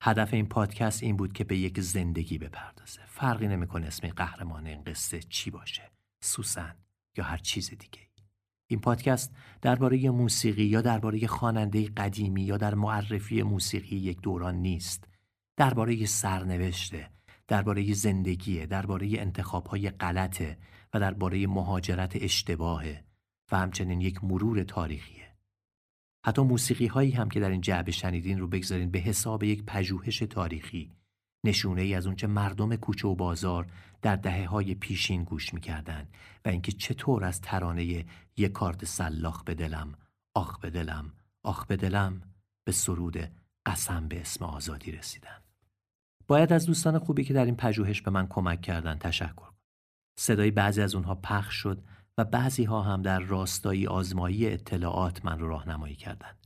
[0.00, 3.00] هدف این پادکست این بود که به یک زندگی بپردازه.
[3.06, 5.90] فرقی نمی‌کنه اسم قهرمان این قصه چی باشه.
[6.20, 6.74] سوسن
[7.16, 8.00] یا هر چیز دیگه
[8.66, 9.32] این پادکست
[9.62, 15.08] درباره موسیقی یا درباره خواننده قدیمی یا در معرفی موسیقی یک دوران نیست.
[15.56, 17.10] درباره سرنوشته
[17.48, 20.58] درباره زندگیه درباره انتخابهای غلطه
[20.94, 23.04] و درباره مهاجرت اشتباهه
[23.52, 25.25] و همچنین یک مرور تاریخیه
[26.26, 30.18] حتی موسیقی هایی هم که در این جعبه شنیدین رو بگذارین به حساب یک پژوهش
[30.18, 30.92] تاریخی.
[31.44, 33.66] نشونه ای از اونچه مردم کوچه و بازار
[34.02, 36.08] در دهه های پیشین گوش می‌کردن
[36.44, 38.04] و اینکه چطور از ترانه
[38.36, 39.94] یک کارت سلاخ به دلم
[40.34, 41.12] آخ به دلم
[41.44, 42.22] آخ به دلم
[42.64, 43.30] به سرود
[43.66, 45.42] قسم به اسم آزادی رسیدن.
[46.26, 49.54] باید از دوستان خوبی که در این پژوهش به من کمک کردن تشکر کنم.
[50.18, 51.82] صدای بعضی از اونها پخش شد
[52.18, 56.36] و بعضی ها هم در راستایی آزمایی اطلاعات من رو راهنمایی کردند.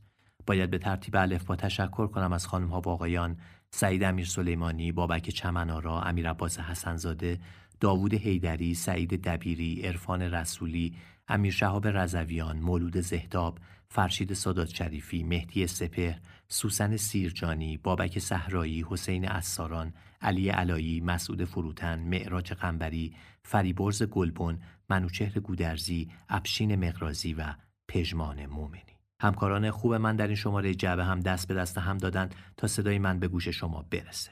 [0.45, 3.37] باید به ترتیب الف با تشکر کنم از خانم ها و آقایان
[3.71, 7.39] سعید امیر سلیمانی، بابک چمنارا، امیر عباس حسنزاده،
[7.79, 10.95] داوود هیدری، سعید دبیری، عرفان رسولی،
[11.27, 19.27] امیر شهاب رزویان، مولود زهداب، فرشید سادات شریفی، مهدی سپهر، سوسن سیرجانی، بابک صحرایی، حسین
[19.27, 24.59] اساران، علی علایی، مسعود فروتن، معراج قنبری، فریبرز گلبن،
[24.91, 27.53] منوچهر گودرزی، افشین مقرازی و
[27.87, 28.97] پژمان مومنی.
[29.21, 32.99] همکاران خوب من در این شماره جعبه هم دست به دست هم دادن تا صدای
[32.99, 34.31] من به گوش شما برسه.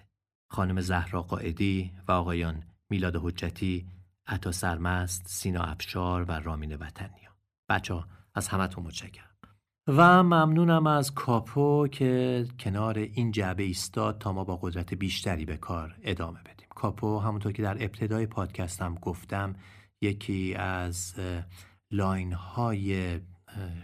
[0.52, 3.86] خانم زهرا قائدی و آقایان میلاد حجتی،
[4.28, 7.30] عطا سرمست، سینا افشار و رامین وطنیا.
[7.70, 9.26] بچه ها از همتون متشکرم.
[9.88, 15.58] و ممنونم از کاپو که کنار این جعبه ایستاد تا ما با قدرت بیشتری به
[15.58, 16.68] کار ادامه بدیم.
[16.76, 19.56] کاپو همونطور که در ابتدای پادکستم گفتم
[20.02, 21.16] یکی از
[21.92, 23.20] line های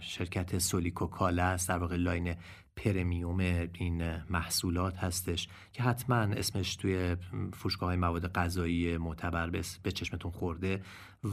[0.00, 1.68] شرکت سولیکو کاله است.
[1.68, 2.34] در واقع line
[2.76, 3.40] premium
[3.72, 7.16] این محصولات هستش که حتما اسمش توی
[7.52, 9.50] فروشگاه های مواد غذایی معتبر
[9.82, 10.82] به چشمتون خورده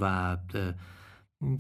[0.02, 0.38] و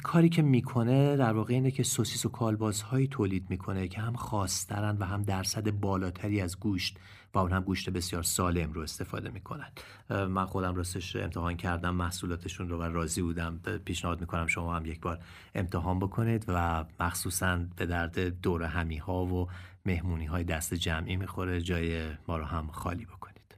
[0.03, 4.97] کاری که می‌کنه در واقع اینه که سوسیس و کالباس‌هایی تولید می‌کنه که هم خاصترن
[4.97, 6.97] و هم درصد بالاتری از گوشت
[7.33, 9.71] و اون هم گوشت بسیار سالم رو استفاده می‌کنن.
[10.09, 13.59] من خودم راستش امتحان کردم محصولاتشون رو و راضی بودم.
[13.85, 15.19] پیشنهاد می‌کنم شما هم یک بار
[15.55, 19.49] امتحان بکنید و مخصوصا به درد دور همی ها و
[19.85, 21.61] مهمونی های دسته جمعی می‌خوره.
[21.61, 23.57] جای ما رو هم خالی بکنید.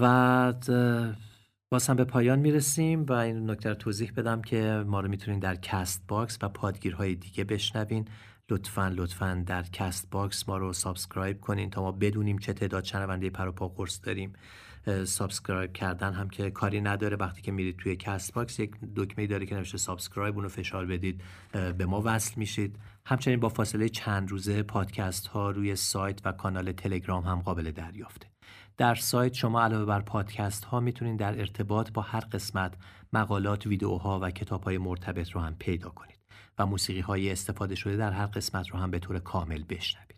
[0.00, 0.54] و
[1.70, 5.40] باز هم به پایان می‌رسیم و این نکته رو توضیح بدم که ما رو می‌تونین
[5.40, 8.08] در Castbox و پادگیرهای دیگه بشنوین.
[8.50, 13.48] لطفا لطفا در Castbox ما رو subscribe کنین تا ما بدونیم چه تعداد شنونده پر
[13.48, 14.32] و پا قرص داریم.
[15.04, 17.16] subscribe کردن هم که کاری نداره.
[17.16, 21.22] وقتی که میرید توی Castbox یک دکمه داره که نوشته subscribe اونو فشار بدید.
[21.52, 22.76] به ما وصل میشید.
[23.06, 28.26] همچنین با فاصله چند روزه پادکست ها روی سایت و کانال تلگرام هم قابل دریافته.
[28.78, 32.74] در سایت شما علاوه بر پادکست ها می‌تونید در ارتباط با هر قسمت
[33.12, 36.18] مقالات، ویدیوها و کتاب های مرتبط رو هم پیدا کنید
[36.58, 40.14] و موسیقی های استفاده شده در هر قسمت رو هم به طور کامل بشنوید.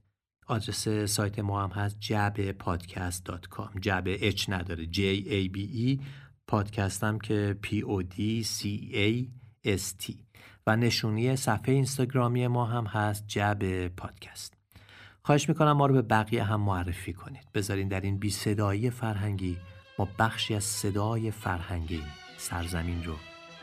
[0.47, 2.13] آدرس سایت ما هم هست
[2.53, 4.87] پادکست.com جعبه اچ نداره.
[4.87, 6.03] J A B E
[6.47, 9.29] پادکست هم که P O D C A
[9.67, 10.15] S T.
[10.67, 14.60] و نشونی صفحه اینستاگرامی ما هم هست جعبه پادکست.
[15.23, 17.53] خواهش می‌کنم ما رو به بقیه هم معرفی کنید.
[17.55, 19.59] بذارین در این بی صدایی فرهنگی
[19.99, 22.03] ما بخشی از صدای فرهنگی
[22.37, 23.15] سرزمین رو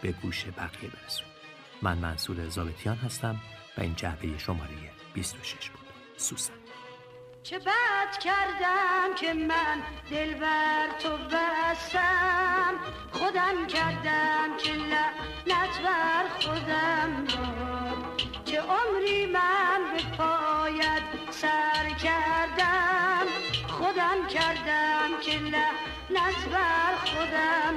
[0.02, 1.34] به گوش بقیه برسونیم.
[1.82, 3.36] من منصور زابتیان هستم
[3.78, 4.70] و این جعبه شماره
[5.14, 5.82] 26 بود.
[6.18, 6.54] سوسن.
[7.44, 9.82] چه بد کردم که من
[10.12, 12.74] دل بر تو بستم.
[13.12, 17.28] خودم کردم که لعنت بر خودم
[18.48, 23.28] چه عمری من به پایت سر کردم.
[23.68, 27.76] خودم کردم که لعنت بر خودم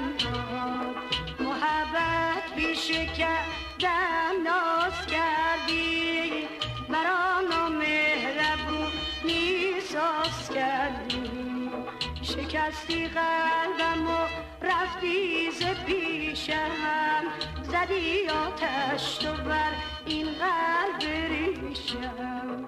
[1.40, 6.48] محبت بیش کردم ناز کردی.
[6.88, 8.90] مرا نامهربونی
[9.80, 11.30] ساز کردی.
[12.30, 14.28] شکستی قلبم و
[14.62, 17.24] رفتی ز پیشم.
[17.62, 19.72] زدی آتش تو بر
[20.06, 22.64] این قلب ریشم.